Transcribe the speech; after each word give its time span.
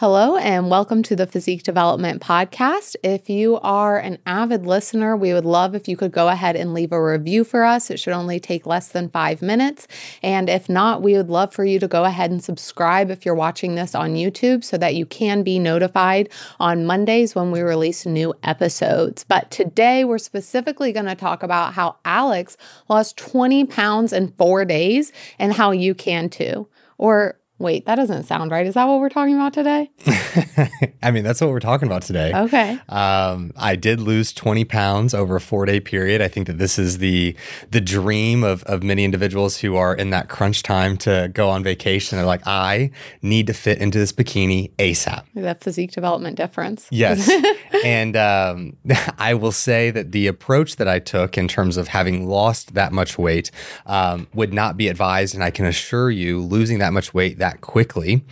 Hello, 0.00 0.38
and 0.38 0.70
welcome 0.70 1.02
to 1.02 1.14
the 1.14 1.26
Physique 1.26 1.62
Development 1.62 2.22
Podcast. 2.22 2.96
If 3.02 3.28
you 3.28 3.58
are 3.58 3.98
an 3.98 4.16
avid 4.24 4.64
listener, 4.64 5.14
we 5.14 5.34
would 5.34 5.44
love 5.44 5.74
if 5.74 5.88
you 5.88 5.96
could 5.98 6.10
go 6.10 6.28
ahead 6.28 6.56
and 6.56 6.72
leave 6.72 6.90
a 6.90 7.04
review 7.04 7.44
for 7.44 7.64
us. 7.64 7.90
It 7.90 8.00
should 8.00 8.14
only 8.14 8.40
take 8.40 8.64
less 8.64 8.88
than 8.88 9.10
five 9.10 9.42
minutes. 9.42 9.86
And 10.22 10.48
if 10.48 10.70
not, 10.70 11.02
we 11.02 11.18
would 11.18 11.28
love 11.28 11.52
for 11.52 11.66
you 11.66 11.78
to 11.80 11.86
go 11.86 12.04
ahead 12.04 12.30
and 12.30 12.42
subscribe 12.42 13.10
if 13.10 13.26
you're 13.26 13.34
watching 13.34 13.74
this 13.74 13.94
on 13.94 14.14
YouTube 14.14 14.64
so 14.64 14.78
that 14.78 14.94
you 14.94 15.04
can 15.04 15.42
be 15.42 15.58
notified 15.58 16.30
on 16.58 16.86
Mondays 16.86 17.34
when 17.34 17.50
we 17.50 17.60
release 17.60 18.06
new 18.06 18.32
episodes. 18.42 19.22
But 19.24 19.50
today, 19.50 20.04
we're 20.04 20.16
specifically 20.16 20.92
going 20.92 21.04
to 21.04 21.14
talk 21.14 21.42
about 21.42 21.74
how 21.74 21.96
Alex 22.06 22.56
lost 22.88 23.18
20 23.18 23.66
pounds 23.66 24.14
in 24.14 24.28
four 24.28 24.64
days 24.64 25.12
and 25.38 25.52
how 25.52 25.72
you 25.72 25.94
can 25.94 26.30
too. 26.30 26.68
Or 26.96 27.39
Wait, 27.60 27.84
that 27.84 27.96
doesn't 27.96 28.22
sound 28.22 28.50
right. 28.50 28.66
Is 28.66 28.72
that 28.72 28.88
what 28.88 29.00
we're 29.00 29.10
talking 29.10 29.34
about 29.34 29.52
today? 29.52 29.90
I 31.02 31.10
mean, 31.10 31.22
that's 31.22 31.42
what 31.42 31.50
we're 31.50 31.60
talking 31.60 31.86
about 31.86 32.00
today. 32.00 32.32
Okay. 32.34 32.78
Um, 32.88 33.52
I 33.54 33.76
did 33.76 34.00
lose 34.00 34.32
20 34.32 34.64
pounds 34.64 35.12
over 35.12 35.36
a 35.36 35.42
four 35.42 35.66
day 35.66 35.78
period. 35.78 36.22
I 36.22 36.28
think 36.28 36.46
that 36.46 36.56
this 36.56 36.78
is 36.78 36.98
the 36.98 37.36
the 37.70 37.82
dream 37.82 38.44
of, 38.44 38.62
of 38.64 38.82
many 38.82 39.04
individuals 39.04 39.58
who 39.58 39.76
are 39.76 39.94
in 39.94 40.08
that 40.08 40.30
crunch 40.30 40.62
time 40.62 40.96
to 40.98 41.30
go 41.34 41.50
on 41.50 41.62
vacation. 41.62 42.16
They're 42.16 42.24
like, 42.24 42.46
I 42.46 42.92
need 43.20 43.46
to 43.48 43.52
fit 43.52 43.76
into 43.76 43.98
this 43.98 44.10
bikini 44.10 44.70
ASAP. 44.76 45.24
That 45.34 45.62
physique 45.62 45.92
development 45.92 46.38
difference. 46.38 46.86
Yes. 46.90 47.30
and 47.84 48.16
um, 48.16 48.78
I 49.18 49.34
will 49.34 49.52
say 49.52 49.90
that 49.90 50.12
the 50.12 50.28
approach 50.28 50.76
that 50.76 50.88
I 50.88 50.98
took 50.98 51.36
in 51.36 51.46
terms 51.46 51.76
of 51.76 51.88
having 51.88 52.26
lost 52.26 52.72
that 52.72 52.90
much 52.90 53.18
weight 53.18 53.50
um, 53.84 54.28
would 54.32 54.54
not 54.54 54.78
be 54.78 54.88
advised. 54.88 55.34
And 55.34 55.44
I 55.44 55.50
can 55.50 55.66
assure 55.66 56.10
you, 56.10 56.40
losing 56.40 56.78
that 56.78 56.94
much 56.94 57.12
weight 57.12 57.38
that 57.38 57.49
quickly 57.60 58.24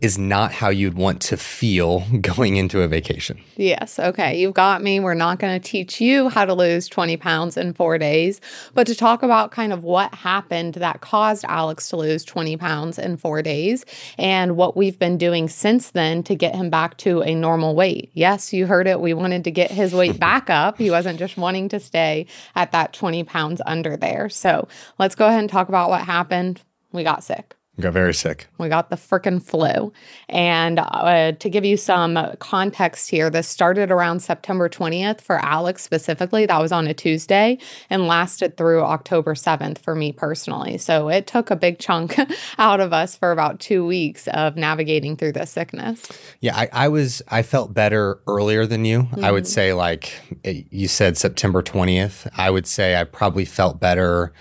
is 0.00 0.18
not 0.18 0.52
how 0.52 0.68
you'd 0.68 0.94
want 0.94 1.20
to 1.22 1.36
feel 1.36 2.00
going 2.20 2.56
into 2.56 2.82
a 2.82 2.88
vacation. 2.88 3.40
Yes. 3.56 3.98
Okay. 3.98 4.38
You've 4.38 4.54
got 4.54 4.82
me. 4.82 5.00
We're 5.00 5.14
not 5.14 5.38
going 5.38 5.60
to 5.60 5.68
teach 5.68 6.00
you 6.00 6.28
how 6.28 6.44
to 6.44 6.54
lose 6.54 6.88
20 6.88 7.16
pounds 7.16 7.56
in 7.56 7.72
four 7.72 7.98
days, 7.98 8.40
but 8.74 8.86
to 8.86 8.94
talk 8.94 9.22
about 9.22 9.50
kind 9.50 9.72
of 9.72 9.84
what 9.84 10.14
happened 10.14 10.74
that 10.74 11.00
caused 11.00 11.44
Alex 11.44 11.88
to 11.90 11.96
lose 11.96 12.24
20 12.24 12.56
pounds 12.56 12.98
in 12.98 13.16
four 13.16 13.42
days 13.42 13.84
and 14.18 14.56
what 14.56 14.76
we've 14.76 14.98
been 14.98 15.18
doing 15.18 15.48
since 15.48 15.90
then 15.90 16.22
to 16.24 16.34
get 16.34 16.54
him 16.54 16.70
back 16.70 16.96
to 16.98 17.22
a 17.22 17.34
normal 17.34 17.74
weight. 17.74 18.10
Yes, 18.14 18.52
you 18.52 18.66
heard 18.66 18.86
it. 18.86 19.00
We 19.00 19.14
wanted 19.14 19.44
to 19.44 19.50
get 19.50 19.70
his 19.70 19.94
weight 19.94 20.18
back 20.26 20.50
up. 20.50 20.78
He 20.78 20.90
wasn't 20.90 21.18
just 21.18 21.36
wanting 21.36 21.68
to 21.70 21.80
stay 21.80 22.26
at 22.54 22.72
that 22.72 22.92
20 22.92 23.24
pounds 23.24 23.60
under 23.66 23.96
there. 23.96 24.28
So 24.28 24.68
let's 24.98 25.14
go 25.14 25.26
ahead 25.26 25.40
and 25.40 25.50
talk 25.50 25.68
about 25.68 25.90
what 25.90 26.02
happened. 26.02 26.62
We 26.92 27.04
got 27.04 27.24
sick. 27.24 27.54
Got 27.78 27.92
very 27.92 28.14
sick. 28.14 28.46
We 28.56 28.70
got 28.70 28.88
the 28.88 28.96
freaking 28.96 29.42
flu. 29.42 29.92
And 30.30 30.78
uh, 30.78 31.32
to 31.32 31.50
give 31.50 31.62
you 31.66 31.76
some 31.76 32.18
context 32.38 33.10
here, 33.10 33.28
this 33.28 33.46
started 33.46 33.90
around 33.90 34.20
September 34.20 34.70
20th 34.70 35.20
for 35.20 35.36
Alex 35.44 35.82
specifically. 35.82 36.46
That 36.46 36.58
was 36.58 36.72
on 36.72 36.86
a 36.86 36.94
Tuesday 36.94 37.58
and 37.90 38.06
lasted 38.06 38.56
through 38.56 38.82
October 38.82 39.34
7th 39.34 39.76
for 39.76 39.94
me 39.94 40.10
personally. 40.10 40.78
So 40.78 41.10
it 41.10 41.26
took 41.26 41.50
a 41.50 41.56
big 41.56 41.78
chunk 41.78 42.18
out 42.58 42.80
of 42.80 42.94
us 42.94 43.14
for 43.14 43.30
about 43.30 43.60
two 43.60 43.84
weeks 43.84 44.26
of 44.28 44.56
navigating 44.56 45.14
through 45.14 45.32
this 45.32 45.50
sickness. 45.50 46.08
Yeah, 46.40 46.56
I, 46.56 46.68
I 46.72 46.88
was, 46.88 47.20
I 47.28 47.42
felt 47.42 47.74
better 47.74 48.20
earlier 48.26 48.64
than 48.64 48.86
you. 48.86 49.02
Mm-hmm. 49.02 49.22
I 49.22 49.32
would 49.32 49.44
mm-hmm. 49.44 49.52
say, 49.52 49.72
like, 49.74 50.14
eh, 50.44 50.62
you 50.70 50.88
said 50.88 51.18
September 51.18 51.62
20th. 51.62 52.26
I 52.38 52.48
would 52.48 52.66
say 52.66 52.96
I 52.96 53.04
probably 53.04 53.44
felt 53.44 53.80
better 53.80 54.32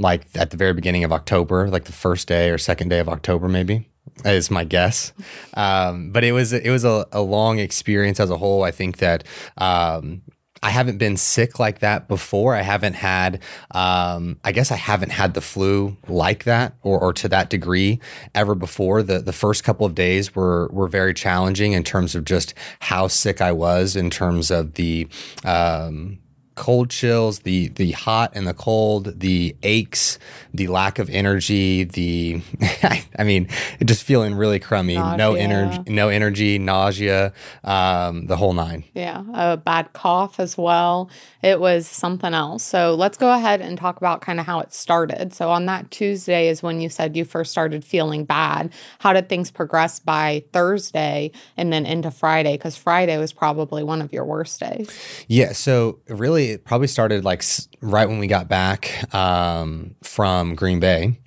like 0.00 0.26
at 0.34 0.50
the 0.50 0.56
very 0.56 0.72
beginning 0.72 1.04
of 1.04 1.12
October, 1.12 1.68
like 1.68 1.84
the 1.84 1.92
first 1.92 2.26
day 2.26 2.50
or 2.50 2.58
second 2.58 2.88
day 2.88 2.98
of 2.98 3.08
October, 3.08 3.48
maybe 3.48 3.86
is 4.24 4.50
my 4.50 4.64
guess. 4.64 5.12
Um, 5.54 6.10
but 6.10 6.24
it 6.24 6.32
was 6.32 6.52
it 6.52 6.70
was 6.70 6.84
a, 6.84 7.06
a, 7.12 7.20
long 7.20 7.58
experience 7.58 8.18
as 8.18 8.30
a 8.30 8.36
whole. 8.36 8.64
I 8.64 8.70
think 8.70 8.98
that. 8.98 9.24
Um, 9.56 10.22
I 10.62 10.68
haven't 10.68 10.98
been 10.98 11.16
sick 11.16 11.58
like 11.58 11.78
that 11.78 12.06
before. 12.06 12.54
I 12.54 12.60
haven't 12.60 12.92
had, 12.92 13.42
um, 13.70 14.38
I 14.44 14.52
guess 14.52 14.70
I 14.70 14.76
haven't 14.76 15.08
had 15.08 15.32
the 15.32 15.40
flu 15.40 15.96
like 16.06 16.44
that 16.44 16.74
or, 16.82 17.00
or 17.00 17.14
to 17.14 17.28
that 17.30 17.48
degree 17.48 17.98
ever 18.34 18.54
before. 18.54 19.02
The 19.02 19.20
the 19.20 19.32
first 19.32 19.64
couple 19.64 19.86
of 19.86 19.94
days 19.94 20.34
were 20.34 20.68
were 20.68 20.86
very 20.86 21.14
challenging 21.14 21.72
in 21.72 21.82
terms 21.82 22.14
of 22.14 22.26
just 22.26 22.52
how 22.80 23.08
sick 23.08 23.40
I 23.40 23.52
was, 23.52 23.96
in 23.96 24.10
terms 24.10 24.50
of 24.50 24.74
the 24.74 25.08
um, 25.46 26.18
cold 26.54 26.90
chills, 26.90 27.40
the 27.40 27.68
the 27.68 27.92
hot 27.92 28.32
and 28.34 28.46
the 28.46 28.54
cold, 28.54 29.20
the 29.20 29.56
aches, 29.62 30.18
the 30.52 30.66
lack 30.66 30.98
of 30.98 31.08
energy, 31.10 31.84
the 31.84 32.42
I 33.18 33.24
mean, 33.24 33.48
just 33.84 34.02
feeling 34.04 34.34
really 34.34 34.58
crummy, 34.58 34.96
nausea. 34.96 35.16
no 35.16 35.34
energy, 35.34 35.82
no 35.90 36.08
energy, 36.08 36.58
nausea, 36.58 37.32
um, 37.64 38.26
the 38.26 38.36
whole 38.36 38.52
nine. 38.52 38.84
Yeah, 38.94 39.24
a 39.32 39.56
bad 39.56 39.92
cough 39.92 40.38
as 40.40 40.58
well. 40.58 41.10
It 41.42 41.60
was 41.60 41.86
something 41.86 42.34
else. 42.34 42.62
So 42.62 42.94
let's 42.94 43.16
go 43.16 43.32
ahead 43.32 43.60
and 43.60 43.78
talk 43.78 43.96
about 43.96 44.20
kind 44.20 44.40
of 44.40 44.46
how 44.46 44.60
it 44.60 44.72
started. 44.72 45.32
So 45.32 45.50
on 45.50 45.66
that 45.66 45.90
Tuesday 45.90 46.48
is 46.48 46.62
when 46.62 46.80
you 46.80 46.88
said 46.88 47.16
you 47.16 47.24
first 47.24 47.50
started 47.50 47.84
feeling 47.84 48.24
bad. 48.24 48.72
How 48.98 49.12
did 49.12 49.28
things 49.28 49.50
progress 49.50 49.98
by 49.98 50.44
Thursday 50.52 51.30
and 51.56 51.72
then 51.72 51.86
into 51.86 52.10
Friday? 52.10 52.52
Because 52.52 52.76
Friday 52.76 53.16
was 53.18 53.32
probably 53.32 53.82
one 53.82 54.02
of 54.02 54.12
your 54.12 54.24
worst 54.24 54.60
days. 54.60 54.90
Yeah. 55.28 55.52
So 55.52 55.98
really 56.08 56.49
it 56.50 56.64
probably 56.64 56.86
started 56.86 57.24
like 57.24 57.42
right 57.80 58.08
when 58.08 58.18
we 58.18 58.26
got 58.26 58.48
back 58.48 59.12
um, 59.14 59.94
from 60.02 60.54
Green 60.54 60.80
Bay. 60.80 61.18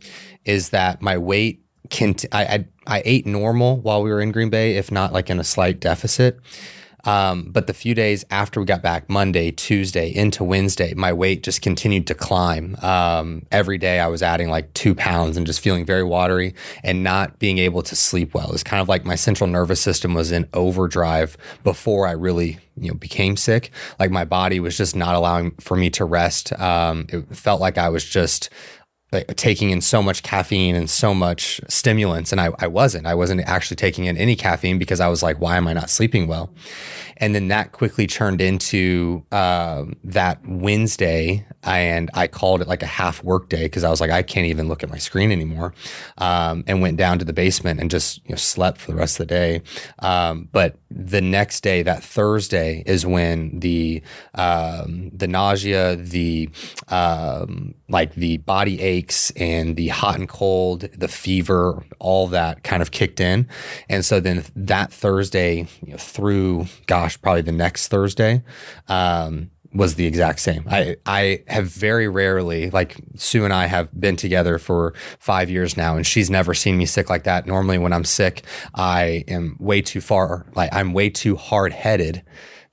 Is 0.45 0.69
that 0.69 1.01
my 1.01 1.17
weight? 1.17 1.61
Cont- 1.89 2.25
I, 2.31 2.45
I 2.45 2.66
I 2.85 3.01
ate 3.06 3.25
normal 3.25 3.78
while 3.78 4.01
we 4.03 4.09
were 4.09 4.22
in 4.22 4.31
Green 4.31 4.50
Bay, 4.50 4.78
if 4.78 4.91
not 4.91 5.13
like 5.13 5.29
in 5.29 5.39
a 5.39 5.44
slight 5.44 5.79
deficit. 5.79 6.39
Um, 7.05 7.49
but 7.51 7.67
the 7.67 7.73
few 7.73 7.93
days 7.93 8.25
after 8.29 8.59
we 8.59 8.65
got 8.65 8.81
back, 8.81 9.09
Monday, 9.09 9.51
Tuesday, 9.51 10.09
into 10.09 10.43
Wednesday, 10.43 10.93
my 10.93 11.11
weight 11.11 11.43
just 11.43 11.61
continued 11.61 12.07
to 12.07 12.15
climb. 12.15 12.77
Um, 12.81 13.45
every 13.51 13.77
day 13.77 13.99
I 13.99 14.07
was 14.07 14.23
adding 14.23 14.49
like 14.49 14.73
two 14.73 14.95
pounds 14.95 15.35
and 15.37 15.45
just 15.45 15.59
feeling 15.59 15.85
very 15.85 16.03
watery 16.03 16.55
and 16.83 17.03
not 17.03 17.39
being 17.39 17.57
able 17.57 17.81
to 17.83 17.95
sleep 17.95 18.33
well. 18.33 18.51
It's 18.53 18.63
kind 18.63 18.81
of 18.81 18.87
like 18.87 19.05
my 19.05 19.15
central 19.15 19.49
nervous 19.49 19.81
system 19.81 20.13
was 20.13 20.31
in 20.31 20.47
overdrive 20.53 21.37
before 21.63 22.07
I 22.07 22.11
really 22.11 22.59
you 22.75 22.87
know 22.87 22.95
became 22.95 23.37
sick 23.37 23.69
like 23.99 24.09
my 24.09 24.25
body 24.25 24.59
was 24.59 24.75
just 24.75 24.95
not 24.95 25.13
allowing 25.13 25.51
for 25.59 25.77
me 25.77 25.91
to 25.91 26.03
rest 26.05 26.51
um, 26.59 27.05
it 27.09 27.23
felt 27.35 27.61
like 27.61 27.77
i 27.77 27.87
was 27.87 28.03
just 28.03 28.49
like, 29.13 29.35
taking 29.35 29.69
in 29.69 29.81
so 29.81 30.01
much 30.01 30.24
caffeine 30.24 30.75
and 30.75 30.90
so 30.90 31.13
much 31.13 31.62
stimulants 31.69 32.31
and 32.31 32.41
I, 32.41 32.50
I 32.59 32.68
wasn't. 32.68 33.06
I 33.06 33.13
wasn't 33.13 33.41
actually 33.41 33.78
taking 33.78 34.06
in 34.06 34.18
any 34.18 34.35
caffeine 34.35 34.78
because 34.78 35.00
i 35.00 35.07
was 35.07 35.24
like 35.24 35.40
why 35.40 35.57
am 35.57 35.68
i 35.68 35.74
not 35.74 35.90
sleeping 35.90 36.28
well? 36.28 36.53
And 37.18 37.35
then 37.35 37.47
that 37.50 37.72
quickly 37.72 38.07
turned 38.07 38.41
into 38.41 39.24
uh, 39.31 39.85
that 40.03 40.41
Wednesday, 40.46 41.46
and 41.63 42.09
I 42.13 42.28
called 42.28 42.62
it 42.62 42.68
like 42.68 42.84
a 42.84 42.88
half 42.88 43.24
work 43.24 43.50
day 43.50 43.63
because 43.63 43.84
I 43.84 43.90
was 43.90 44.01
like, 44.01 44.12
I 44.12 44.22
can't 44.24 44.47
even 44.47 44.68
look 44.68 44.84
at 44.84 44.90
my 44.90 44.97
screen 44.97 45.31
anymore, 45.31 45.74
um, 46.18 46.63
and 46.68 46.81
went 46.81 46.97
down 46.97 47.19
to 47.19 47.25
the 47.25 47.34
basement 47.34 47.79
and 47.79 47.90
just 47.90 48.18
you 48.25 48.31
know, 48.31 48.35
slept 48.35 48.79
for 48.79 48.91
the 48.91 48.97
rest 48.97 49.19
of 49.19 49.28
the 49.28 49.34
day. 49.34 49.62
Um, 50.00 50.50
but 50.51 50.78
the 50.90 51.22
next 51.22 51.62
day, 51.62 51.84
that 51.84 52.03
Thursday, 52.03 52.84
is 52.85 53.06
when 53.06 53.59
the 53.59 54.03
um, 54.35 55.09
the 55.13 55.28
nausea, 55.28 55.96
the 55.96 56.50
um, 56.90 57.74
like 57.90 58.13
the 58.16 58.38
body 58.38 58.81
aches, 58.81 59.31
and 59.31 59.75
the 59.75 59.88
hot 59.88 60.16
and 60.16 60.30
cold, 60.30 60.81
the 60.81 61.07
fever, 61.07 61.84
all 62.00 62.28
that 62.28 62.63
kind 62.63 62.81
of 62.81 62.91
kicked 62.91 63.19
in, 63.19 63.47
and 63.90 64.06
so 64.06 64.19
then 64.19 64.44
that 64.56 64.91
Thursday 64.91 65.68
you 65.81 65.91
know, 65.91 65.97
through, 65.97 66.66
gosh 66.85 67.19
probably 67.22 67.41
the 67.41 67.51
next 67.51 67.88
Thursday, 67.88 68.44
um, 68.88 69.50
was 69.73 69.95
the 69.95 70.06
exact 70.06 70.39
same. 70.39 70.66
I 70.69 70.97
I 71.06 71.44
have 71.47 71.67
very 71.67 72.07
rarely 72.07 72.69
like 72.69 72.97
Sue 73.16 73.44
and 73.44 73.53
I 73.53 73.66
have 73.66 73.89
been 74.00 74.16
together 74.16 74.57
for 74.57 74.94
5 75.19 75.50
years 75.50 75.75
now 75.75 75.95
and 75.95 76.06
she's 76.06 76.29
never 76.29 76.53
seen 76.53 76.78
me 76.78 76.85
sick 76.85 77.09
like 77.09 77.23
that. 77.23 77.45
Normally 77.45 77.78
when 77.78 77.94
I'm 77.94 78.06
sick, 78.06 78.44
I 78.75 79.23
am 79.28 79.56
way 79.59 79.81
too 79.81 80.01
far 80.01 80.45
like 80.56 80.73
I'm 80.73 80.94
way 80.94 81.09
too 81.09 81.36
hard-headed 81.36 82.24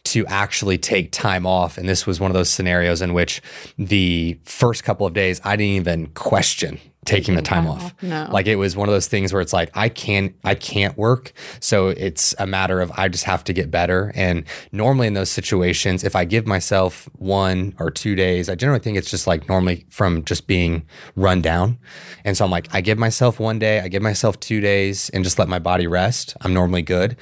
to 0.03 0.27
actually 0.27 0.79
take 0.79 1.13
time 1.13 1.47
off 1.47 1.77
and 1.77 1.89
this 1.89 2.07
was 2.07 2.21
one 2.21 2.31
of 2.31 2.35
those 2.35 2.51
scenarios 2.51 3.03
in 3.03 3.13
which 3.13 3.43
the 3.79 4.39
first 4.45 4.83
couple 4.83 5.07
of 5.07 5.13
days 5.13 5.41
I 5.45 5.57
didn't 5.57 5.75
even 5.75 6.07
question 6.09 6.81
taking 7.07 7.35
the 7.35 7.43
time 7.43 7.67
off. 7.67 7.95
No. 8.03 8.29
Like 8.31 8.47
it 8.47 8.57
was 8.57 8.77
one 8.77 8.89
of 8.89 8.93
those 8.93 9.07
things 9.07 9.33
where 9.33 9.41
it's 9.41 9.53
like 9.53 9.71
I 9.75 9.89
can't 9.89 10.35
I 10.45 10.55
can't 10.55 10.97
work. 10.99 11.33
So 11.59 11.89
it's 11.89 12.35
a 12.39 12.47
matter 12.47 12.81
of 12.81 12.93
I 12.95 13.09
just 13.09 13.25
have 13.25 13.43
to 13.45 13.53
get 13.53 13.71
better. 13.71 14.13
And 14.15 14.45
normally 14.71 15.07
in 15.07 15.15
those 15.15 15.31
situations, 15.31 16.05
if 16.05 16.15
I 16.15 16.25
give 16.25 16.47
myself 16.47 17.09
one 17.15 17.75
or 17.79 17.91
two 17.91 18.15
days, 18.15 18.49
I 18.51 18.55
generally 18.55 18.81
think 18.81 18.99
it's 18.99 19.11
just 19.11 19.27
like 19.27 19.49
normally 19.49 19.87
from 19.89 20.25
just 20.25 20.47
being 20.47 20.87
run 21.17 21.41
down. 21.41 21.79
And 22.25 22.37
so 22.37 22.45
I'm 22.45 22.51
like, 22.51 22.69
I 22.75 22.83
give 22.83 22.99
myself 22.99 23.41
one 23.41 23.59
day, 23.59 23.81
I 23.81 23.89
give 23.89 24.03
myself 24.03 24.39
two 24.39 24.61
days 24.61 25.11
and 25.11 25.25
just 25.25 25.39
let 25.39 25.49
my 25.49 25.59
body 25.59 25.87
rest. 25.87 26.37
I'm 26.43 26.53
normally 26.53 26.83
good. 26.83 27.17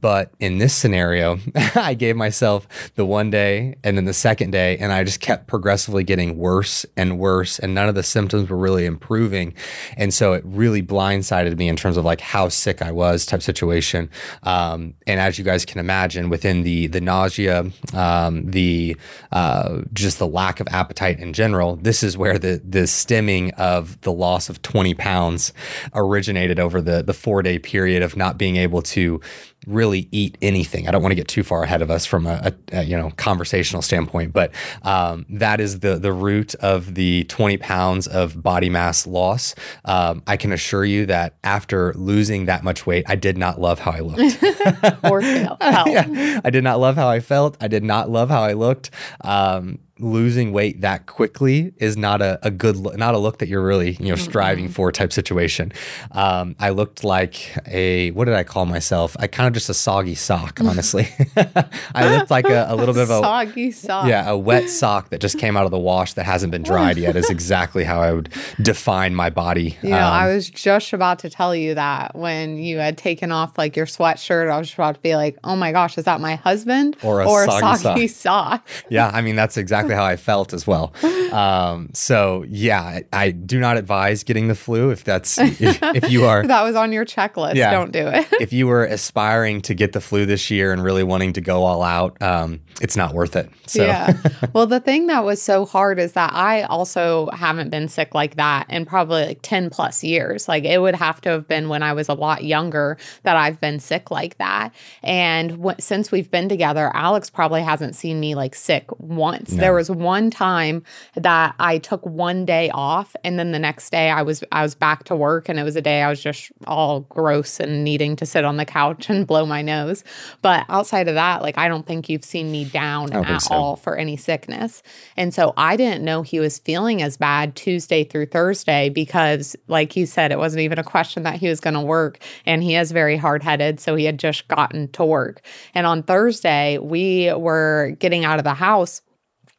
But 0.00 0.32
in 0.38 0.58
this 0.58 0.74
scenario, 0.74 1.38
I 1.74 1.94
gave 1.94 2.16
myself 2.16 2.66
the 2.94 3.06
one 3.06 3.30
day 3.30 3.76
and 3.82 3.96
then 3.96 4.04
the 4.04 4.14
second 4.14 4.50
day, 4.50 4.76
and 4.78 4.92
I 4.92 5.04
just 5.04 5.20
kept 5.20 5.46
progressively 5.46 6.04
getting 6.04 6.36
worse 6.36 6.86
and 6.96 7.18
worse. 7.18 7.58
And 7.58 7.74
none 7.74 7.88
of 7.88 7.94
the 7.94 8.02
symptoms 8.02 8.48
were 8.48 8.56
really 8.56 8.86
improving. 8.86 9.54
And 9.96 10.12
so 10.12 10.32
it 10.32 10.42
really 10.44 10.82
blindsided 10.82 11.56
me 11.56 11.68
in 11.68 11.76
terms 11.76 11.96
of 11.96 12.04
like 12.04 12.20
how 12.20 12.48
sick 12.48 12.82
I 12.82 12.92
was 12.92 13.26
type 13.26 13.42
situation. 13.42 14.10
Um, 14.42 14.94
and 15.06 15.20
as 15.20 15.38
you 15.38 15.44
guys 15.44 15.64
can 15.64 15.80
imagine, 15.80 16.28
within 16.28 16.62
the 16.62 16.86
the 16.88 17.00
nausea, 17.00 17.70
um, 17.92 18.50
the 18.50 18.96
uh, 19.32 19.82
just 19.92 20.18
the 20.18 20.26
lack 20.26 20.60
of 20.60 20.68
appetite 20.68 21.18
in 21.18 21.32
general, 21.32 21.76
this 21.76 22.02
is 22.02 22.16
where 22.16 22.38
the 22.38 22.60
the 22.64 22.86
stemming 22.86 23.52
of 23.52 24.00
the 24.02 24.12
loss 24.12 24.48
of 24.48 24.62
20 24.62 24.94
pounds 24.94 25.52
originated 25.94 26.58
over 26.58 26.80
the 26.80 27.02
the 27.02 27.14
four 27.14 27.42
day 27.42 27.58
period 27.58 28.02
of 28.02 28.16
not 28.16 28.38
being 28.38 28.56
able 28.56 28.82
to 28.82 29.20
really 29.66 30.08
eat 30.10 30.36
anything. 30.42 30.88
I 30.88 30.90
don't 30.90 31.02
want 31.02 31.12
to 31.12 31.16
get 31.16 31.28
too 31.28 31.42
far 31.42 31.62
ahead 31.62 31.82
of 31.82 31.90
us 31.90 32.06
from 32.06 32.26
a, 32.26 32.52
a, 32.72 32.78
a 32.78 32.82
you 32.82 32.96
know 32.96 33.10
conversational 33.16 33.82
standpoint, 33.82 34.32
but 34.32 34.52
um, 34.82 35.26
that 35.28 35.60
is 35.60 35.80
the 35.80 35.98
the 35.98 36.12
root 36.12 36.54
of 36.56 36.94
the 36.94 37.24
20 37.24 37.56
pounds 37.58 38.06
of 38.06 38.42
body 38.42 38.70
mass 38.70 39.06
loss. 39.06 39.54
Um, 39.84 40.22
I 40.26 40.36
can 40.36 40.52
assure 40.52 40.84
you 40.84 41.06
that 41.06 41.34
after 41.44 41.92
losing 41.94 42.46
that 42.46 42.64
much 42.64 42.86
weight, 42.86 43.04
I 43.08 43.16
did 43.16 43.38
not 43.38 43.60
love 43.60 43.80
how 43.80 43.92
I 43.92 44.00
looked. 44.00 44.42
or 45.04 45.22
felt. 45.22 45.58
yeah, 45.60 46.40
I 46.44 46.50
did 46.50 46.64
not 46.64 46.80
love 46.80 46.96
how 46.96 47.08
I 47.08 47.20
felt. 47.20 47.56
I 47.60 47.68
did 47.68 47.84
not 47.84 48.10
love 48.10 48.30
how 48.30 48.42
I 48.42 48.52
looked. 48.52 48.90
Um, 49.22 49.78
losing 50.00 50.52
weight 50.52 50.80
that 50.80 51.06
quickly 51.06 51.72
is 51.78 51.96
not 51.96 52.20
a, 52.20 52.38
a 52.42 52.50
good 52.50 52.76
look, 52.76 52.96
not 52.96 53.14
a 53.14 53.18
look 53.18 53.38
that 53.38 53.48
you're 53.48 53.64
really 53.64 53.92
you 54.00 54.08
know 54.08 54.16
striving 54.16 54.68
for 54.68 54.90
type 54.90 55.12
situation. 55.12 55.72
Um, 56.10 56.56
I 56.58 56.70
looked 56.70 57.04
like 57.04 57.56
a 57.68 58.10
what 58.12 58.24
did 58.24 58.34
I 58.34 58.42
call 58.42 58.66
myself? 58.66 59.16
I 59.20 59.26
kind 59.28 59.46
of 59.46 59.54
just 59.54 59.68
a 59.68 59.74
soggy 59.74 60.14
sock, 60.16 60.60
honestly. 60.64 61.08
I 61.94 62.16
looked 62.16 62.30
like 62.30 62.48
a, 62.48 62.66
a 62.68 62.74
little 62.76 62.94
bit 62.94 63.04
of 63.04 63.10
a 63.10 63.20
soggy 63.20 63.70
sock. 63.70 64.08
yeah, 64.08 64.28
a 64.28 64.36
wet 64.36 64.68
sock 64.68 65.10
that 65.10 65.20
just 65.20 65.38
came 65.38 65.56
out 65.56 65.64
of 65.64 65.70
the 65.70 65.78
wash 65.78 66.14
that 66.14 66.24
hasn't 66.24 66.50
been 66.50 66.62
dried 66.64 66.96
yet 66.96 67.14
is 67.14 67.30
exactly 67.34 67.84
how 67.84 68.00
I 68.00 68.12
would 68.12 68.30
define 68.62 69.14
my 69.14 69.30
body. 69.30 69.78
You 69.82 69.90
know, 69.90 69.96
Um, 69.98 70.12
I 70.12 70.26
was 70.34 70.50
just 70.50 70.92
about 70.92 71.20
to 71.20 71.30
tell 71.30 71.54
you 71.54 71.74
that 71.74 72.16
when 72.16 72.56
you 72.56 72.78
had 72.78 72.98
taken 72.98 73.30
off 73.30 73.56
like 73.58 73.76
your 73.76 73.86
sweatshirt, 73.86 74.50
I 74.50 74.58
was 74.58 74.68
just 74.68 74.78
about 74.78 74.96
to 74.96 75.00
be 75.00 75.14
like, 75.14 75.38
"Oh 75.44 75.54
my 75.54 75.70
gosh, 75.70 75.96
is 75.98 76.04
that 76.04 76.20
my 76.20 76.34
husband 76.34 76.96
Or 77.02 77.22
a 77.22 77.26
soggy 77.26 77.76
soggy 77.82 78.08
sock?" 78.08 78.66
yeah, 78.88 79.10
I 79.14 79.20
mean 79.20 79.36
that's 79.36 79.56
exactly 79.56 79.83
how 79.90 80.04
I 80.04 80.16
felt 80.16 80.52
as 80.52 80.66
well. 80.66 80.92
Um, 81.34 81.90
so 81.94 82.44
yeah, 82.48 82.80
I, 82.80 83.04
I 83.12 83.30
do 83.32 83.58
not 83.58 83.76
advise 83.76 84.22
getting 84.22 84.46
the 84.46 84.54
flu 84.54 84.90
if 84.90 85.02
that's 85.02 85.36
if, 85.36 85.82
if 85.82 86.08
you 86.08 86.26
are 86.26 86.46
That 86.46 86.62
was 86.62 86.76
on 86.76 86.92
your 86.92 87.04
checklist. 87.04 87.56
Yeah. 87.56 87.72
Don't 87.72 87.90
do 87.90 88.06
it. 88.06 88.28
if 88.40 88.52
you 88.52 88.68
were 88.68 88.84
aspiring 88.84 89.60
to 89.62 89.74
get 89.74 89.94
the 89.94 90.00
flu 90.00 90.26
this 90.26 90.48
year 90.48 90.72
and 90.72 90.80
really 90.84 91.02
wanting 91.02 91.32
to 91.32 91.40
go 91.40 91.64
all 91.64 91.82
out, 91.82 92.22
um, 92.22 92.60
it's 92.80 92.96
not 92.96 93.14
worth 93.14 93.34
it. 93.34 93.50
So 93.66 93.84
Yeah. 93.84 94.16
Well, 94.52 94.68
the 94.68 94.78
thing 94.78 95.08
that 95.08 95.24
was 95.24 95.42
so 95.42 95.66
hard 95.66 95.98
is 95.98 96.12
that 96.12 96.32
I 96.32 96.62
also 96.62 97.28
haven't 97.32 97.70
been 97.70 97.88
sick 97.88 98.14
like 98.14 98.36
that 98.36 98.70
in 98.70 98.84
probably 98.86 99.24
like 99.26 99.40
10 99.42 99.70
plus 99.70 100.04
years. 100.04 100.46
Like 100.46 100.62
it 100.62 100.80
would 100.80 100.94
have 100.94 101.20
to 101.22 101.30
have 101.30 101.48
been 101.48 101.68
when 101.68 101.82
I 101.82 101.94
was 101.94 102.08
a 102.08 102.14
lot 102.14 102.44
younger 102.44 102.96
that 103.24 103.34
I've 103.34 103.60
been 103.60 103.80
sick 103.80 104.12
like 104.12 104.38
that. 104.38 104.72
And 105.02 105.50
w- 105.50 105.76
since 105.80 106.12
we've 106.12 106.30
been 106.30 106.48
together, 106.48 106.92
Alex 106.94 107.28
probably 107.28 107.62
hasn't 107.62 107.96
seen 107.96 108.20
me 108.20 108.36
like 108.36 108.54
sick 108.54 108.84
once. 108.98 109.50
There 109.50 109.73
was 109.74 109.90
one 109.90 110.30
time 110.30 110.82
that 111.14 111.54
I 111.58 111.78
took 111.78 112.04
one 112.04 112.44
day 112.44 112.70
off 112.70 113.14
and 113.24 113.38
then 113.38 113.52
the 113.52 113.58
next 113.58 113.90
day 113.90 114.10
I 114.10 114.22
was 114.22 114.42
I 114.52 114.62
was 114.62 114.74
back 114.74 115.04
to 115.04 115.16
work 115.16 115.48
and 115.48 115.58
it 115.58 115.62
was 115.62 115.76
a 115.76 115.82
day 115.82 116.02
I 116.02 116.08
was 116.08 116.22
just 116.22 116.52
all 116.66 117.00
gross 117.00 117.60
and 117.60 117.84
needing 117.84 118.16
to 118.16 118.26
sit 118.26 118.44
on 118.44 118.56
the 118.56 118.64
couch 118.64 119.08
and 119.10 119.26
blow 119.26 119.46
my 119.46 119.62
nose. 119.62 120.04
But 120.42 120.64
outside 120.68 121.08
of 121.08 121.14
that, 121.14 121.42
like 121.42 121.58
I 121.58 121.68
don't 121.68 121.86
think 121.86 122.08
you've 122.08 122.24
seen 122.24 122.50
me 122.50 122.64
down 122.64 123.12
at 123.12 123.42
so. 123.42 123.54
all 123.54 123.76
for 123.76 123.96
any 123.96 124.16
sickness. 124.16 124.82
And 125.16 125.32
so 125.32 125.52
I 125.56 125.76
didn't 125.76 126.04
know 126.04 126.22
he 126.22 126.40
was 126.40 126.58
feeling 126.58 127.02
as 127.02 127.16
bad 127.16 127.56
Tuesday 127.56 128.04
through 128.04 128.26
Thursday 128.26 128.88
because, 128.88 129.56
like 129.68 129.96
you 129.96 130.06
said, 130.06 130.32
it 130.32 130.38
wasn't 130.38 130.62
even 130.62 130.78
a 130.78 130.84
question 130.84 131.22
that 131.24 131.36
he 131.36 131.48
was 131.48 131.60
going 131.60 131.74
to 131.74 131.80
work. 131.80 132.18
And 132.46 132.62
he 132.62 132.74
is 132.74 132.92
very 132.92 133.16
hard 133.16 133.42
headed. 133.42 133.80
So 133.80 133.94
he 133.94 134.04
had 134.04 134.18
just 134.18 134.48
gotten 134.48 134.88
to 134.92 135.04
work. 135.04 135.42
And 135.74 135.86
on 135.86 136.02
Thursday, 136.02 136.78
we 136.78 137.32
were 137.32 137.96
getting 137.98 138.24
out 138.24 138.38
of 138.38 138.44
the 138.44 138.54
house. 138.54 139.02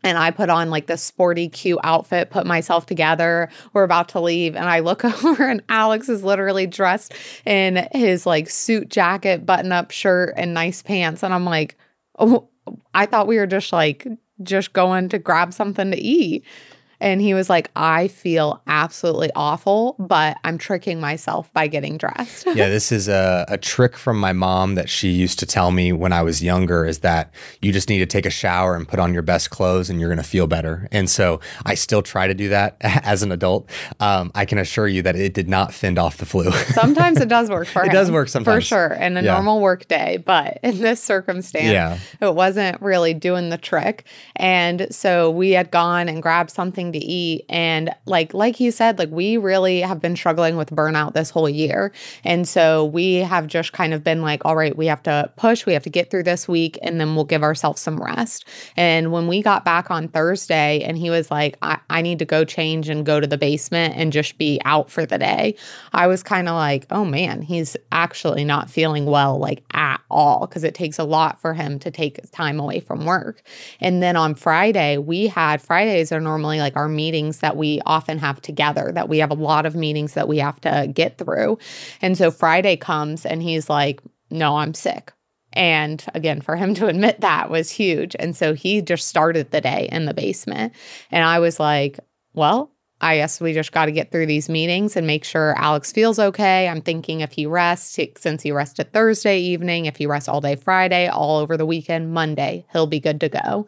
And 0.05 0.19
I 0.19 0.29
put 0.29 0.51
on 0.51 0.69
like 0.69 0.85
this 0.85 1.01
sporty, 1.01 1.49
cute 1.49 1.79
outfit, 1.83 2.29
put 2.29 2.45
myself 2.45 2.85
together. 2.85 3.49
We're 3.73 3.83
about 3.83 4.09
to 4.09 4.19
leave. 4.21 4.55
And 4.55 4.65
I 4.65 4.79
look 4.79 5.03
over, 5.25 5.49
and 5.49 5.63
Alex 5.67 6.09
is 6.09 6.23
literally 6.23 6.67
dressed 6.67 7.11
in 7.43 7.89
his 7.91 8.27
like 8.27 8.47
suit 8.49 8.89
jacket, 8.89 9.47
button 9.47 9.71
up 9.71 9.89
shirt, 9.89 10.35
and 10.37 10.53
nice 10.53 10.83
pants. 10.83 11.23
And 11.23 11.33
I'm 11.33 11.43
like, 11.43 11.75
oh, 12.19 12.47
I 12.93 13.07
thought 13.07 13.25
we 13.25 13.37
were 13.37 13.47
just 13.47 13.73
like, 13.73 14.07
just 14.43 14.73
going 14.73 15.09
to 15.09 15.17
grab 15.17 15.53
something 15.53 15.89
to 15.89 15.97
eat. 15.97 16.45
And 16.99 17.21
he 17.21 17.33
was 17.33 17.49
like, 17.49 17.69
I 17.75 18.07
feel 18.07 18.61
absolutely 18.67 19.29
awful, 19.35 19.95
but 19.99 20.37
I'm 20.43 20.57
tricking 20.57 20.99
myself 20.99 21.51
by 21.53 21.67
getting 21.67 21.97
dressed. 21.97 22.45
yeah, 22.55 22.69
this 22.69 22.91
is 22.91 23.07
a, 23.07 23.45
a 23.49 23.57
trick 23.57 23.97
from 23.97 24.19
my 24.19 24.31
mom 24.33 24.75
that 24.75 24.89
she 24.89 25.09
used 25.09 25.39
to 25.39 25.45
tell 25.45 25.71
me 25.71 25.91
when 25.91 26.13
I 26.13 26.21
was 26.21 26.41
younger 26.43 26.85
is 26.85 26.99
that 26.99 27.33
you 27.61 27.71
just 27.71 27.89
need 27.89 27.99
to 27.99 28.05
take 28.05 28.25
a 28.25 28.29
shower 28.29 28.75
and 28.75 28.87
put 28.87 28.99
on 28.99 29.13
your 29.13 29.21
best 29.23 29.49
clothes 29.49 29.89
and 29.89 29.99
you're 29.99 30.09
going 30.09 30.17
to 30.17 30.23
feel 30.23 30.47
better. 30.47 30.87
And 30.91 31.09
so 31.09 31.39
I 31.65 31.75
still 31.75 32.01
try 32.01 32.27
to 32.27 32.33
do 32.33 32.49
that 32.49 32.77
as 32.81 33.23
an 33.23 33.31
adult. 33.31 33.69
Um, 33.99 34.31
I 34.33 34.45
can 34.45 34.57
assure 34.57 34.87
you 34.87 35.01
that 35.03 35.15
it 35.15 35.33
did 35.33 35.49
not 35.49 35.73
fend 35.73 35.99
off 35.99 36.17
the 36.17 36.25
flu. 36.25 36.51
sometimes 36.73 37.19
it 37.19 37.27
does 37.29 37.49
work 37.49 37.67
for 37.67 37.83
It 37.83 37.87
him. 37.87 37.93
does 37.93 38.11
work 38.11 38.29
sometimes. 38.29 38.55
For 38.55 38.61
sure. 38.61 38.93
In 38.93 39.17
a 39.17 39.21
Yeah. 39.21 39.33
normal 39.33 39.59
work 39.59 39.87
day. 39.87 40.17
But 40.25 40.59
in 40.63 40.79
this 40.79 41.01
circumstance, 41.03 41.65
Yeah. 41.71 41.97
it 42.21 42.33
wasn't 42.35 42.81
really 42.81 43.13
doing 43.13 43.49
the 43.49 43.57
trick. 43.57 44.05
And 44.35 44.87
so 44.91 45.29
we 45.31 45.51
had 45.51 45.71
gone 45.71 46.07
and 46.07 46.21
grabbed 46.21 46.51
something 46.51 46.84
to 46.91 46.99
eat. 46.99 47.45
And 47.49 47.93
like 48.05 48.33
like 48.33 48.59
you 48.59 48.71
said, 48.71 48.99
like 48.99 49.09
we 49.09 49.37
really 49.37 49.81
have 49.81 50.01
been 50.01 50.15
struggling 50.15 50.57
with 50.57 50.69
burnout 50.69 51.13
this 51.13 51.29
whole 51.29 51.49
year. 51.49 51.91
And 52.23 52.47
so 52.47 52.85
we 52.85 53.15
have 53.15 53.47
just 53.47 53.73
kind 53.73 53.93
of 53.93 54.03
been 54.03 54.21
like, 54.21 54.43
all 54.45 54.55
right, 54.55 54.75
we 54.75 54.87
have 54.87 55.03
to 55.03 55.31
push, 55.37 55.65
we 55.65 55.73
have 55.73 55.83
to 55.83 55.89
get 55.89 56.11
through 56.11 56.23
this 56.23 56.47
week, 56.47 56.77
and 56.81 56.99
then 56.99 57.15
we'll 57.15 57.25
give 57.25 57.43
ourselves 57.43 57.81
some 57.81 58.01
rest. 58.01 58.45
And 58.75 59.11
when 59.11 59.27
we 59.27 59.41
got 59.41 59.65
back 59.65 59.91
on 59.91 60.07
Thursday 60.07 60.81
and 60.83 60.97
he 60.97 61.09
was 61.09 61.31
like, 61.31 61.57
I, 61.61 61.79
I 61.89 62.01
need 62.01 62.19
to 62.19 62.25
go 62.25 62.45
change 62.45 62.89
and 62.89 63.05
go 63.05 63.19
to 63.19 63.27
the 63.27 63.37
basement 63.37 63.95
and 63.95 64.11
just 64.11 64.37
be 64.37 64.59
out 64.65 64.89
for 64.89 65.05
the 65.05 65.17
day, 65.17 65.55
I 65.93 66.07
was 66.07 66.23
kind 66.23 66.47
of 66.47 66.55
like, 66.55 66.85
oh 66.91 67.05
man, 67.05 67.41
he's 67.41 67.77
actually 67.91 68.43
not 68.43 68.69
feeling 68.69 69.05
well 69.05 69.37
like 69.39 69.63
at 69.71 70.01
all 70.09 70.47
because 70.47 70.63
it 70.63 70.73
takes 70.73 70.99
a 70.99 71.03
lot 71.03 71.39
for 71.39 71.53
him 71.53 71.79
to 71.79 71.91
take 71.91 72.19
time 72.31 72.59
away 72.59 72.79
from 72.79 73.05
work. 73.05 73.41
And 73.79 74.01
then 74.01 74.15
on 74.15 74.35
Friday, 74.35 74.97
we 74.97 75.27
had 75.27 75.61
Fridays 75.61 76.11
are 76.11 76.19
normally 76.19 76.59
like 76.59 76.74
our 76.75 76.87
meetings 76.87 77.39
that 77.39 77.57
we 77.57 77.81
often 77.85 78.19
have 78.19 78.41
together, 78.41 78.91
that 78.93 79.09
we 79.09 79.19
have 79.19 79.31
a 79.31 79.35
lot 79.35 79.65
of 79.65 79.75
meetings 79.75 80.13
that 80.13 80.27
we 80.27 80.37
have 80.39 80.59
to 80.61 80.91
get 80.93 81.17
through. 81.17 81.57
And 82.01 82.17
so 82.17 82.31
Friday 82.31 82.77
comes 82.77 83.25
and 83.25 83.41
he's 83.41 83.69
like, 83.69 84.01
no, 84.29 84.57
I'm 84.57 84.73
sick. 84.73 85.11
And 85.53 86.03
again, 86.13 86.41
for 86.41 86.55
him 86.55 86.73
to 86.75 86.87
admit 86.87 87.21
that 87.21 87.49
was 87.49 87.71
huge. 87.71 88.15
And 88.19 88.35
so 88.35 88.53
he 88.53 88.81
just 88.81 89.07
started 89.07 89.51
the 89.51 89.61
day 89.61 89.89
in 89.91 90.05
the 90.05 90.13
basement. 90.13 90.73
And 91.11 91.23
I 91.23 91.39
was 91.39 91.59
like, 91.59 91.99
well, 92.33 92.71
I 93.01 93.17
guess 93.17 93.41
we 93.41 93.53
just 93.53 93.73
got 93.73 93.85
to 93.85 93.91
get 93.91 94.11
through 94.11 94.25
these 94.25 94.47
meetings 94.47 94.95
and 94.95 95.05
make 95.05 95.25
sure 95.25 95.53
Alex 95.57 95.91
feels 95.91 96.17
okay. 96.17 96.67
I'm 96.67 96.81
thinking 96.81 97.19
if 97.19 97.33
he 97.33 97.45
rests, 97.45 97.99
since 98.17 98.41
he 98.41 98.51
rested 98.51 98.93
Thursday 98.93 99.39
evening, 99.39 99.85
if 99.85 99.97
he 99.97 100.05
rests 100.05 100.29
all 100.29 100.39
day 100.39 100.55
Friday, 100.55 101.07
all 101.07 101.39
over 101.39 101.57
the 101.57 101.65
weekend, 101.65 102.13
Monday, 102.13 102.65
he'll 102.71 102.87
be 102.87 103.01
good 103.01 103.19
to 103.19 103.29
go. 103.29 103.67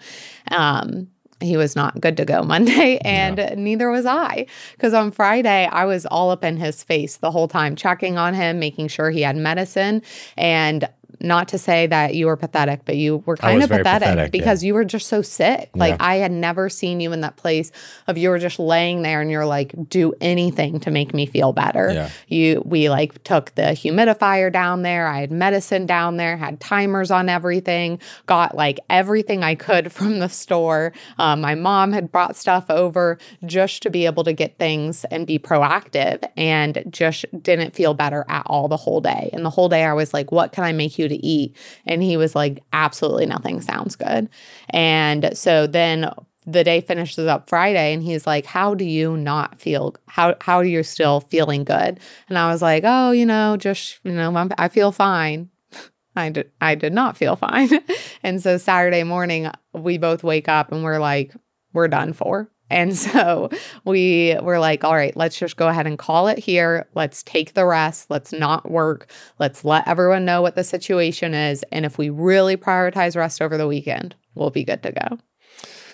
Um, 0.49 1.09
he 1.39 1.57
was 1.57 1.75
not 1.75 1.99
good 1.99 2.17
to 2.17 2.25
go 2.25 2.41
Monday, 2.43 2.97
and 3.03 3.37
neither 3.57 3.89
was 3.89 4.05
I. 4.05 4.47
Because 4.73 4.93
on 4.93 5.11
Friday, 5.11 5.67
I 5.71 5.85
was 5.85 6.05
all 6.05 6.31
up 6.31 6.43
in 6.43 6.57
his 6.57 6.83
face 6.83 7.17
the 7.17 7.31
whole 7.31 7.47
time, 7.47 7.75
checking 7.75 8.17
on 8.17 8.33
him, 8.33 8.59
making 8.59 8.87
sure 8.87 9.09
he 9.09 9.21
had 9.21 9.35
medicine. 9.35 10.01
And 10.35 10.87
not 11.19 11.47
to 11.49 11.57
say 11.57 11.87
that 11.87 12.15
you 12.15 12.27
were 12.27 12.35
pathetic, 12.35 12.81
but 12.85 12.95
you 12.95 13.23
were 13.25 13.37
kind 13.37 13.63
of 13.63 13.69
pathetic, 13.69 14.07
pathetic, 14.07 14.25
yeah. 14.25 14.29
because 14.29 14.63
you 14.63 14.73
were 14.73 14.85
just 14.85 15.07
so 15.07 15.21
sick. 15.21 15.69
Like 15.73 15.93
Yeah. 15.93 15.97
I 15.99 16.15
had 16.17 16.31
never 16.31 16.69
seen 16.69 16.99
you 16.99 17.11
in 17.11 17.21
that 17.21 17.37
place 17.37 17.71
of 18.07 18.17
you 18.17 18.29
were 18.29 18.39
just 18.39 18.59
laying 18.59 19.01
there 19.01 19.21
and 19.21 19.31
you're 19.31 19.45
like, 19.45 19.73
do 19.89 20.13
anything 20.21 20.79
to 20.81 20.91
make 20.91 21.13
me 21.13 21.25
feel 21.25 21.53
better. 21.53 21.91
Yeah. 21.91 22.09
You 22.27 22.61
we 22.65 22.89
like 22.89 23.23
took 23.23 23.55
the 23.55 23.63
humidifier 23.63 24.51
down 24.51 24.81
there. 24.81 25.07
I 25.07 25.21
had 25.21 25.31
medicine 25.31 25.85
down 25.85 26.17
there, 26.17 26.37
had 26.37 26.59
timers 26.59 27.09
on 27.09 27.29
everything, 27.29 27.99
got 28.25 28.55
like 28.55 28.79
everything 28.89 29.43
I 29.43 29.55
could 29.55 29.91
from 29.97 30.19
the 30.19 30.29
store. 30.29 30.93
Um, 31.17 31.41
my 31.41 31.55
mom 31.55 31.93
had 31.93 32.11
brought 32.11 32.35
stuff 32.35 32.69
over 32.69 33.17
just 33.45 33.81
to 33.83 33.89
be 33.89 34.05
able 34.05 34.23
to 34.23 34.33
get 34.33 34.57
things 34.57 35.05
and 35.05 35.25
be 35.25 35.39
proactive 35.39 36.23
and 36.35 36.83
just 36.89 37.25
didn't 37.41 37.73
feel 37.73 37.93
better 37.93 38.25
at 38.27 38.43
all 38.45 38.67
the 38.67 38.77
whole 38.77 39.01
day. 39.01 39.29
And 39.33 39.43
the 39.43 39.49
whole 39.49 39.69
day 39.69 39.83
I 39.83 39.93
was 39.93 40.13
like, 40.13 40.31
what 40.31 40.51
can 40.51 40.63
I 40.63 40.71
make 40.73 40.96
you 40.97 41.07
to 41.07 41.25
eat? 41.25 41.55
And 41.85 42.01
he 42.01 42.17
was 42.17 42.35
like, 42.35 42.63
absolutely 42.73 43.25
nothing 43.25 43.61
sounds 43.61 43.95
good. 43.95 44.29
And 44.69 45.35
so 45.37 45.67
then 45.67 46.11
the 46.47 46.63
day 46.63 46.79
finishes 46.79 47.27
up 47.27 47.49
Friday 47.49 47.93
and 47.93 48.01
he's 48.01 48.25
like, 48.25 48.45
How 48.45 48.73
do 48.73 48.85
you 48.85 49.17
not 49.17 49.59
feel? 49.59 49.95
How 50.07 50.35
how 50.41 50.57
are 50.57 50.65
you 50.65 50.81
still 50.81 51.19
feeling 51.19 51.65
good? 51.65 51.99
And 52.29 52.37
I 52.37 52.51
was 52.51 52.61
like, 52.61 52.83
Oh, 52.85 53.11
you 53.11 53.25
know, 53.25 53.57
just, 53.57 53.99
you 54.03 54.13
know, 54.13 54.35
I'm, 54.35 54.49
I 54.57 54.69
feel 54.69 54.91
fine. 54.91 55.49
I 56.15 56.29
did, 56.29 56.49
I 56.61 56.75
did 56.75 56.93
not 56.93 57.17
feel 57.17 57.35
fine. 57.35 57.69
and 58.23 58.41
so 58.41 58.57
Saturday 58.57 59.03
morning, 59.03 59.51
we 59.73 59.97
both 59.97 60.23
wake 60.23 60.47
up 60.47 60.71
and 60.71 60.83
we're 60.83 60.99
like, 60.99 61.35
We're 61.73 61.89
done 61.89 62.13
for. 62.13 62.49
And 62.69 62.95
so 62.97 63.49
we 63.85 64.35
were 64.41 64.59
like, 64.59 64.83
all 64.83 64.95
right, 64.95 65.15
let's 65.15 65.37
just 65.37 65.57
go 65.57 65.67
ahead 65.67 65.87
and 65.87 65.97
call 65.97 66.27
it 66.27 66.39
here. 66.39 66.87
Let's 66.95 67.23
take 67.23 67.53
the 67.53 67.65
rest. 67.65 68.09
Let's 68.09 68.31
not 68.31 68.69
work. 68.69 69.09
Let's 69.39 69.63
let 69.65 69.87
everyone 69.87 70.25
know 70.25 70.41
what 70.41 70.55
the 70.55 70.63
situation 70.63 71.33
is. 71.33 71.63
And 71.71 71.85
if 71.85 71.97
we 71.97 72.09
really 72.09 72.57
prioritize 72.57 73.15
rest 73.15 73.41
over 73.41 73.57
the 73.57 73.67
weekend, 73.67 74.15
we'll 74.35 74.49
be 74.49 74.63
good 74.63 74.83
to 74.83 74.91
go 74.91 75.17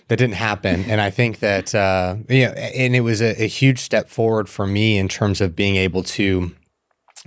that 0.09 0.17
didn't 0.17 0.35
happen. 0.35 0.83
And 0.89 0.99
I 0.99 1.09
think 1.09 1.39
that, 1.39 1.73
uh, 1.73 2.17
you 2.27 2.45
know, 2.45 2.51
and 2.51 2.95
it 2.95 3.01
was 3.01 3.21
a, 3.21 3.41
a, 3.41 3.47
huge 3.47 3.79
step 3.79 4.09
forward 4.09 4.49
for 4.49 4.67
me 4.67 4.97
in 4.97 5.07
terms 5.07 5.39
of 5.39 5.55
being 5.55 5.77
able 5.77 6.03
to 6.03 6.51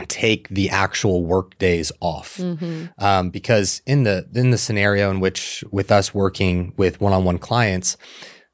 take 0.08 0.48
the 0.48 0.68
actual 0.68 1.24
work 1.24 1.56
days 1.58 1.90
off 2.00 2.36
mm-hmm. 2.36 2.84
um, 3.02 3.30
because 3.30 3.80
in 3.86 4.02
the 4.02 4.28
in 4.34 4.50
the 4.50 4.58
scenario 4.58 5.10
in 5.10 5.20
which 5.20 5.64
with 5.70 5.90
us 5.90 6.12
working 6.12 6.74
with 6.76 7.00
one-on-one 7.00 7.38
clients 7.38 7.96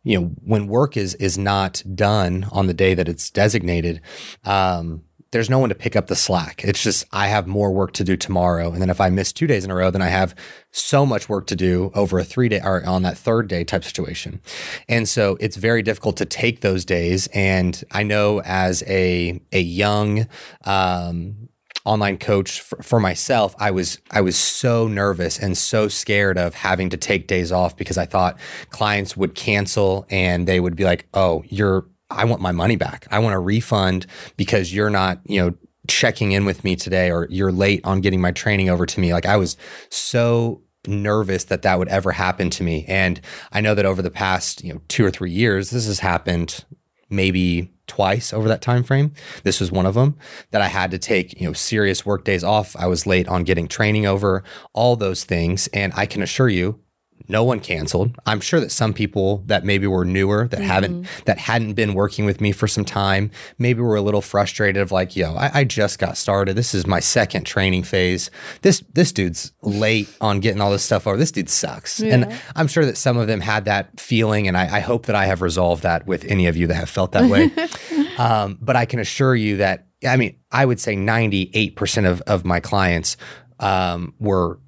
you 0.02 0.21
know 0.21 0.26
when 0.44 0.66
work 0.66 0.97
is 0.97 1.14
is 1.16 1.38
not 1.38 1.82
done 1.94 2.47
on 2.52 2.66
the 2.66 2.75
day 2.75 2.94
that 2.94 3.09
it's 3.09 3.30
designated 3.30 4.00
um, 4.44 5.02
there's 5.32 5.49
no 5.49 5.59
one 5.59 5.71
to 5.71 5.75
pick 5.75 5.97
up 5.97 6.06
the 6.06 6.14
slack. 6.14 6.62
It's 6.62 6.82
just 6.82 7.06
I 7.11 7.26
have 7.28 7.47
more 7.47 7.73
work 7.73 7.92
to 7.94 8.04
do 8.04 8.16
tomorrow, 8.16 8.71
and 8.71 8.80
then 8.80 8.90
if 8.90 9.00
I 9.00 9.09
miss 9.09 9.32
two 9.32 9.47
days 9.47 9.64
in 9.64 9.71
a 9.71 9.75
row, 9.75 9.90
then 9.90 10.02
I 10.02 10.09
have 10.09 10.35
so 10.71 11.04
much 11.04 11.28
work 11.28 11.47
to 11.49 11.56
do 11.56 11.90
over 11.94 12.18
a 12.18 12.25
three 12.25 12.50
day 12.50 12.61
or 12.62 12.87
on 12.87 13.02
that 13.02 13.16
third 13.16 13.49
day 13.49 13.64
type 13.64 13.82
situation. 13.82 14.42
And 14.88 15.09
so 15.09 15.38
it's 15.40 15.56
very 15.56 15.82
difficult 15.82 16.18
to 16.18 16.26
take 16.26 16.61
those 16.61 16.85
days. 16.85 17.28
And 17.28 17.82
I 17.90 18.02
know 18.02 18.42
as 18.42 18.82
a 18.87 19.40
a 19.52 19.61
young 19.61 20.28
um, 20.64 21.49
online 21.84 22.18
coach 22.18 22.60
for, 22.60 22.82
for, 22.82 23.00
myself, 23.00 23.54
I 23.58 23.70
was 23.70 24.00
I 24.10 24.20
was 24.20 24.36
so 24.36 24.88
nervous 24.88 25.38
and 25.38 25.56
so 25.56 25.88
scared 25.88 26.38
of 26.38 26.54
having 26.54 26.90
to 26.90 26.96
take 26.96 27.26
days 27.26 27.50
off 27.50 27.76
because 27.76 27.98
I 27.98 28.06
thought 28.06 28.38
clients 28.70 29.16
would 29.16 29.34
cancel 29.34 30.06
and 30.10 30.46
they 30.46 30.60
would 30.60 30.76
be 30.76 30.84
like, 30.84 31.06
"Oh, 31.14 31.42
you're 31.46 31.86
I 32.12 32.24
want 32.24 32.40
my 32.40 32.52
money 32.52 32.76
back. 32.76 33.06
I 33.10 33.18
want 33.18 33.34
a 33.34 33.38
refund 33.38 34.06
because 34.36 34.74
you're 34.74 34.90
not, 34.90 35.20
you 35.24 35.40
know, 35.40 35.54
checking 35.88 36.32
in 36.32 36.44
with 36.44 36.62
me 36.64 36.76
today 36.76 37.10
or 37.10 37.26
you're 37.30 37.52
late 37.52 37.80
on 37.84 38.00
getting 38.00 38.20
my 38.20 38.30
training 38.30 38.68
over 38.68 38.86
to 38.86 39.00
me. 39.00 39.12
Like 39.12 39.26
I 39.26 39.36
was 39.36 39.56
so 39.88 40.62
nervous 40.86 41.44
that 41.44 41.62
that 41.62 41.78
would 41.78 41.88
ever 41.88 42.12
happen 42.12 42.50
to 42.50 42.62
me. 42.62 42.84
And 42.86 43.20
I 43.52 43.60
know 43.60 43.74
that 43.74 43.86
over 43.86 44.02
the 44.02 44.10
past, 44.10 44.62
you 44.62 44.74
know, 44.74 44.80
2 44.88 45.04
or 45.04 45.10
3 45.10 45.30
years 45.30 45.70
this 45.70 45.86
has 45.86 46.00
happened 46.00 46.64
maybe 47.08 47.70
twice 47.92 48.32
over 48.32 48.49
that 48.49 48.62
time 48.62 48.82
frame. 48.82 49.12
This 49.42 49.61
was 49.61 49.70
one 49.70 49.84
of 49.84 49.92
them 49.92 50.16
that 50.50 50.62
I 50.62 50.68
had 50.68 50.90
to 50.92 50.99
take, 50.99 51.38
you 51.38 51.46
know, 51.46 51.52
serious 51.52 52.06
work 52.06 52.25
days 52.25 52.42
off. 52.42 52.75
I 52.75 52.87
was 52.87 53.06
late 53.06 53.28
on 53.28 53.44
getting 53.44 53.68
training 53.68 54.06
over, 54.06 54.42
all 54.72 54.96
those 54.96 55.25
things, 55.25 55.68
and 55.75 55.92
I 55.94 56.06
can 56.06 56.22
assure 56.22 56.49
you 56.49 56.80
no 57.28 57.44
one 57.44 57.60
canceled. 57.60 58.16
I'm 58.26 58.40
sure 58.40 58.60
that 58.60 58.70
some 58.70 58.92
people 58.92 59.42
that 59.46 59.64
maybe 59.64 59.86
were 59.86 60.04
newer 60.04 60.48
that 60.48 60.58
mm-hmm. 60.58 60.68
haven't 60.68 61.06
that 61.26 61.38
hadn't 61.38 61.74
been 61.74 61.94
working 61.94 62.24
with 62.24 62.40
me 62.40 62.52
for 62.52 62.68
some 62.68 62.84
time, 62.84 63.30
maybe 63.58 63.80
were 63.80 63.96
a 63.96 64.02
little 64.02 64.20
frustrated 64.20 64.80
of 64.80 64.92
like, 64.92 65.16
yo, 65.16 65.34
I, 65.34 65.60
I, 65.60 65.64
just 65.64 65.98
got 65.98 66.16
started. 66.16 66.56
This 66.56 66.74
is 66.74 66.86
my 66.86 67.00
second 67.00 67.44
training 67.44 67.82
phase. 67.84 68.30
This 68.62 68.82
this 68.92 69.12
dude's 69.12 69.52
late 69.62 70.08
on 70.20 70.40
getting 70.40 70.60
all 70.60 70.70
this 70.70 70.82
stuff 70.84 71.06
over. 71.06 71.16
This 71.16 71.32
dude 71.32 71.48
sucks. 71.48 72.00
Yeah. 72.00 72.14
And 72.14 72.40
I'm 72.56 72.68
sure 72.68 72.84
that 72.84 72.96
some 72.96 73.16
of 73.16 73.26
them 73.26 73.40
had 73.40 73.64
that 73.66 73.98
feeling, 74.00 74.48
and 74.48 74.56
I, 74.56 74.76
I, 74.76 74.80
hope 74.80 75.06
that 75.06 75.16
I 75.16 75.26
have 75.26 75.42
resolved 75.42 75.82
that 75.84 76.06
with 76.06 76.24
any 76.24 76.46
of 76.46 76.56
you 76.56 76.66
that 76.66 76.74
have 76.74 76.90
felt 76.90 77.12
that 77.12 77.30
way. 77.30 77.50
um, 78.18 78.58
but 78.60 78.76
I 78.76 78.84
can 78.84 78.98
assure 78.98 79.34
you 79.34 79.58
that 79.58 79.86
I 80.06 80.16
mean, 80.16 80.36
I 80.50 80.64
would 80.64 80.80
say 80.80 80.96
98% 80.96 82.10
of, 82.10 82.20
of 82.22 82.44
my 82.44 82.60
clients 82.60 83.16
um, 83.60 84.14
were 84.18 84.58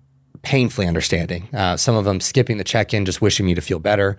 painfully 0.44 0.86
understanding. 0.86 1.48
Uh, 1.52 1.76
some 1.76 1.96
of 1.96 2.04
them 2.04 2.20
skipping 2.20 2.58
the 2.58 2.64
check-in, 2.64 3.04
just 3.04 3.20
wishing 3.20 3.46
me 3.46 3.54
to 3.54 3.60
feel 3.60 3.78
better, 3.78 4.16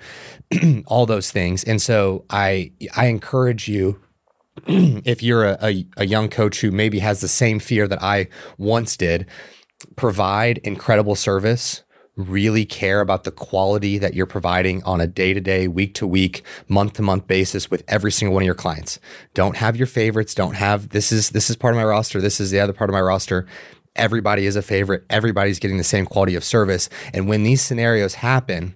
all 0.87 1.05
those 1.05 1.31
things. 1.31 1.63
And 1.63 1.81
so 1.81 2.25
I 2.29 2.71
I 2.95 3.07
encourage 3.07 3.67
you. 3.67 4.01
if 4.67 5.21
you're 5.21 5.43
a, 5.43 5.57
a, 5.61 5.85
a 5.97 6.05
young 6.05 6.29
coach 6.29 6.61
who 6.61 6.71
maybe 6.71 6.99
has 6.99 7.19
the 7.19 7.27
same 7.27 7.59
fear 7.59 7.89
that 7.89 8.01
I 8.01 8.29
once 8.57 8.95
did, 8.95 9.25
provide 9.97 10.59
incredible 10.59 11.15
service 11.15 11.83
really 12.15 12.65
care 12.65 13.01
about 13.01 13.23
the 13.23 13.31
quality 13.31 13.97
that 13.97 14.13
you're 14.13 14.25
providing 14.25 14.81
on 14.83 15.01
a 15.01 15.07
day 15.07 15.33
to 15.33 15.41
day, 15.41 15.67
week 15.67 15.93
to 15.95 16.07
week, 16.07 16.43
month 16.67 16.93
to 16.93 17.01
month 17.01 17.27
basis 17.27 17.69
with 17.69 17.83
every 17.87 18.11
single 18.11 18.33
one 18.33 18.43
of 18.43 18.45
your 18.45 18.55
clients. 18.55 18.99
Don't 19.33 19.57
have 19.57 19.75
your 19.75 19.87
favorites. 19.87 20.33
Don't 20.33 20.55
have 20.55 20.89
this 20.89 21.11
is 21.11 21.31
this 21.31 21.49
is 21.49 21.55
part 21.55 21.73
of 21.73 21.77
my 21.77 21.85
roster. 21.85 22.21
This 22.21 22.39
is 22.39 22.51
the 22.51 22.59
other 22.59 22.73
part 22.73 22.89
of 22.89 22.93
my 22.93 23.01
roster 23.01 23.45
everybody 23.95 24.45
is 24.45 24.55
a 24.55 24.61
favorite, 24.61 25.03
everybody's 25.09 25.59
getting 25.59 25.77
the 25.77 25.83
same 25.83 26.05
quality 26.05 26.35
of 26.35 26.43
service. 26.43 26.89
And 27.13 27.27
when 27.27 27.43
these 27.43 27.61
scenarios 27.61 28.15
happen, 28.15 28.75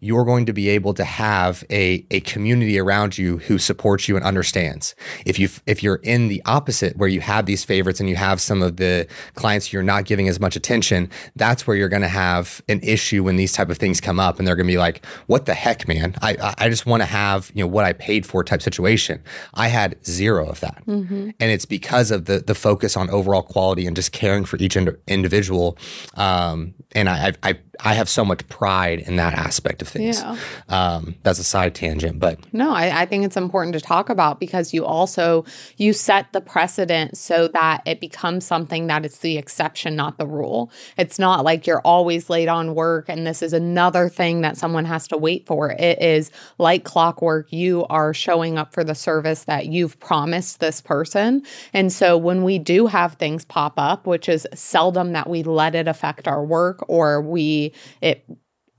you're 0.00 0.24
going 0.24 0.46
to 0.46 0.52
be 0.52 0.68
able 0.68 0.94
to 0.94 1.04
have 1.04 1.64
a, 1.70 2.06
a 2.10 2.20
community 2.20 2.78
around 2.78 3.18
you 3.18 3.38
who 3.38 3.58
supports 3.58 4.08
you 4.08 4.16
and 4.16 4.24
understands. 4.24 4.94
If 5.24 5.38
you 5.38 5.48
if 5.66 5.82
you're 5.82 6.00
in 6.02 6.28
the 6.28 6.42
opposite 6.44 6.96
where 6.96 7.08
you 7.08 7.20
have 7.20 7.46
these 7.46 7.64
favorites 7.64 8.00
and 8.00 8.08
you 8.08 8.16
have 8.16 8.40
some 8.40 8.62
of 8.62 8.76
the 8.76 9.06
clients 9.34 9.72
you're 9.72 9.82
not 9.82 10.04
giving 10.04 10.28
as 10.28 10.40
much 10.40 10.56
attention, 10.56 11.10
that's 11.34 11.66
where 11.66 11.76
you're 11.76 11.88
going 11.88 12.02
to 12.02 12.08
have 12.08 12.62
an 12.68 12.80
issue 12.82 13.24
when 13.24 13.36
these 13.36 13.52
type 13.52 13.70
of 13.70 13.78
things 13.78 14.00
come 14.00 14.20
up 14.20 14.38
and 14.38 14.46
they're 14.46 14.56
going 14.56 14.66
to 14.66 14.72
be 14.72 14.78
like, 14.78 15.04
"What 15.26 15.46
the 15.46 15.54
heck, 15.54 15.88
man? 15.88 16.14
I 16.22 16.54
I 16.58 16.68
just 16.68 16.86
want 16.86 17.02
to 17.02 17.06
have, 17.06 17.50
you 17.54 17.62
know, 17.62 17.68
what 17.68 17.84
I 17.84 17.92
paid 17.92 18.26
for 18.26 18.42
type 18.44 18.62
situation." 18.62 19.22
I 19.54 19.68
had 19.68 20.04
zero 20.04 20.48
of 20.48 20.60
that. 20.60 20.82
Mm-hmm. 20.86 21.30
And 21.40 21.50
it's 21.50 21.66
because 21.66 22.10
of 22.10 22.26
the 22.26 22.38
the 22.40 22.54
focus 22.54 22.96
on 22.96 23.10
overall 23.10 23.42
quality 23.42 23.86
and 23.86 23.96
just 23.96 24.12
caring 24.12 24.44
for 24.44 24.56
each 24.58 24.76
ind- 24.76 24.96
individual 25.06 25.76
um, 26.14 26.74
and 26.92 27.08
I, 27.08 27.28
I 27.42 27.50
I 27.50 27.58
have 27.94 28.08
so 28.08 28.24
much 28.24 28.46
pride 28.48 29.00
in 29.00 29.16
that 29.16 29.34
aspect 29.34 29.82
of 29.82 29.88
things. 29.88 30.20
Yeah. 30.20 30.36
Um, 30.68 31.14
that's 31.22 31.38
a 31.38 31.44
side 31.44 31.74
tangent, 31.74 32.18
but 32.18 32.38
no, 32.52 32.72
I, 32.72 33.02
I, 33.02 33.06
think 33.06 33.24
it's 33.24 33.36
important 33.36 33.74
to 33.74 33.80
talk 33.80 34.08
about 34.08 34.40
because 34.40 34.72
you 34.72 34.84
also 34.84 35.44
you 35.76 35.92
set 35.92 36.32
the 36.32 36.40
precedent 36.40 37.16
so 37.16 37.48
that 37.48 37.82
it 37.86 38.00
becomes 38.00 38.44
something 38.46 38.86
that 38.86 39.04
it's 39.04 39.18
the 39.18 39.38
exception, 39.38 39.96
not 39.96 40.18
the 40.18 40.26
rule. 40.26 40.70
It's 40.96 41.18
not 41.18 41.44
like 41.44 41.66
you're 41.66 41.80
always 41.80 42.30
late 42.30 42.48
on 42.48 42.74
work 42.74 43.08
and 43.08 43.26
this 43.26 43.42
is 43.42 43.52
another 43.52 44.08
thing 44.08 44.40
that 44.40 44.56
someone 44.56 44.84
has 44.84 45.06
to 45.08 45.16
wait 45.16 45.46
for. 45.46 45.70
It 45.70 46.00
is 46.00 46.30
like 46.58 46.84
clockwork. 46.84 47.52
You 47.52 47.86
are 47.90 48.14
showing 48.14 48.58
up 48.58 48.72
for 48.72 48.84
the 48.84 48.94
service 48.94 49.44
that 49.44 49.66
you've 49.66 49.98
promised 50.00 50.60
this 50.60 50.80
person, 50.80 51.42
and 51.72 51.92
so 51.92 52.16
when 52.16 52.44
we 52.44 52.58
do 52.58 52.86
have 52.86 53.14
things 53.14 53.44
pop 53.44 53.74
up, 53.76 54.06
which 54.06 54.28
is 54.28 54.46
seldom 54.54 55.12
that 55.12 55.28
we 55.28 55.42
let 55.42 55.74
it 55.74 55.88
affect 55.88 56.28
our 56.28 56.44
work 56.44 56.84
or 56.88 57.20
we 57.20 57.65
it 58.00 58.24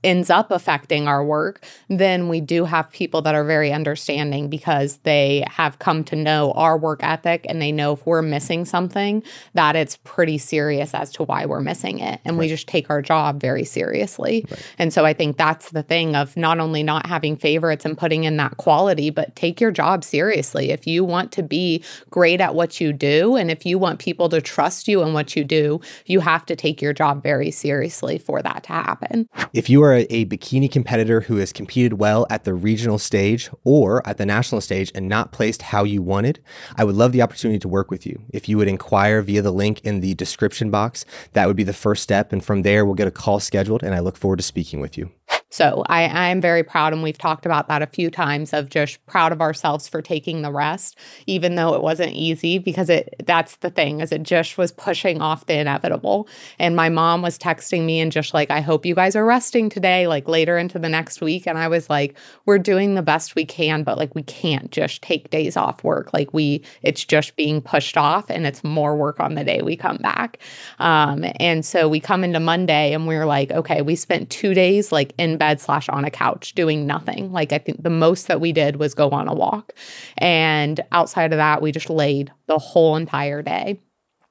ends 0.04 0.30
up 0.30 0.50
affecting 0.50 1.08
our 1.08 1.24
work, 1.24 1.64
then 1.88 2.28
we 2.28 2.40
do 2.40 2.64
have 2.64 2.90
people 2.90 3.20
that 3.22 3.34
are 3.34 3.44
very 3.44 3.72
understanding 3.72 4.48
because 4.48 4.98
they 4.98 5.44
have 5.48 5.78
come 5.80 6.04
to 6.04 6.14
know 6.14 6.52
our 6.52 6.78
work 6.78 7.00
ethic 7.02 7.44
and 7.48 7.60
they 7.60 7.72
know 7.72 7.94
if 7.94 8.06
we're 8.06 8.22
missing 8.22 8.64
something, 8.64 9.22
that 9.54 9.74
it's 9.74 9.96
pretty 10.04 10.38
serious 10.38 10.94
as 10.94 11.10
to 11.10 11.24
why 11.24 11.46
we're 11.46 11.60
missing 11.60 11.98
it. 11.98 12.20
And 12.24 12.36
right. 12.36 12.44
we 12.44 12.48
just 12.48 12.68
take 12.68 12.90
our 12.90 13.02
job 13.02 13.40
very 13.40 13.64
seriously. 13.64 14.46
Right. 14.48 14.74
And 14.78 14.92
so 14.92 15.04
I 15.04 15.12
think 15.12 15.36
that's 15.36 15.70
the 15.70 15.82
thing 15.82 16.14
of 16.14 16.36
not 16.36 16.60
only 16.60 16.82
not 16.82 17.06
having 17.06 17.36
favorites 17.36 17.84
and 17.84 17.98
putting 17.98 18.24
in 18.24 18.36
that 18.36 18.56
quality, 18.56 19.10
but 19.10 19.34
take 19.34 19.60
your 19.60 19.72
job 19.72 20.04
seriously. 20.04 20.70
If 20.70 20.86
you 20.86 21.04
want 21.04 21.32
to 21.32 21.42
be 21.42 21.82
great 22.10 22.40
at 22.40 22.54
what 22.54 22.80
you 22.80 22.92
do 22.92 23.34
and 23.34 23.50
if 23.50 23.66
you 23.66 23.78
want 23.78 23.98
people 23.98 24.28
to 24.28 24.40
trust 24.40 24.86
you 24.86 25.02
in 25.02 25.12
what 25.12 25.34
you 25.34 25.42
do, 25.42 25.80
you 26.06 26.20
have 26.20 26.46
to 26.46 26.54
take 26.54 26.80
your 26.80 26.92
job 26.92 27.22
very 27.22 27.50
seriously 27.50 28.18
for 28.18 28.42
that 28.42 28.62
to 28.64 28.72
happen. 28.72 29.28
If 29.52 29.68
you 29.68 29.82
are 29.82 29.87
are 29.92 30.06
a 30.08 30.24
bikini 30.26 30.70
competitor 30.70 31.22
who 31.22 31.36
has 31.36 31.52
competed 31.52 31.94
well 31.94 32.26
at 32.30 32.44
the 32.44 32.54
regional 32.54 32.98
stage 32.98 33.50
or 33.64 34.06
at 34.06 34.18
the 34.18 34.26
national 34.26 34.60
stage 34.60 34.92
and 34.94 35.08
not 35.08 35.32
placed 35.32 35.62
how 35.62 35.84
you 35.84 36.02
wanted, 36.02 36.40
I 36.76 36.84
would 36.84 36.94
love 36.94 37.12
the 37.12 37.22
opportunity 37.22 37.58
to 37.60 37.68
work 37.68 37.90
with 37.90 38.06
you. 38.06 38.22
If 38.30 38.48
you 38.48 38.58
would 38.58 38.68
inquire 38.68 39.22
via 39.22 39.42
the 39.42 39.50
link 39.50 39.80
in 39.84 40.00
the 40.00 40.14
description 40.14 40.70
box, 40.70 41.04
that 41.32 41.46
would 41.46 41.56
be 41.56 41.64
the 41.64 41.72
first 41.72 42.02
step. 42.02 42.32
And 42.32 42.44
from 42.44 42.62
there, 42.62 42.84
we'll 42.84 42.94
get 42.94 43.08
a 43.08 43.12
call 43.12 43.40
scheduled, 43.40 43.82
and 43.82 43.94
I 43.94 44.00
look 44.00 44.16
forward 44.16 44.36
to 44.36 44.42
speaking 44.42 44.80
with 44.80 44.98
you. 44.98 45.10
So 45.50 45.82
I, 45.86 46.28
am 46.30 46.40
very 46.40 46.62
proud, 46.62 46.92
and 46.92 47.02
we've 47.02 47.18
talked 47.18 47.46
about 47.46 47.68
that 47.68 47.82
a 47.82 47.86
few 47.86 48.10
times 48.10 48.52
of 48.52 48.70
just 48.70 49.04
proud 49.06 49.32
of 49.32 49.40
ourselves 49.40 49.88
for 49.88 50.02
taking 50.02 50.42
the 50.42 50.52
rest, 50.52 50.98
even 51.26 51.54
though 51.54 51.74
it 51.74 51.82
wasn't 51.82 52.12
easy 52.12 52.58
because 52.58 52.90
it 52.90 53.14
that's 53.24 53.56
the 53.56 53.70
thing, 53.70 54.00
is 54.00 54.12
it 54.12 54.22
just 54.22 54.58
was 54.58 54.72
pushing 54.72 55.20
off 55.20 55.46
the 55.46 55.58
inevitable. 55.58 56.28
And 56.58 56.76
my 56.76 56.88
mom 56.88 57.22
was 57.22 57.38
texting 57.38 57.84
me 57.84 58.00
and 58.00 58.10
just 58.10 58.34
like, 58.34 58.50
I 58.50 58.60
hope 58.60 58.86
you 58.86 58.94
guys 58.94 59.16
are 59.16 59.24
resting 59.24 59.68
today, 59.68 60.06
like 60.06 60.28
later 60.28 60.58
into 60.58 60.78
the 60.78 60.88
next 60.88 61.20
week. 61.20 61.46
And 61.46 61.58
I 61.58 61.68
was 61.68 61.88
like, 61.88 62.16
we're 62.46 62.58
doing 62.58 62.94
the 62.94 63.02
best 63.02 63.34
we 63.34 63.44
can, 63.44 63.82
but 63.82 63.98
like 63.98 64.14
we 64.14 64.22
can't 64.22 64.70
just 64.70 65.02
take 65.02 65.30
days 65.30 65.56
off 65.56 65.84
work. 65.84 66.12
Like 66.12 66.32
we 66.32 66.62
it's 66.82 67.04
just 67.04 67.36
being 67.36 67.60
pushed 67.60 67.96
off 67.96 68.30
and 68.30 68.46
it's 68.46 68.64
more 68.64 68.96
work 68.96 69.20
on 69.20 69.34
the 69.34 69.44
day 69.44 69.62
we 69.62 69.76
come 69.76 69.98
back. 69.98 70.38
Um, 70.78 71.24
and 71.40 71.64
so 71.64 71.88
we 71.88 72.00
come 72.00 72.24
into 72.24 72.40
Monday 72.40 72.92
and 72.92 73.06
we 73.06 73.18
we're 73.18 73.26
like, 73.26 73.50
okay, 73.50 73.82
we 73.82 73.96
spent 73.96 74.30
two 74.30 74.54
days 74.54 74.92
like 74.92 75.12
in 75.18 75.37
bed 75.38 75.60
slash 75.60 75.88
on 75.88 76.04
a 76.04 76.10
couch 76.10 76.54
doing 76.54 76.86
nothing. 76.86 77.32
Like 77.32 77.52
I 77.52 77.58
think 77.58 77.82
the 77.82 77.90
most 77.90 78.26
that 78.28 78.40
we 78.40 78.52
did 78.52 78.76
was 78.76 78.94
go 78.94 79.10
on 79.10 79.28
a 79.28 79.34
walk. 79.34 79.72
And 80.18 80.80
outside 80.92 81.32
of 81.32 81.38
that, 81.38 81.62
we 81.62 81.72
just 81.72 81.88
laid 81.90 82.32
the 82.46 82.58
whole 82.58 82.96
entire 82.96 83.42
day. 83.42 83.80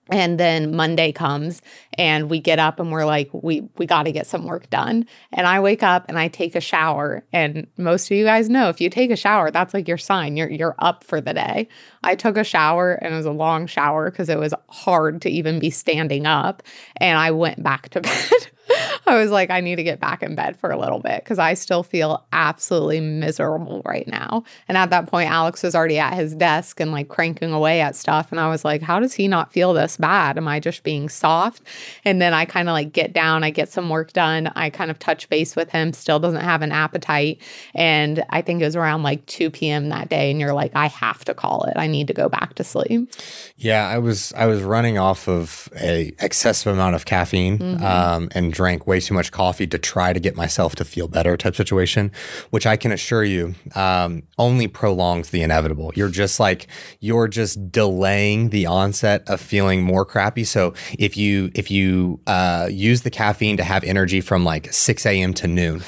and 0.09 0.39
then 0.39 0.73
monday 0.73 1.11
comes 1.11 1.61
and 1.97 2.29
we 2.29 2.39
get 2.39 2.59
up 2.59 2.79
and 2.79 2.91
we're 2.93 3.05
like 3.05 3.29
we 3.33 3.67
we 3.77 3.85
got 3.85 4.03
to 4.03 4.11
get 4.13 4.25
some 4.25 4.45
work 4.45 4.69
done 4.69 5.05
and 5.33 5.45
i 5.45 5.59
wake 5.59 5.83
up 5.83 6.05
and 6.07 6.17
i 6.17 6.29
take 6.29 6.55
a 6.55 6.61
shower 6.61 7.23
and 7.33 7.67
most 7.77 8.09
of 8.09 8.15
you 8.15 8.23
guys 8.23 8.49
know 8.49 8.69
if 8.69 8.79
you 8.79 8.89
take 8.89 9.11
a 9.11 9.17
shower 9.17 9.51
that's 9.51 9.73
like 9.73 9.85
your 9.87 9.97
sign 9.97 10.37
you're 10.37 10.49
you're 10.49 10.75
up 10.79 11.03
for 11.03 11.19
the 11.19 11.33
day 11.33 11.67
i 12.03 12.15
took 12.15 12.37
a 12.37 12.43
shower 12.43 12.93
and 12.93 13.13
it 13.13 13.17
was 13.17 13.25
a 13.25 13.31
long 13.31 13.67
shower 13.67 14.09
because 14.09 14.29
it 14.29 14.39
was 14.39 14.53
hard 14.69 15.21
to 15.21 15.29
even 15.29 15.59
be 15.59 15.69
standing 15.69 16.25
up 16.25 16.63
and 16.97 17.19
i 17.19 17.29
went 17.29 17.61
back 17.61 17.89
to 17.89 17.99
bed 18.09 18.47
I 19.07 19.15
was 19.15 19.31
like, 19.31 19.49
I 19.49 19.61
need 19.61 19.77
to 19.77 19.83
get 19.83 19.99
back 19.99 20.23
in 20.23 20.35
bed 20.35 20.57
for 20.57 20.71
a 20.71 20.77
little 20.77 20.99
bit 20.99 21.23
because 21.23 21.39
I 21.39 21.53
still 21.53 21.83
feel 21.83 22.25
absolutely 22.33 22.99
miserable 22.99 23.81
right 23.85 24.07
now. 24.07 24.43
And 24.67 24.77
at 24.77 24.89
that 24.89 25.07
point, 25.07 25.29
Alex 25.29 25.63
was 25.63 25.75
already 25.75 25.99
at 25.99 26.13
his 26.13 26.35
desk 26.35 26.79
and 26.79 26.91
like 26.91 27.07
cranking 27.07 27.51
away 27.51 27.81
at 27.81 27.95
stuff. 27.95 28.31
And 28.31 28.39
I 28.39 28.49
was 28.49 28.65
like, 28.65 28.81
how 28.81 28.99
does 28.99 29.13
he 29.13 29.27
not 29.27 29.51
feel 29.51 29.73
this 29.73 29.97
bad? 29.97 30.37
Am 30.37 30.47
I 30.47 30.59
just 30.59 30.83
being 30.83 31.09
soft? 31.09 31.61
And 32.03 32.21
then 32.21 32.33
I 32.33 32.45
kind 32.45 32.69
of 32.69 32.73
like 32.73 32.91
get 32.91 33.13
down, 33.13 33.43
I 33.43 33.49
get 33.49 33.69
some 33.69 33.89
work 33.89 34.13
done. 34.13 34.51
I 34.55 34.69
kind 34.69 34.91
of 34.91 34.99
touch 34.99 35.29
base 35.29 35.55
with 35.55 35.69
him, 35.69 35.93
still 35.93 36.19
doesn't 36.19 36.41
have 36.41 36.61
an 36.61 36.71
appetite. 36.71 37.41
And 37.73 38.23
I 38.29 38.41
think 38.41 38.61
it 38.61 38.65
was 38.65 38.75
around 38.75 39.03
like 39.03 39.25
2 39.27 39.51
p.m. 39.51 39.89
that 39.89 40.09
day. 40.09 40.31
And 40.31 40.39
you're 40.39 40.53
like, 40.53 40.75
I 40.75 40.87
have 40.87 41.23
to 41.25 41.33
call 41.33 41.63
it. 41.65 41.73
I 41.77 41.87
need 41.87 42.07
to 42.07 42.13
go 42.13 42.29
back 42.29 42.55
to 42.55 42.63
sleep. 42.63 43.09
Yeah, 43.55 43.87
I 43.87 43.97
was 43.97 44.33
I 44.33 44.45
was 44.45 44.61
running 44.61 44.97
off 44.97 45.27
of 45.27 45.69
a 45.79 46.13
excessive 46.19 46.73
amount 46.73 46.95
of 46.95 47.05
caffeine 47.05 47.57
mm-hmm. 47.57 47.83
um, 47.83 48.29
and 48.33 48.53
drank 48.57 48.87
way 48.87 48.99
too 48.99 49.13
much 49.13 49.31
coffee 49.31 49.67
to 49.67 49.77
try 49.77 50.11
to 50.11 50.19
get 50.19 50.35
myself 50.35 50.75
to 50.75 50.83
feel 50.83 51.07
better 51.07 51.37
type 51.37 51.55
situation, 51.55 52.11
which 52.49 52.65
I 52.65 52.75
can 52.75 52.91
assure 52.91 53.23
you 53.23 53.53
um, 53.75 54.23
only 54.39 54.67
prolongs 54.67 55.29
the 55.29 55.43
inevitable. 55.43 55.91
You're 55.95 56.09
just 56.09 56.39
like 56.39 56.67
you're 56.99 57.27
just 57.27 57.71
delaying 57.71 58.49
the 58.49 58.65
onset 58.65 59.21
of 59.29 59.39
feeling 59.39 59.83
more 59.83 60.05
crappy. 60.05 60.43
So 60.43 60.73
if 60.97 61.15
you 61.15 61.51
if 61.53 61.69
you 61.69 62.19
uh, 62.25 62.67
use 62.71 63.03
the 63.03 63.11
caffeine 63.11 63.57
to 63.57 63.63
have 63.63 63.83
energy 63.83 64.21
from 64.21 64.43
like 64.43 64.73
6 64.73 65.05
a.m. 65.05 65.35
to 65.35 65.47
noon 65.47 65.83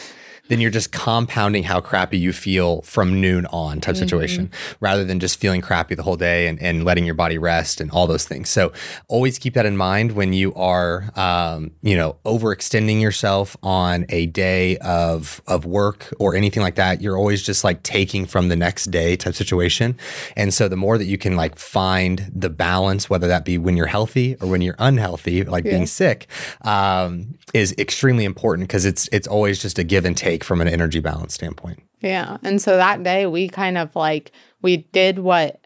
then 0.50 0.60
you're 0.60 0.70
just 0.72 0.92
compounding 0.92 1.64
how 1.64 1.80
crappy 1.80 2.18
you 2.18 2.34
feel 2.34 2.82
from 2.82 3.22
noon 3.22 3.46
on 3.48 3.80
type 3.80 3.96
mm-hmm. 3.96 4.04
situation 4.04 4.52
rather 4.80 5.06
than 5.06 5.20
just 5.20 5.40
feeling 5.40 5.62
crappy 5.62 5.96
the 5.96 6.04
whole 6.04 6.18
day 6.18 6.48
and, 6.48 6.62
and 6.62 6.84
letting 6.84 7.06
your 7.06 7.16
body 7.16 7.38
rest 7.38 7.80
and 7.80 7.90
all 7.92 8.08
those 8.08 8.26
things. 8.26 8.50
So 8.50 8.74
always 9.08 9.38
keep 9.38 9.54
that 9.54 9.66
in 9.66 9.78
mind 9.78 10.14
when 10.14 10.34
you 10.34 10.54
are, 10.56 11.12
um, 11.16 11.72
you 11.82 11.96
know, 11.96 12.18
overextending 12.26 13.00
yourself 13.00 13.56
on 13.64 14.06
a 14.10 14.26
day 14.26 14.78
of, 14.80 15.42
of 15.48 15.66
work 15.66 16.14
or 16.20 16.36
anything 16.36 16.64
like 16.64 16.76
that. 16.76 17.02
You're 17.02 17.18
always 17.18 17.42
just 17.44 17.64
like 17.64 17.84
taking 17.84 18.26
from 18.26 18.50
the 18.50 18.56
next 18.56 18.86
day 18.86 19.16
type 19.16 19.36
situation. 19.36 19.98
And 20.36 20.54
so 20.54 20.68
the 20.68 20.76
more 20.76 20.98
that 20.98 21.06
you 21.06 21.18
can 21.18 21.36
like 21.36 21.58
find 21.58 22.32
the 22.34 22.50
balance, 22.50 23.10
whether 23.10 23.28
that 23.28 23.46
be 23.46 23.58
when 23.58 23.78
you're 23.78 23.88
healthy 23.88 24.36
or 24.42 24.48
when 24.48 24.62
you're 24.62 24.76
unhealthy, 24.80 25.44
like 25.44 25.64
yeah. 25.64 25.72
being 25.72 25.86
sick, 25.86 26.28
um, 26.62 27.36
is 27.54 27.74
extremely 27.78 28.26
important 28.26 28.68
because 28.68 28.86
it's, 28.86 29.08
it's 29.12 29.28
always 29.28 29.62
just 29.62 29.78
a 29.78 29.84
give 29.84 30.06
and 30.06 30.18
take 30.18 30.39
from 30.44 30.62
an 30.62 30.68
energy 30.68 31.00
balance 31.00 31.34
standpoint. 31.34 31.82
Yeah. 32.02 32.38
And 32.44 32.62
so 32.62 32.78
that 32.78 33.04
day 33.04 33.26
we 33.26 33.50
kind 33.50 33.78
of 33.78 33.96
like 33.96 34.32
we 34.62 34.78
did 34.92 35.20
what 35.20 35.66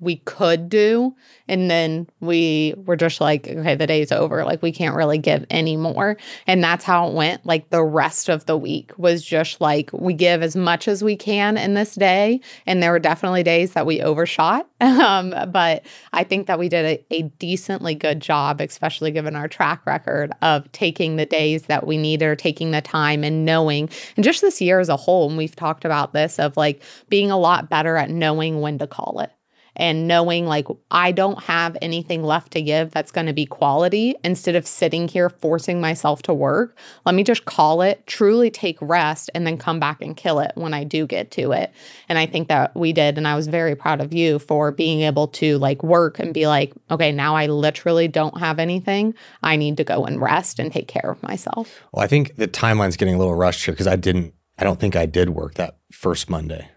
we 0.00 0.16
could 0.16 0.68
do 0.68 1.14
and 1.48 1.70
then 1.70 2.06
we 2.20 2.74
were 2.84 2.96
just 2.96 3.20
like 3.20 3.46
okay 3.48 3.74
the 3.74 3.86
day's 3.86 4.12
over. 4.12 4.44
Like 4.44 4.62
we 4.62 4.72
can't 4.72 4.96
really 4.96 5.18
give 5.18 5.46
any 5.50 5.76
more. 5.76 6.16
And 6.46 6.62
that's 6.62 6.84
how 6.84 7.08
it 7.08 7.14
went. 7.14 7.46
Like 7.46 7.70
the 7.70 7.82
rest 7.82 8.28
of 8.28 8.46
the 8.46 8.56
week 8.56 8.92
was 8.98 9.24
just 9.24 9.60
like 9.60 9.90
we 9.92 10.14
give 10.14 10.42
as 10.42 10.56
much 10.56 10.88
as 10.88 11.02
we 11.04 11.16
can 11.16 11.56
in 11.56 11.74
this 11.74 11.94
day 11.94 12.40
and 12.66 12.82
there 12.82 12.90
were 12.90 12.98
definitely 12.98 13.42
days 13.42 13.72
that 13.72 13.86
we 13.86 14.00
overshot. 14.00 14.68
Um, 15.04 15.34
but 15.50 15.84
i 16.12 16.24
think 16.24 16.46
that 16.46 16.58
we 16.58 16.68
did 16.68 16.84
a, 16.84 17.14
a 17.14 17.22
decently 17.22 17.94
good 17.94 18.20
job 18.20 18.60
especially 18.60 19.10
given 19.10 19.34
our 19.34 19.48
track 19.48 19.84
record 19.86 20.32
of 20.40 20.70
taking 20.72 21.16
the 21.16 21.26
days 21.26 21.64
that 21.64 21.86
we 21.86 21.96
needed 21.98 22.24
or 22.24 22.36
taking 22.36 22.70
the 22.70 22.80
time 22.80 23.24
and 23.24 23.44
knowing 23.44 23.88
and 24.16 24.24
just 24.24 24.40
this 24.40 24.60
year 24.60 24.78
as 24.78 24.88
a 24.88 24.96
whole 24.96 25.28
and 25.28 25.36
we've 25.36 25.56
talked 25.56 25.84
about 25.84 26.12
this 26.12 26.38
of 26.38 26.56
like 26.56 26.82
being 27.08 27.30
a 27.30 27.38
lot 27.38 27.68
better 27.68 27.96
at 27.96 28.10
knowing 28.10 28.60
when 28.60 28.78
to 28.78 28.86
call 28.86 29.20
it 29.20 29.30
and 29.76 30.06
knowing 30.06 30.46
like 30.46 30.66
I 30.90 31.12
don't 31.12 31.42
have 31.44 31.76
anything 31.82 32.22
left 32.22 32.52
to 32.52 32.62
give 32.62 32.90
that's 32.90 33.10
going 33.10 33.26
to 33.26 33.32
be 33.32 33.46
quality 33.46 34.14
instead 34.22 34.56
of 34.56 34.66
sitting 34.66 35.08
here 35.08 35.28
forcing 35.28 35.80
myself 35.80 36.22
to 36.22 36.34
work. 36.34 36.76
Let 37.04 37.14
me 37.14 37.24
just 37.24 37.44
call 37.44 37.82
it, 37.82 38.06
truly 38.06 38.50
take 38.50 38.78
rest, 38.80 39.30
and 39.34 39.46
then 39.46 39.58
come 39.58 39.80
back 39.80 40.00
and 40.00 40.16
kill 40.16 40.40
it 40.40 40.52
when 40.54 40.74
I 40.74 40.84
do 40.84 41.06
get 41.06 41.30
to 41.32 41.52
it. 41.52 41.72
And 42.08 42.18
I 42.18 42.26
think 42.26 42.48
that 42.48 42.74
we 42.76 42.92
did. 42.92 43.18
And 43.18 43.26
I 43.26 43.36
was 43.36 43.46
very 43.46 43.74
proud 43.74 44.00
of 44.00 44.12
you 44.12 44.38
for 44.38 44.70
being 44.70 45.00
able 45.02 45.28
to 45.28 45.58
like 45.58 45.82
work 45.82 46.18
and 46.18 46.32
be 46.32 46.46
like, 46.46 46.72
okay, 46.90 47.12
now 47.12 47.34
I 47.36 47.46
literally 47.46 48.08
don't 48.08 48.38
have 48.38 48.58
anything. 48.58 49.14
I 49.42 49.56
need 49.56 49.76
to 49.78 49.84
go 49.84 50.04
and 50.04 50.20
rest 50.20 50.58
and 50.58 50.72
take 50.72 50.88
care 50.88 51.10
of 51.10 51.22
myself. 51.22 51.82
Well, 51.92 52.04
I 52.04 52.06
think 52.06 52.36
the 52.36 52.48
timeline's 52.48 52.96
getting 52.96 53.14
a 53.14 53.18
little 53.18 53.34
rushed 53.34 53.64
here 53.64 53.72
because 53.72 53.86
I 53.86 53.96
didn't, 53.96 54.34
I 54.58 54.64
don't 54.64 54.78
think 54.78 54.94
I 54.96 55.06
did 55.06 55.30
work 55.30 55.54
that 55.54 55.78
first 55.90 56.30
Monday 56.30 56.68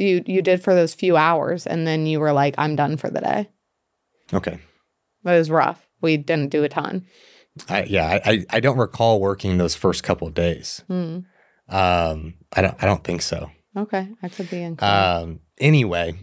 you 0.00 0.22
you 0.26 0.42
did 0.42 0.62
for 0.62 0.74
those 0.74 0.94
few 0.94 1.16
hours 1.16 1.66
and 1.66 1.86
then 1.86 2.06
you 2.06 2.20
were 2.20 2.32
like 2.32 2.54
i'm 2.58 2.76
done 2.76 2.96
for 2.96 3.10
the 3.10 3.20
day. 3.20 3.48
Okay. 4.32 4.52
It 4.52 4.60
was 5.24 5.50
rough. 5.50 5.86
We 6.00 6.16
didn't 6.16 6.50
do 6.50 6.64
a 6.64 6.68
ton. 6.68 7.04
I, 7.68 7.82
yeah 7.84 8.20
I, 8.24 8.46
I 8.48 8.60
don't 8.60 8.78
recall 8.78 9.20
working 9.20 9.58
those 9.58 9.74
first 9.74 10.02
couple 10.02 10.26
of 10.28 10.34
days. 10.34 10.82
Mm. 10.88 11.24
um 11.68 12.34
i 12.52 12.62
don't 12.62 12.82
i 12.82 12.86
don't 12.86 13.04
think 13.04 13.22
so. 13.22 13.50
Okay. 13.76 14.08
I 14.22 14.28
could 14.28 14.50
be 14.50 14.62
incorrect. 14.62 14.82
um 14.82 15.40
anyway 15.60 16.14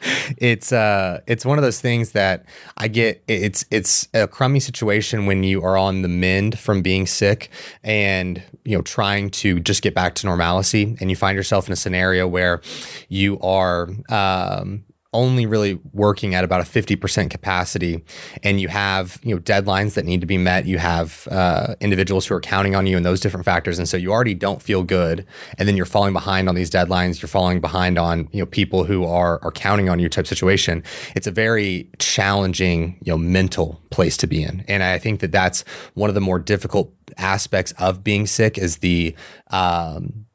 it's 0.38 0.72
uh 0.72 1.20
it's 1.26 1.44
one 1.44 1.58
of 1.58 1.62
those 1.62 1.80
things 1.80 2.12
that 2.12 2.44
I 2.76 2.88
get 2.88 3.22
it's 3.28 3.64
it's 3.70 4.08
a 4.14 4.26
crummy 4.26 4.60
situation 4.60 5.26
when 5.26 5.44
you 5.44 5.62
are 5.62 5.76
on 5.76 6.02
the 6.02 6.08
mend 6.08 6.58
from 6.58 6.82
being 6.82 7.06
sick 7.06 7.50
and 7.82 8.42
you 8.64 8.76
know 8.76 8.82
trying 8.82 9.30
to 9.30 9.60
just 9.60 9.82
get 9.82 9.94
back 9.94 10.14
to 10.16 10.26
normalcy 10.26 10.96
and 11.00 11.10
you 11.10 11.16
find 11.16 11.36
yourself 11.36 11.66
in 11.66 11.72
a 11.72 11.76
scenario 11.76 12.26
where 12.26 12.60
you 13.08 13.38
are 13.40 13.88
um 14.08 14.84
only 15.12 15.44
really 15.44 15.80
working 15.92 16.34
at 16.34 16.44
about 16.44 16.60
a 16.60 16.64
50% 16.64 17.30
capacity. 17.30 18.04
And 18.42 18.60
you 18.60 18.68
have 18.68 19.18
you 19.22 19.34
know 19.34 19.40
deadlines 19.40 19.94
that 19.94 20.04
need 20.04 20.20
to 20.20 20.26
be 20.26 20.38
met. 20.38 20.66
You 20.66 20.78
have 20.78 21.26
uh, 21.30 21.74
individuals 21.80 22.26
who 22.26 22.34
are 22.34 22.40
counting 22.40 22.74
on 22.76 22.86
you 22.86 22.96
and 22.96 23.04
those 23.04 23.20
different 23.20 23.44
factors. 23.44 23.78
And 23.78 23.88
so 23.88 23.96
you 23.96 24.12
already 24.12 24.34
don't 24.34 24.62
feel 24.62 24.82
good. 24.82 25.26
And 25.58 25.66
then 25.68 25.76
you're 25.76 25.86
falling 25.86 26.12
behind 26.12 26.48
on 26.48 26.54
these 26.54 26.70
deadlines. 26.70 27.20
You're 27.20 27.28
falling 27.28 27.60
behind 27.60 27.98
on 27.98 28.28
you 28.32 28.40
know 28.40 28.46
people 28.46 28.84
who 28.84 29.04
are 29.04 29.42
are 29.42 29.52
counting 29.52 29.88
on 29.88 29.98
you 29.98 30.08
type 30.08 30.26
situation. 30.26 30.82
It's 31.16 31.26
a 31.26 31.32
very 31.32 31.90
challenging 31.98 32.98
you 33.02 33.12
know 33.12 33.18
mental 33.18 33.80
place 33.90 34.16
to 34.18 34.26
be 34.26 34.42
in. 34.42 34.64
And 34.68 34.82
i 34.82 34.98
think 34.98 35.20
that 35.20 35.32
that's 35.32 35.62
one 35.94 36.08
of 36.08 36.14
the 36.14 36.20
more 36.20 36.38
difficult 36.38 36.92
aspects 37.18 37.72
of 37.78 38.04
being 38.04 38.26
sick 38.26 38.58
is 38.58 38.78
the 38.78 39.14
um, 39.50 40.26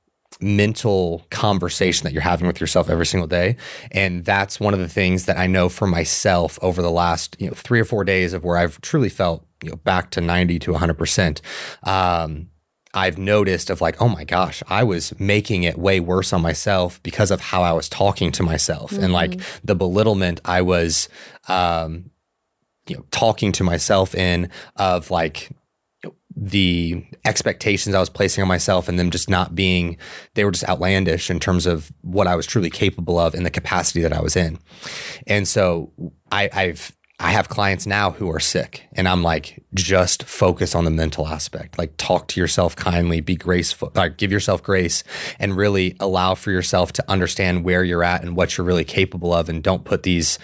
mental 0.46 1.26
conversation 1.32 2.04
that 2.04 2.14
you're 2.14 2.22
having 2.22 2.46
with 2.46 2.62
yourself 2.62 2.90
every 2.90 3.06
single 3.06 3.28
day 3.28 3.56
and 3.92 4.24
that's 4.26 4.60
one 4.60 4.74
of 4.74 4.80
the 4.80 4.88
things 4.88 5.26
that 5.26 5.38
i 5.38 5.48
know 5.48 5.68
for 5.68 5.88
myself 5.88 6.60
over 6.62 6.82
the 6.82 6.92
last 6.92 7.36
you 7.40 7.48
know 7.48 7.54
three 7.54 7.80
or 7.80 7.86
four 7.86 8.04
days 8.04 8.32
of 8.32 8.44
where 8.44 8.58
i've 8.58 8.80
truly 8.82 9.10
felt 9.10 9.46
you 9.64 9.72
know 9.72 9.76
back 9.78 10.12
to 10.12 10.22
90 10.22 10.60
to 10.60 10.72
100% 10.72 11.42
um, 11.88 12.50
I've 12.96 13.18
noticed 13.18 13.70
of 13.70 13.82
like, 13.82 14.02
oh 14.02 14.08
my 14.08 14.24
gosh, 14.24 14.64
I 14.70 14.84
was 14.84 15.18
making 15.20 15.64
it 15.64 15.78
way 15.78 16.00
worse 16.00 16.32
on 16.32 16.42
myself 16.42 17.04
because 17.04 17.30
of 17.30 17.42
how 17.42 17.62
I 17.62 17.74
was 17.74 17.90
talking 17.90 18.32
to 18.32 18.44
myself 18.44 18.92
mm-hmm. 18.92 19.04
and 19.04 19.14
like 19.14 19.32
mm-hmm. 19.32 19.60
the 19.66 19.76
belittlement 19.76 20.40
I 20.46 20.62
was, 20.62 21.10
um, 21.50 22.10
you 22.88 22.96
know, 22.96 23.06
talking 23.12 23.52
to 23.54 23.66
myself 23.66 24.16
in 24.16 24.50
of 24.78 25.12
like 25.12 25.50
the 26.36 27.06
expectations 27.24 27.96
I 27.96 28.00
was 28.00 28.10
placing 28.10 28.42
on 28.42 28.48
myself 28.48 28.88
and 28.88 29.00
them 29.00 29.10
just 29.10 29.30
not 29.30 29.56
being, 29.56 29.98
they 30.34 30.44
were 30.44 30.52
just 30.52 30.68
outlandish 30.68 31.30
in 31.30 31.40
terms 31.40 31.66
of 31.66 31.92
what 32.02 32.28
I 32.28 32.36
was 32.36 32.46
truly 32.46 32.70
capable 32.70 33.18
of 33.18 33.34
and 33.34 33.46
the 33.46 33.52
capacity 33.52 34.02
that 34.02 34.14
I 34.14 34.22
was 34.22 34.36
in. 34.36 34.60
And 35.28 35.48
so 35.48 35.92
I, 36.32 36.50
I've, 36.52 36.96
I 37.18 37.32
have 37.32 37.48
clients 37.48 37.88
now 37.88 38.12
who 38.12 38.30
are 38.30 38.42
sick, 38.42 38.84
and 38.92 39.08
I'm 39.08 39.24
like, 39.24 39.64
just 39.74 40.24
focus 40.24 40.76
on 40.76 40.84
the 40.84 40.92
mental 40.92 41.26
aspect. 41.26 41.78
Like, 41.78 41.96
talk 41.96 42.28
to 42.28 42.42
yourself 42.42 42.76
kindly, 42.76 43.22
be 43.22 43.38
graceful, 43.38 43.90
like, 43.96 44.18
give 44.18 44.34
yourself 44.34 44.62
grace, 44.62 45.02
and 45.40 45.56
really 45.56 45.96
allow 46.02 46.36
for 46.36 46.52
yourself 46.52 46.92
to 46.92 47.06
understand 47.10 47.64
where 47.64 47.86
you're 47.86 48.04
at 48.04 48.22
and 48.22 48.36
what 48.36 48.58
you're 48.58 48.68
really 48.68 48.84
capable 48.84 49.34
of. 49.34 49.48
And 49.48 49.64
don't 49.64 49.86
put 49.86 50.04
these 50.04 50.38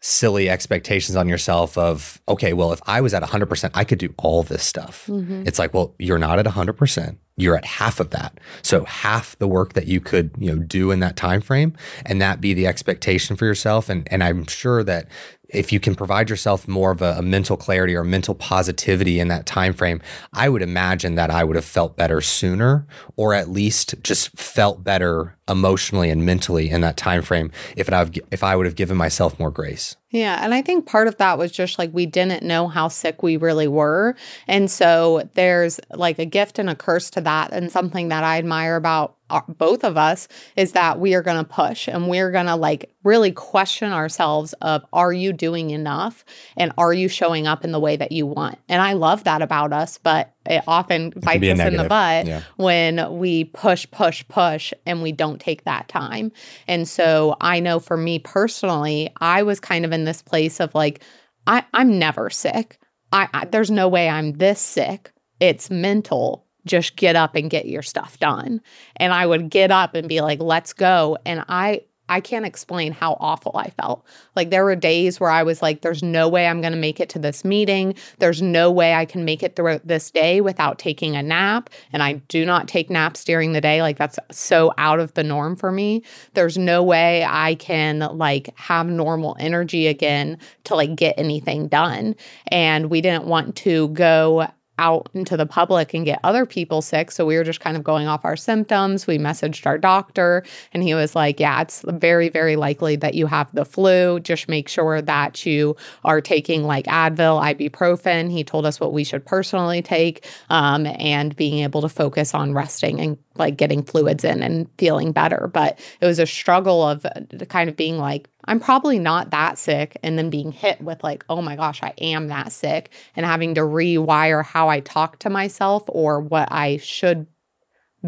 silly 0.00 0.48
expectations 0.48 1.16
on 1.16 1.28
yourself 1.28 1.76
of, 1.76 2.20
okay, 2.28 2.52
well, 2.52 2.72
if 2.72 2.80
I 2.86 3.00
was 3.00 3.14
at 3.14 3.22
100%, 3.22 3.70
I 3.74 3.84
could 3.84 3.98
do 3.98 4.14
all 4.16 4.42
this 4.42 4.62
stuff. 4.62 5.06
Mm-hmm. 5.08 5.44
It's 5.46 5.58
like, 5.58 5.74
well, 5.74 5.94
you're 5.98 6.18
not 6.18 6.38
at 6.38 6.46
100%. 6.46 7.16
You're 7.36 7.56
at 7.56 7.64
half 7.64 8.00
of 8.00 8.10
that. 8.10 8.38
So 8.62 8.84
half 8.84 9.38
the 9.38 9.48
work 9.48 9.74
that 9.74 9.86
you 9.86 10.00
could, 10.00 10.32
you 10.38 10.54
know, 10.54 10.62
do 10.62 10.90
in 10.90 11.00
that 11.00 11.16
time 11.16 11.40
frame 11.40 11.72
and 12.04 12.20
that 12.20 12.40
be 12.40 12.52
the 12.52 12.66
expectation 12.66 13.36
for 13.36 13.44
yourself 13.44 13.88
and 13.88 14.08
and 14.10 14.24
I'm 14.24 14.44
sure 14.46 14.82
that 14.82 15.06
if 15.48 15.72
you 15.72 15.80
can 15.80 15.94
provide 15.94 16.28
yourself 16.28 16.68
more 16.68 16.90
of 16.90 17.02
a, 17.02 17.16
a, 17.18 17.22
mental 17.22 17.56
clarity 17.56 17.94
or 17.94 18.04
mental 18.04 18.34
positivity 18.34 19.20
in 19.20 19.28
that 19.28 19.46
time 19.46 19.72
frame 19.72 20.00
i 20.32 20.48
would 20.48 20.62
imagine 20.62 21.14
that 21.14 21.30
i 21.30 21.44
would 21.44 21.56
have 21.56 21.64
felt 21.64 21.96
better 21.96 22.20
sooner 22.20 22.86
or 23.16 23.34
at 23.34 23.48
least 23.48 23.94
just 24.02 24.30
felt 24.38 24.84
better 24.84 25.38
emotionally 25.48 26.10
and 26.10 26.24
mentally 26.24 26.70
in 26.70 26.80
that 26.82 26.96
time 26.96 27.22
frame 27.22 27.50
if 27.76 27.90
I've, 27.92 28.12
if 28.30 28.44
I 28.44 28.54
would 28.54 28.66
have 28.66 28.74
given 28.74 28.96
myself 28.96 29.38
more 29.38 29.50
grace. 29.50 29.96
Yeah. 30.10 30.38
And 30.42 30.54
I 30.54 30.62
think 30.62 30.86
part 30.86 31.08
of 31.08 31.16
that 31.18 31.38
was 31.38 31.52
just 31.52 31.78
like 31.78 31.90
we 31.92 32.06
didn't 32.06 32.42
know 32.42 32.68
how 32.68 32.88
sick 32.88 33.22
we 33.22 33.36
really 33.36 33.68
were. 33.68 34.14
And 34.46 34.70
so 34.70 35.28
there's 35.34 35.80
like 35.92 36.18
a 36.18 36.24
gift 36.24 36.58
and 36.58 36.70
a 36.70 36.74
curse 36.74 37.10
to 37.10 37.20
that. 37.22 37.52
And 37.52 37.70
something 37.70 38.08
that 38.08 38.24
I 38.24 38.38
admire 38.38 38.76
about 38.76 39.16
both 39.48 39.84
of 39.84 39.96
us 39.96 40.28
is 40.56 40.72
that 40.72 40.98
we 40.98 41.14
are 41.14 41.22
going 41.22 41.42
to 41.42 41.48
push 41.48 41.88
and 41.88 42.08
we're 42.08 42.30
going 42.30 42.46
to 42.46 42.56
like 42.56 42.90
really 43.04 43.32
question 43.32 43.92
ourselves 43.92 44.54
of 44.60 44.84
are 44.92 45.12
you 45.12 45.32
doing 45.32 45.70
enough? 45.70 46.24
And 46.56 46.72
are 46.78 46.92
you 46.92 47.08
showing 47.08 47.46
up 47.46 47.64
in 47.64 47.72
the 47.72 47.80
way 47.80 47.96
that 47.96 48.12
you 48.12 48.26
want? 48.26 48.58
And 48.68 48.80
i 48.82 48.92
love 48.94 49.24
that 49.24 49.42
about 49.42 49.72
us 49.72 49.98
but 49.98 50.34
it 50.46 50.62
often 50.66 51.08
it 51.08 51.20
bites 51.20 51.44
us 51.44 51.60
in 51.60 51.76
the 51.76 51.84
butt 51.84 52.26
yeah. 52.26 52.42
when 52.56 53.18
we 53.18 53.44
push 53.44 53.86
push 53.90 54.26
push 54.28 54.72
and 54.86 55.02
we 55.02 55.12
don't 55.12 55.40
take 55.40 55.64
that 55.64 55.88
time. 55.88 56.32
And 56.66 56.88
so 56.88 57.36
i 57.40 57.60
know 57.60 57.78
for 57.78 57.96
me 57.96 58.18
personally 58.18 59.10
i 59.20 59.42
was 59.42 59.60
kind 59.60 59.84
of 59.84 59.92
in 59.92 60.04
this 60.04 60.22
place 60.22 60.60
of 60.60 60.74
like 60.74 61.02
I, 61.46 61.64
i'm 61.74 61.98
never 61.98 62.30
sick. 62.30 62.78
I, 63.12 63.28
I 63.32 63.44
there's 63.46 63.70
no 63.70 63.88
way 63.88 64.08
i'm 64.08 64.32
this 64.34 64.60
sick. 64.60 65.12
It's 65.40 65.70
mental 65.70 66.47
just 66.68 66.96
get 66.96 67.16
up 67.16 67.34
and 67.34 67.50
get 67.50 67.66
your 67.66 67.82
stuff 67.82 68.18
done. 68.18 68.60
And 68.96 69.12
I 69.12 69.26
would 69.26 69.50
get 69.50 69.70
up 69.70 69.94
and 69.94 70.08
be 70.08 70.20
like, 70.20 70.40
let's 70.40 70.72
go. 70.72 71.18
And 71.24 71.44
I, 71.48 71.82
I 72.08 72.20
can't 72.20 72.46
explain 72.46 72.92
how 72.92 73.16
awful 73.20 73.52
I 73.54 73.70
felt. 73.70 74.04
Like 74.34 74.50
there 74.50 74.64
were 74.64 74.76
days 74.76 75.20
where 75.20 75.30
I 75.30 75.42
was 75.42 75.60
like, 75.60 75.82
there's 75.82 76.02
no 76.02 76.28
way 76.28 76.46
I'm 76.46 76.60
going 76.60 76.72
to 76.72 76.78
make 76.78 77.00
it 77.00 77.10
to 77.10 77.18
this 77.18 77.44
meeting. 77.44 77.94
There's 78.18 78.40
no 78.40 78.70
way 78.70 78.94
I 78.94 79.04
can 79.04 79.24
make 79.24 79.42
it 79.42 79.56
through 79.56 79.80
this 79.84 80.10
day 80.10 80.40
without 80.40 80.78
taking 80.78 81.16
a 81.16 81.22
nap. 81.22 81.68
And 81.92 82.02
I 82.02 82.14
do 82.28 82.46
not 82.46 82.66
take 82.66 82.88
naps 82.88 83.24
during 83.24 83.52
the 83.52 83.60
day. 83.60 83.82
Like 83.82 83.98
that's 83.98 84.18
so 84.30 84.72
out 84.78 85.00
of 85.00 85.12
the 85.14 85.24
norm 85.24 85.54
for 85.56 85.70
me. 85.70 86.02
There's 86.34 86.56
no 86.56 86.82
way 86.82 87.24
I 87.24 87.56
can 87.56 87.98
like 87.98 88.56
have 88.58 88.86
normal 88.86 89.36
energy 89.38 89.86
again 89.86 90.38
to 90.64 90.76
like 90.76 90.96
get 90.96 91.14
anything 91.18 91.68
done. 91.68 92.16
And 92.46 92.88
we 92.90 93.00
didn't 93.00 93.26
want 93.26 93.54
to 93.56 93.88
go 93.88 94.48
out 94.78 95.08
into 95.14 95.36
the 95.36 95.46
public 95.46 95.94
and 95.94 96.04
get 96.04 96.20
other 96.24 96.46
people 96.46 96.82
sick. 96.82 97.10
So 97.10 97.26
we 97.26 97.36
were 97.36 97.44
just 97.44 97.60
kind 97.60 97.76
of 97.76 97.84
going 97.84 98.06
off 98.06 98.24
our 98.24 98.36
symptoms. 98.36 99.06
We 99.06 99.18
messaged 99.18 99.66
our 99.66 99.78
doctor 99.78 100.44
and 100.72 100.82
he 100.82 100.94
was 100.94 101.14
like, 101.14 101.40
Yeah, 101.40 101.60
it's 101.62 101.84
very, 101.86 102.28
very 102.28 102.56
likely 102.56 102.96
that 102.96 103.14
you 103.14 103.26
have 103.26 103.52
the 103.54 103.64
flu. 103.64 104.20
Just 104.20 104.48
make 104.48 104.68
sure 104.68 105.02
that 105.02 105.44
you 105.44 105.76
are 106.04 106.20
taking 106.20 106.64
like 106.64 106.86
Advil, 106.86 107.42
ibuprofen. 107.54 108.30
He 108.30 108.44
told 108.44 108.66
us 108.66 108.80
what 108.80 108.92
we 108.92 109.04
should 109.04 109.24
personally 109.24 109.82
take 109.82 110.26
um, 110.50 110.86
and 110.86 111.34
being 111.36 111.62
able 111.62 111.82
to 111.82 111.88
focus 111.88 112.34
on 112.34 112.54
resting 112.54 113.00
and 113.00 113.18
like 113.38 113.56
getting 113.56 113.82
fluids 113.82 114.24
in 114.24 114.42
and 114.42 114.68
feeling 114.78 115.12
better. 115.12 115.50
But 115.52 115.78
it 116.00 116.06
was 116.06 116.18
a 116.18 116.26
struggle 116.26 116.82
of 116.82 117.04
uh, 117.06 117.44
kind 117.48 117.68
of 117.68 117.76
being 117.76 117.98
like, 117.98 118.28
I'm 118.44 118.60
probably 118.60 118.98
not 118.98 119.30
that 119.30 119.58
sick. 119.58 119.98
And 120.02 120.18
then 120.18 120.30
being 120.30 120.52
hit 120.52 120.80
with, 120.80 121.02
like, 121.02 121.24
oh 121.28 121.42
my 121.42 121.56
gosh, 121.56 121.82
I 121.82 121.92
am 121.98 122.28
that 122.28 122.52
sick. 122.52 122.90
And 123.16 123.26
having 123.26 123.54
to 123.54 123.62
rewire 123.62 124.44
how 124.44 124.68
I 124.68 124.80
talk 124.80 125.18
to 125.20 125.30
myself 125.30 125.84
or 125.88 126.20
what 126.20 126.48
I 126.50 126.78
should 126.78 127.26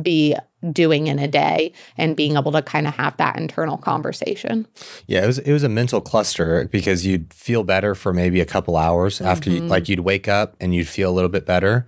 be 0.01 0.37
doing 0.73 1.07
in 1.07 1.19
a 1.19 1.27
day 1.27 1.73
and 1.97 2.17
being 2.17 2.37
able 2.37 2.53
to 2.53 2.63
kind 2.63 2.87
of 2.87 2.95
have 2.95 3.17
that 3.17 3.37
internal 3.37 3.77
conversation. 3.77 4.67
Yeah, 5.07 5.25
it 5.25 5.27
was 5.27 5.39
it 5.41 5.53
was 5.53 5.63
a 5.63 5.69
mental 5.69 6.01
cluster 6.01 6.69
because 6.71 7.07
you'd 7.07 7.33
feel 7.33 7.65
better 7.65 7.95
for 7.95 8.13
maybe 8.13 8.41
a 8.41 8.47
couple 8.47 8.77
hours 8.77 9.17
mm-hmm. 9.17 9.27
after 9.27 9.51
you 9.51 9.61
like 9.61 9.89
you'd 9.89 10.01
wake 10.01 10.29
up 10.29 10.57
and 10.61 10.75
you'd 10.75 10.89
feel 10.89 11.11
a 11.11 11.15
little 11.15 11.31
bit 11.31 11.47
better 11.47 11.87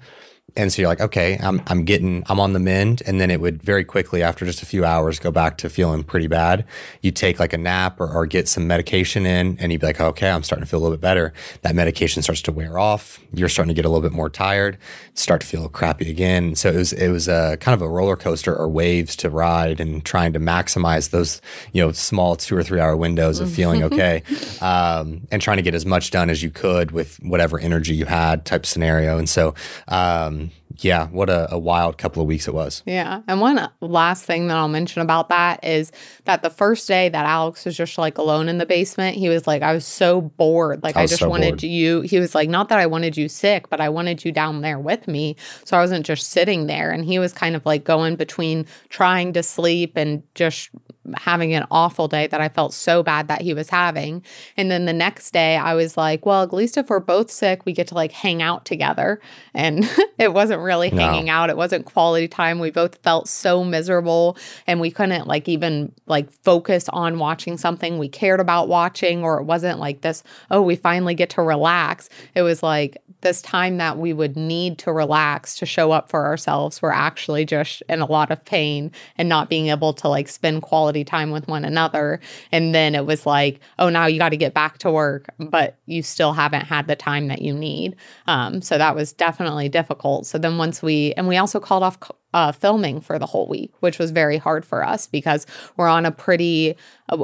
and 0.57 0.73
so 0.73 0.83
you're 0.83 0.89
like, 0.89 1.01
okay, 1.01 1.39
I'm 1.43 1.63
I'm 1.67 1.85
getting 1.85 2.25
I'm 2.29 2.39
on 2.39 2.53
the 2.53 2.59
mend, 2.59 3.03
and 3.07 3.21
then 3.21 3.31
it 3.31 3.41
would 3.41 3.63
very 3.63 3.85
quickly 3.85 4.23
after 4.23 4.45
just 4.45 4.63
a 4.63 4.67
few 4.67 4.85
hours 4.85 5.19
go 5.19 5.31
back 5.31 5.57
to 5.59 5.71
feeling 5.71 6.05
pretty 6.05 6.27
bad. 6.27 6.67
You 7.01 7.11
take 7.11 7.41
like 7.41 7.53
a 7.53 7.59
nap 7.59 7.99
or, 8.01 8.13
or 8.13 8.27
get 8.27 8.49
some 8.49 8.67
medication 8.67 9.25
in, 9.25 9.57
and 9.59 9.73
you'd 9.73 9.81
be 9.81 9.87
like, 9.87 10.01
okay, 10.01 10.31
I'm 10.31 10.43
starting 10.43 10.65
to 10.65 10.69
feel 10.69 10.81
a 10.81 10.83
little 10.83 10.97
bit 10.97 11.01
better. 11.01 11.33
That 11.63 11.75
medication 11.75 12.23
starts 12.23 12.43
to 12.43 12.53
wear 12.53 12.79
off. 12.79 13.19
You're 13.33 13.49
starting 13.49 13.75
to 13.75 13.75
get 13.75 13.87
a 13.87 13.89
little 13.89 14.03
bit 14.03 14.13
more 14.13 14.29
tired, 14.29 14.77
start 15.15 15.41
to 15.41 15.47
feel 15.47 15.69
crappy 15.71 16.11
again. 16.11 16.55
So 16.55 16.69
it 16.69 16.77
was 16.77 16.93
it 16.93 17.09
was 17.09 17.29
a 17.29 17.57
kind 17.61 17.75
of 17.75 17.81
a 17.81 17.89
roller 17.89 18.17
coaster 18.17 18.55
or 18.55 18.69
waves 18.69 19.17
to 19.17 19.31
ride, 19.31 19.81
and 19.81 20.05
trying 20.05 20.35
to 20.35 20.41
maximize 20.41 21.11
those 21.11 21.41
you 21.73 21.83
know 21.83 21.93
small 21.93 22.37
two 22.37 22.57
or 22.57 22.63
three 22.63 22.81
hour 22.81 22.97
windows 22.97 23.41
of 23.41 23.51
feeling 23.51 23.81
mm-hmm. 23.81 23.95
okay, 23.95 24.23
um, 24.61 25.27
and 25.31 25.41
trying 25.41 25.57
to 25.57 25.63
get 25.63 25.75
as 25.75 25.87
much 25.87 26.11
done 26.11 26.29
as 26.29 26.43
you 26.43 26.51
could 26.51 26.91
with 26.91 27.17
whatever 27.23 27.59
energy 27.59 27.95
you 27.95 28.05
had 28.05 28.45
type 28.45 28.67
scenario. 28.67 29.17
And 29.17 29.31
so. 29.31 29.55
Um, 29.89 30.42
yeah, 30.81 31.09
what 31.09 31.29
a, 31.29 31.53
a, 31.53 31.59
wild 31.59 31.99
couple 31.99 32.23
of 32.23 32.29
weeks 32.29 32.49
it 32.49 32.55
was. 32.55 32.83
Yeah. 32.87 33.23
And 33.29 33.41
one 33.41 33.69
last 33.81 34.25
thing 34.25 34.49
that 34.49 34.57
I'll 34.57 34.69
mention 34.69 35.03
about 35.03 35.29
that 35.29 35.65
is 35.65 35.93
that 36.25 36.43
the 36.43 36.51
first 36.51 36.89
day 36.89 37.09
that 37.09 37.27
Alex 37.27 37.65
was 37.65 37.77
just 37.77 37.99
like 37.99 38.19
alone 38.19 38.49
in 38.49 38.59
the 38.59 38.67
basement, 38.67 39.17
he 39.17 39.29
was 39.29 39.47
like, 39.47 39.63
I 39.63 39.73
was 39.73 39.87
so 39.87 40.21
bored. 40.21 40.83
Like, 40.83 40.97
I, 40.97 41.03
I 41.03 41.07
just 41.07 41.21
so 41.21 41.29
wanted 41.29 41.51
bored. 41.53 41.63
you, 41.63 42.01
he 42.03 42.19
was 42.19 42.35
like, 42.35 42.49
not 42.49 42.69
that 42.69 42.79
I 42.79 42.87
wanted 42.87 43.17
you 43.17 43.29
sick, 43.29 43.69
but 43.69 43.81
I 43.81 43.89
wanted 43.89 44.25
you 44.25 44.33
down 44.33 44.61
there 44.61 44.79
with 44.79 45.09
me. 45.09 45.37
So 45.65 45.77
I 45.77 45.81
wasn't 45.81 46.07
just 46.07 46.31
sitting 46.31 46.67
there. 46.67 46.91
And 46.91 47.05
he 47.05 47.19
was 47.19 47.33
kind 47.33 47.57
of 47.57 47.65
like 47.67 47.85
going 47.85 48.17
between 48.17 48.67
trying 48.89 49.33
to 49.35 49.43
sleep 49.43 49.93
and 49.97 50.23
just 50.35 50.71
having 51.17 51.53
an 51.55 51.67
awful 51.71 52.09
day 52.09 52.27
that 52.29 52.41
I 52.41 52.49
felt 52.49 52.73
so 52.73 53.03
bad 53.03 53.29
that 53.29 53.43
he 53.43 53.55
was 53.55 53.71
having. 53.71 54.25
And 54.57 54.71
then 54.71 54.85
the 54.85 54.93
next 54.93 55.33
day, 55.33 55.57
I 55.57 55.75
was 55.75 55.97
like, 55.97 56.25
well, 56.25 56.43
at 56.43 56.53
least 56.53 56.77
if 56.77 56.89
we're 56.89 57.01
both 57.01 57.31
sick, 57.31 57.65
we 57.65 57.73
get 57.73 57.89
to 57.89 57.95
like 57.95 58.13
hang 58.13 58.41
out 58.41 58.65
together. 58.65 59.21
And 59.55 59.89
it 60.19 60.33
wasn't 60.33 60.63
really 60.63 60.91
no. 60.91 61.03
hanging 61.03 61.29
out, 61.29 61.51
it 61.51 61.57
wasn't 61.57 61.87
quality 61.87 62.29
time. 62.29 62.59
We 62.59 62.71
both 62.71 62.97
felt 63.03 63.29
so 63.29 63.65
miserable 63.65 64.37
and 64.67 64.81
we 64.81 64.91
couldn't 64.91 65.27
like 65.27 65.49
even 65.49 65.93
like 66.07 66.31
focus 66.31 66.89
on 66.91 67.19
watching 67.19 67.57
something 67.57 67.99
we 67.99 68.09
cared 68.09 68.41
about 68.41 68.69
watching, 68.69 69.25
or 69.25 69.41
it 69.41 69.45
wasn't 69.45 69.79
like 69.79 70.03
this, 70.03 70.23
oh, 70.51 70.63
we 70.63 70.77
finally 70.77 71.15
get 71.15 71.31
to 71.31 71.43
relax. 71.43 72.09
It 72.35 72.43
was 72.43 72.63
like, 72.63 73.02
this 73.23 73.43
time 73.43 73.79
that 73.79 73.99
we 73.99 74.13
would 74.13 74.37
need 74.37 74.79
to 74.79 74.93
relax 74.93 75.57
to 75.57 75.67
show 75.67 75.91
up 75.93 76.11
for 76.11 76.27
ourselves, 76.27 76.83
we're 76.83 76.91
actually 76.91 77.45
just 77.45 77.83
in 77.89 78.01
a 78.01 78.07
lot 78.07 78.31
of 78.31 78.45
pain 78.45 78.93
and 79.17 79.29
not 79.29 79.49
being 79.49 79.69
able 79.69 79.93
to 79.95 80.09
like 80.09 80.29
spend 80.29 80.63
quality 80.63 81.05
time 81.05 81.31
with 81.31 81.49
one 81.49 81.65
another. 81.65 82.21
And 82.53 82.75
then 82.75 82.95
it 82.95 83.07
was 83.07 83.27
like, 83.27 83.61
oh, 83.79 83.89
now 83.89 84.07
you 84.07 84.19
got 84.19 84.31
to 84.31 84.37
get 84.37 84.55
back 84.55 84.79
to 84.79 84.91
work, 84.91 85.27
but 85.39 85.79
you 85.87 86.03
still 86.03 86.33
haven't 86.33 86.67
had 86.67 86.87
the 86.87 86.97
time 86.97 87.29
that 87.29 87.43
you 87.43 87.55
need. 87.55 87.97
Um, 88.27 88.61
so 88.61 88.79
that 88.79 88.95
was 88.95 89.13
definitely 89.13 89.69
difficult. 89.69 90.27
So 90.27 90.39
then 90.39 90.59
once 90.59 90.83
we, 90.83 91.15
and 91.17 91.27
we 91.27 91.37
also 91.37 91.61
called 91.61 91.83
off 91.83 91.99
uh, 92.35 92.53
filming 92.53 93.01
for 93.01 93.19
the 93.19 93.27
whole 93.27 93.47
week, 93.47 93.73
which 93.81 93.99
was 93.99 94.11
very 94.11 94.39
hard 94.39 94.65
for 94.65 94.85
us 94.87 95.07
because 95.07 95.47
we're 95.77 95.89
on 95.89 96.07
a 96.07 96.11
pretty, 96.11 96.77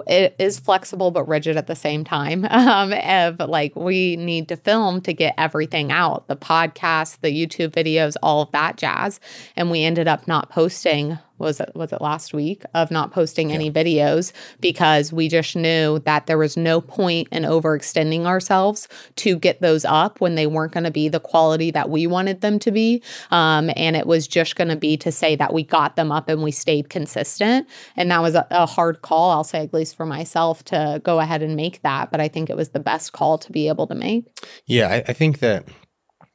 it 0.06 0.34
is 0.38 0.58
flexible 0.58 1.10
but 1.10 1.26
rigid 1.26 1.56
at 1.56 1.66
the 1.66 1.76
same 1.76 2.04
time. 2.04 2.46
Um, 2.68 2.92
of 2.92 3.38
like 3.48 3.74
we 3.76 4.16
need 4.16 4.48
to 4.48 4.56
film 4.56 5.00
to 5.02 5.12
get 5.12 5.34
everything 5.38 5.92
out, 5.92 6.26
the 6.26 6.36
podcast, 6.36 7.20
the 7.20 7.28
YouTube 7.28 7.70
videos, 7.70 8.16
all 8.22 8.42
of 8.42 8.50
that 8.50 8.76
jazz, 8.76 9.20
and 9.56 9.70
we 9.70 9.84
ended 9.84 10.08
up 10.08 10.26
not 10.26 10.50
posting 10.50 11.18
was 11.38 11.60
it 11.60 11.70
was 11.74 11.92
it 11.92 12.00
last 12.00 12.34
week 12.34 12.62
of 12.74 12.90
not 12.90 13.12
posting 13.12 13.50
yeah. 13.50 13.54
any 13.54 13.70
videos 13.70 14.32
because 14.60 15.12
we 15.12 15.28
just 15.28 15.56
knew 15.56 15.98
that 16.00 16.26
there 16.26 16.38
was 16.38 16.56
no 16.56 16.80
point 16.80 17.28
in 17.30 17.44
overextending 17.44 18.24
ourselves 18.24 18.88
to 19.16 19.38
get 19.38 19.60
those 19.60 19.84
up 19.84 20.20
when 20.20 20.34
they 20.34 20.46
weren't 20.46 20.72
going 20.72 20.84
to 20.84 20.90
be 20.90 21.08
the 21.08 21.20
quality 21.20 21.70
that 21.70 21.90
we 21.90 22.06
wanted 22.06 22.40
them 22.40 22.58
to 22.58 22.70
be 22.70 23.02
um, 23.30 23.70
and 23.76 23.96
it 23.96 24.06
was 24.06 24.26
just 24.26 24.56
going 24.56 24.68
to 24.68 24.76
be 24.76 24.96
to 24.96 25.12
say 25.12 25.36
that 25.36 25.52
we 25.52 25.62
got 25.62 25.96
them 25.96 26.10
up 26.10 26.28
and 26.28 26.42
we 26.42 26.50
stayed 26.50 26.90
consistent 26.90 27.66
and 27.96 28.10
that 28.10 28.20
was 28.20 28.34
a, 28.34 28.46
a 28.50 28.66
hard 28.66 29.00
call 29.02 29.30
i'll 29.30 29.44
say 29.44 29.67
at 29.68 29.74
least 29.74 29.96
for 29.96 30.06
myself 30.06 30.64
to 30.64 31.00
go 31.04 31.20
ahead 31.20 31.42
and 31.42 31.56
make 31.56 31.80
that 31.82 32.10
but 32.10 32.20
i 32.20 32.28
think 32.28 32.50
it 32.50 32.56
was 32.56 32.70
the 32.70 32.80
best 32.80 33.12
call 33.12 33.38
to 33.38 33.52
be 33.52 33.68
able 33.68 33.86
to 33.86 33.94
make. 33.94 34.26
Yeah 34.66 34.88
I, 34.88 34.96
I 35.08 35.12
think 35.12 35.38
that 35.40 35.66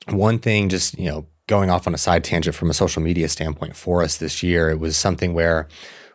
one 0.09 0.39
thing 0.39 0.69
just 0.69 0.97
you 0.97 1.09
know 1.09 1.25
going 1.47 1.69
off 1.69 1.87
on 1.87 1.93
a 1.93 1.97
side 1.97 2.23
tangent 2.23 2.55
from 2.55 2.69
a 2.69 2.73
social 2.73 3.01
media 3.01 3.27
standpoint 3.27 3.75
for 3.75 4.01
us 4.01 4.17
this 4.17 4.43
year, 4.43 4.69
it 4.69 4.79
was 4.79 4.95
something 4.95 5.33
where 5.33 5.67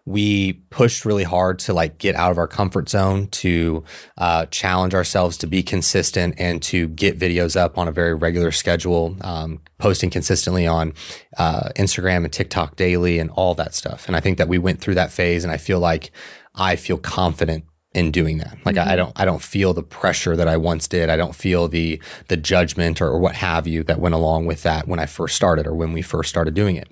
we 0.04 0.54
pushed 0.70 1.04
really 1.04 1.24
hard 1.24 1.58
to 1.58 1.74
like 1.74 1.98
get 1.98 2.14
out 2.14 2.30
of 2.30 2.38
our 2.38 2.48
comfort 2.48 2.88
zone 2.88 3.26
to 3.26 3.84
uh, 4.16 4.46
challenge 4.46 4.94
ourselves 4.94 5.36
to 5.36 5.46
be 5.46 5.62
consistent 5.62 6.34
and 6.38 6.62
to 6.62 6.88
get 6.88 7.18
videos 7.18 7.60
up 7.60 7.76
on 7.76 7.86
a 7.86 7.92
very 7.92 8.14
regular 8.14 8.50
schedule 8.50 9.14
um, 9.20 9.60
posting 9.76 10.08
consistently 10.08 10.66
on 10.66 10.94
uh, 11.36 11.68
instagram 11.76 12.24
and 12.24 12.32
tiktok 12.32 12.74
daily 12.76 13.18
and 13.18 13.28
all 13.32 13.54
that 13.54 13.74
stuff. 13.74 14.06
And 14.06 14.16
i 14.16 14.20
think 14.20 14.38
that 14.38 14.48
we 14.48 14.56
went 14.56 14.80
through 14.80 14.94
that 14.94 15.12
phase 15.12 15.44
and 15.44 15.52
i 15.52 15.58
feel 15.58 15.78
like 15.78 16.10
i 16.58 16.76
feel 16.76 16.98
confident 16.98 17.64
in 17.94 18.10
doing 18.10 18.38
that. 18.38 18.58
Like 18.64 18.76
I, 18.76 18.92
I 18.92 18.96
don't 18.96 19.12
I 19.16 19.24
don't 19.24 19.42
feel 19.42 19.72
the 19.72 19.82
pressure 19.82 20.36
that 20.36 20.46
I 20.46 20.56
once 20.56 20.86
did. 20.88 21.08
I 21.08 21.16
don't 21.16 21.34
feel 21.34 21.68
the 21.68 22.00
the 22.28 22.36
judgment 22.36 23.00
or, 23.00 23.08
or 23.08 23.18
what 23.18 23.34
have 23.36 23.66
you 23.66 23.82
that 23.84 23.98
went 23.98 24.14
along 24.14 24.46
with 24.46 24.62
that 24.62 24.86
when 24.86 24.98
I 24.98 25.06
first 25.06 25.36
started 25.36 25.66
or 25.66 25.74
when 25.74 25.92
we 25.92 26.02
first 26.02 26.28
started 26.28 26.54
doing 26.54 26.76
it. 26.76 26.88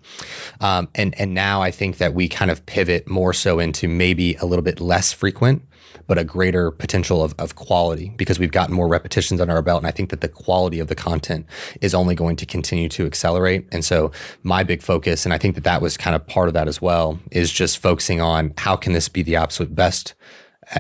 Um, 0.61 0.88
and 0.94 1.14
and 1.20 1.35
now 1.35 1.61
I 1.61 1.70
think 1.70 1.98
that 1.98 2.14
we 2.14 2.29
kind 2.29 2.50
of 2.50 2.64
pivot 2.66 3.09
more 3.09 3.33
so 3.33 3.59
into 3.59 3.88
maybe 3.88 4.35
a 4.37 4.46
little 4.46 4.64
bit 4.64 4.81
less 4.81 5.12
frequent 5.12 5.62
but 6.07 6.19
a 6.19 6.25
greater 6.25 6.71
potential 6.71 7.23
of, 7.23 7.35
of 7.38 7.57
quality 7.57 8.12
because 8.16 8.38
we've 8.38 8.53
gotten 8.53 8.75
more 8.75 8.88
repetitions 8.88 9.40
under 9.40 9.55
our 9.55 9.62
belt. 9.62 9.79
And 9.79 9.87
I 9.87 9.90
think 9.90 10.11
that 10.11 10.21
the 10.21 10.29
quality 10.29 10.79
of 10.79 10.88
the 10.88 10.95
content 10.95 11.47
is 11.81 11.95
only 11.95 12.14
going 12.14 12.37
to 12.37 12.47
continue 12.47 12.88
to 12.90 13.07
accelerate. 13.07 13.66
And 13.73 13.85
so 13.85 14.12
my 14.42 14.62
big 14.62 14.83
focus, 14.83 15.25
and 15.25 15.33
I 15.33 15.38
think 15.38 15.55
that 15.55 15.64
that 15.64 15.83
was 15.83 15.97
kind 15.97 16.16
of 16.16 16.27
part 16.27 16.49
of 16.49 16.55
that 16.55 16.69
as 16.69 16.81
well, 16.81 17.19
is 17.31 17.53
just 17.53 17.79
focusing 17.79 18.21
on 18.21 18.55
how 18.59 18.77
can 18.77 18.92
this 18.92 19.09
be 19.09 19.23
the 19.23 19.37
absolute 19.37 19.75
best 19.75 20.14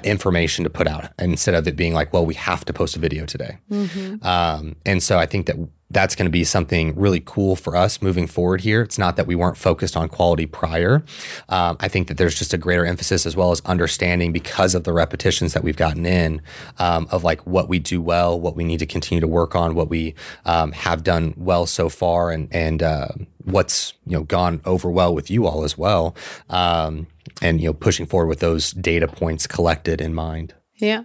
information 0.02 0.64
to 0.64 0.70
put 0.70 0.86
out 0.86 1.10
instead 1.18 1.54
of 1.54 1.68
it 1.68 1.76
being 1.76 1.94
like, 1.94 2.12
well, 2.12 2.26
we 2.26 2.34
have 2.34 2.64
to 2.64 2.72
post 2.72 2.96
a 2.96 2.98
video 2.98 3.24
today. 3.24 3.58
Mm-hmm. 3.70 4.26
Um, 4.26 4.76
and 4.84 5.02
so 5.02 5.18
I 5.18 5.26
think 5.26 5.46
that 5.46 5.56
that's 5.90 6.16
going 6.16 6.26
to 6.26 6.30
be 6.30 6.44
something 6.44 6.94
really 6.96 7.22
cool 7.24 7.54
for 7.54 7.76
us 7.76 8.02
moving 8.02 8.26
forward 8.26 8.60
here. 8.60 8.82
It's 8.82 8.98
not 8.98 9.16
that 9.16 9.26
we 9.26 9.34
weren't 9.34 9.56
focused 9.56 9.96
on 9.96 10.08
quality 10.08 10.46
prior. 10.46 11.04
Um, 11.48 11.76
I 11.78 11.88
think 11.88 12.08
that 12.08 12.16
there's 12.16 12.36
just 12.36 12.52
a 12.52 12.58
greater 12.58 12.84
emphasis 12.84 13.24
as 13.24 13.36
well 13.36 13.52
as 13.52 13.60
understanding 13.64 14.32
because 14.32 14.74
of 14.74 14.84
the 14.84 14.92
repetitions 14.92 15.52
that 15.52 15.62
we've 15.62 15.76
gotten 15.76 16.04
in 16.04 16.42
um, 16.78 17.06
of 17.10 17.22
like 17.22 17.46
what 17.46 17.68
we 17.68 17.78
do 17.78 18.00
well, 18.00 18.38
what 18.38 18.56
we 18.56 18.64
need 18.64 18.78
to 18.80 18.86
continue 18.86 19.20
to 19.20 19.28
work 19.28 19.54
on, 19.54 19.74
what 19.74 19.88
we 19.88 20.14
um, 20.44 20.72
have 20.72 21.04
done 21.04 21.34
well 21.36 21.66
so 21.66 21.88
far, 21.88 22.30
and 22.30 22.48
and 22.50 22.82
uh, 22.82 23.08
what's 23.44 23.92
you 24.06 24.16
know 24.16 24.24
gone 24.24 24.60
over 24.64 24.90
well 24.90 25.14
with 25.14 25.30
you 25.30 25.46
all 25.46 25.62
as 25.64 25.78
well. 25.78 26.16
Um, 26.50 27.06
and 27.42 27.60
you 27.60 27.68
know 27.68 27.74
pushing 27.74 28.06
forward 28.06 28.28
with 28.28 28.40
those 28.40 28.72
data 28.72 29.06
points 29.06 29.46
collected 29.46 30.00
in 30.00 30.14
mind. 30.14 30.54
Yeah. 30.78 31.04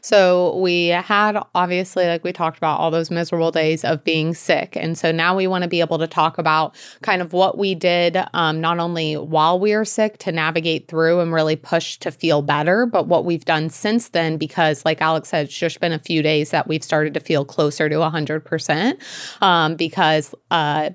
So 0.00 0.56
we 0.58 0.88
had 0.88 1.42
obviously, 1.54 2.06
like 2.06 2.22
we 2.22 2.32
talked 2.32 2.56
about, 2.56 2.78
all 2.78 2.92
those 2.92 3.10
miserable 3.10 3.50
days 3.50 3.84
of 3.84 4.04
being 4.04 4.32
sick. 4.32 4.76
And 4.76 4.96
so 4.96 5.10
now 5.10 5.34
we 5.34 5.48
want 5.48 5.62
to 5.62 5.68
be 5.68 5.80
able 5.80 5.98
to 5.98 6.06
talk 6.06 6.38
about 6.38 6.76
kind 7.02 7.20
of 7.20 7.32
what 7.32 7.58
we 7.58 7.74
did, 7.74 8.16
um, 8.34 8.60
not 8.60 8.78
only 8.78 9.14
while 9.16 9.58
we 9.58 9.74
were 9.74 9.84
sick 9.84 10.18
to 10.18 10.30
navigate 10.30 10.86
through 10.86 11.18
and 11.18 11.32
really 11.32 11.56
push 11.56 11.96
to 11.98 12.12
feel 12.12 12.42
better, 12.42 12.86
but 12.86 13.08
what 13.08 13.24
we've 13.24 13.44
done 13.44 13.70
since 13.70 14.10
then, 14.10 14.36
because 14.36 14.84
like 14.84 15.00
Alex 15.02 15.30
said, 15.30 15.46
it's 15.46 15.58
just 15.58 15.80
been 15.80 15.92
a 15.92 15.98
few 15.98 16.22
days 16.22 16.50
that 16.50 16.68
we've 16.68 16.84
started 16.84 17.14
to 17.14 17.20
feel 17.20 17.44
closer 17.44 17.88
to 17.88 17.96
100%. 17.96 19.42
Um, 19.42 19.74
because, 19.74 20.32
uh, 20.52 20.90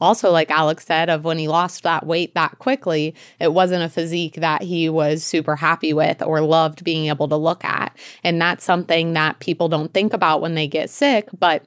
also, 0.00 0.30
like 0.30 0.50
Alex 0.50 0.86
said, 0.86 1.08
of 1.08 1.24
when 1.24 1.38
he 1.38 1.48
lost 1.48 1.82
that 1.82 2.06
weight 2.06 2.34
that 2.34 2.58
quickly, 2.58 3.14
it 3.40 3.52
wasn't 3.52 3.82
a 3.82 3.88
physique 3.88 4.34
that 4.36 4.62
he 4.62 4.88
was 4.88 5.22
super 5.24 5.56
happy 5.56 5.92
with 5.92 6.22
or 6.22 6.40
loved 6.40 6.84
being 6.84 7.06
able 7.06 7.28
to 7.28 7.36
look 7.36 7.64
at. 7.64 7.96
And 8.24 8.40
that's 8.40 8.64
something 8.64 9.12
that 9.14 9.38
people 9.40 9.68
don't 9.68 9.92
think 9.94 10.12
about 10.12 10.40
when 10.40 10.54
they 10.54 10.66
get 10.66 10.90
sick, 10.90 11.28
but 11.38 11.64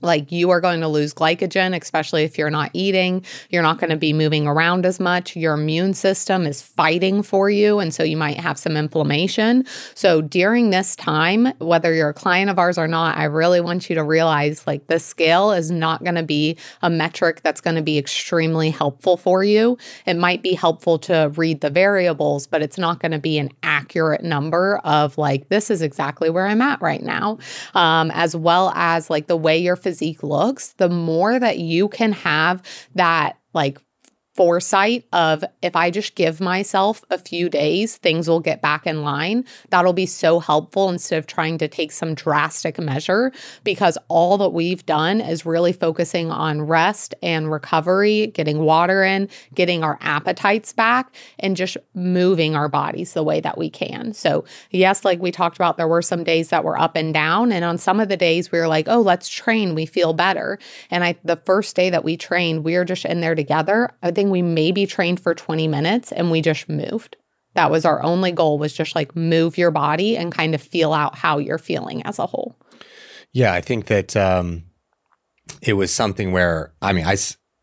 like 0.00 0.30
you 0.30 0.50
are 0.50 0.60
going 0.60 0.80
to 0.80 0.88
lose 0.88 1.12
glycogen, 1.12 1.80
especially 1.80 2.24
if 2.24 2.38
you're 2.38 2.50
not 2.50 2.70
eating. 2.72 3.24
You're 3.50 3.62
not 3.62 3.78
going 3.78 3.90
to 3.90 3.96
be 3.96 4.12
moving 4.12 4.46
around 4.46 4.86
as 4.86 5.00
much. 5.00 5.34
Your 5.34 5.54
immune 5.54 5.94
system 5.94 6.46
is 6.46 6.62
fighting 6.62 7.22
for 7.22 7.50
you. 7.50 7.80
And 7.80 7.92
so 7.92 8.02
you 8.02 8.16
might 8.16 8.38
have 8.38 8.58
some 8.58 8.76
inflammation. 8.76 9.64
So 9.94 10.20
during 10.20 10.70
this 10.70 10.94
time, 10.94 11.46
whether 11.58 11.92
you're 11.92 12.10
a 12.10 12.14
client 12.14 12.50
of 12.50 12.58
ours 12.58 12.78
or 12.78 12.86
not, 12.86 13.16
I 13.16 13.24
really 13.24 13.60
want 13.60 13.88
you 13.90 13.96
to 13.96 14.04
realize 14.04 14.66
like 14.66 14.86
the 14.86 15.00
scale 15.00 15.52
is 15.52 15.70
not 15.70 16.04
going 16.04 16.14
to 16.14 16.22
be 16.22 16.56
a 16.82 16.90
metric 16.90 17.40
that's 17.42 17.60
going 17.60 17.76
to 17.76 17.82
be 17.82 17.98
extremely 17.98 18.70
helpful 18.70 19.16
for 19.16 19.42
you. 19.42 19.78
It 20.06 20.16
might 20.16 20.42
be 20.42 20.54
helpful 20.54 20.98
to 21.00 21.32
read 21.34 21.60
the 21.60 21.70
variables, 21.70 22.46
but 22.46 22.62
it's 22.62 22.78
not 22.78 23.00
going 23.00 23.12
to 23.12 23.18
be 23.18 23.38
an 23.38 23.50
accurate 23.62 24.22
number 24.22 24.78
of 24.84 25.18
like, 25.18 25.48
this 25.48 25.70
is 25.70 25.82
exactly 25.82 26.30
where 26.30 26.46
I'm 26.46 26.62
at 26.62 26.80
right 26.80 27.02
now, 27.02 27.38
um, 27.74 28.10
as 28.12 28.36
well 28.36 28.72
as 28.74 29.10
like 29.10 29.26
the 29.26 29.36
way 29.36 29.58
you're 29.58 29.76
physique 29.88 30.22
looks, 30.22 30.74
the 30.74 30.90
more 30.90 31.38
that 31.38 31.58
you 31.58 31.88
can 31.88 32.12
have 32.12 32.62
that 32.94 33.38
like 33.54 33.78
foresight 34.38 35.04
of 35.12 35.44
if 35.62 35.74
I 35.74 35.90
just 35.90 36.14
give 36.14 36.40
myself 36.40 37.04
a 37.10 37.18
few 37.18 37.48
days, 37.48 37.96
things 37.96 38.28
will 38.28 38.38
get 38.38 38.62
back 38.62 38.86
in 38.86 39.02
line. 39.02 39.44
That'll 39.70 39.92
be 39.92 40.06
so 40.06 40.38
helpful 40.38 40.88
instead 40.88 41.18
of 41.18 41.26
trying 41.26 41.58
to 41.58 41.66
take 41.66 41.90
some 41.90 42.14
drastic 42.14 42.78
measure 42.78 43.32
because 43.64 43.98
all 44.06 44.38
that 44.38 44.50
we've 44.50 44.86
done 44.86 45.20
is 45.20 45.44
really 45.44 45.72
focusing 45.72 46.30
on 46.30 46.62
rest 46.62 47.16
and 47.20 47.50
recovery, 47.50 48.28
getting 48.28 48.60
water 48.60 49.02
in, 49.02 49.28
getting 49.54 49.82
our 49.82 49.98
appetites 50.02 50.72
back, 50.72 51.12
and 51.40 51.56
just 51.56 51.76
moving 51.94 52.54
our 52.54 52.68
bodies 52.68 53.14
the 53.14 53.24
way 53.24 53.40
that 53.40 53.58
we 53.58 53.68
can. 53.68 54.12
So, 54.12 54.44
yes, 54.70 55.04
like 55.04 55.18
we 55.18 55.32
talked 55.32 55.56
about, 55.56 55.78
there 55.78 55.88
were 55.88 56.00
some 56.00 56.22
days 56.22 56.50
that 56.50 56.62
were 56.62 56.78
up 56.78 56.94
and 56.94 57.12
down. 57.12 57.50
And 57.50 57.64
on 57.64 57.76
some 57.76 57.98
of 57.98 58.08
the 58.08 58.16
days, 58.16 58.52
we 58.52 58.60
were 58.60 58.68
like, 58.68 58.86
oh, 58.88 59.00
let's 59.00 59.28
train. 59.28 59.74
We 59.74 59.84
feel 59.84 60.12
better. 60.12 60.60
And 60.92 61.02
I, 61.02 61.16
the 61.24 61.42
first 61.44 61.74
day 61.74 61.90
that 61.90 62.04
we 62.04 62.16
trained, 62.16 62.62
we 62.62 62.76
were 62.76 62.84
just 62.84 63.04
in 63.04 63.20
there 63.20 63.34
together. 63.34 63.90
I 64.00 64.12
think 64.12 64.27
we 64.30 64.42
maybe 64.42 64.86
trained 64.86 65.20
for 65.20 65.34
20 65.34 65.68
minutes 65.68 66.12
and 66.12 66.30
we 66.30 66.40
just 66.40 66.68
moved. 66.68 67.16
That 67.54 67.70
was 67.70 67.84
our 67.84 68.02
only 68.02 68.32
goal 68.32 68.58
was 68.58 68.72
just 68.72 68.94
like 68.94 69.16
move 69.16 69.58
your 69.58 69.70
body 69.70 70.16
and 70.16 70.32
kind 70.32 70.54
of 70.54 70.62
feel 70.62 70.92
out 70.92 71.16
how 71.16 71.38
you're 71.38 71.58
feeling 71.58 72.02
as 72.02 72.18
a 72.18 72.26
whole. 72.26 72.56
Yeah, 73.32 73.52
I 73.52 73.60
think 73.60 73.86
that 73.86 74.16
um, 74.16 74.64
it 75.62 75.74
was 75.74 75.92
something 75.92 76.32
where 76.32 76.72
I 76.80 76.92
mean, 76.92 77.04
I 77.06 77.16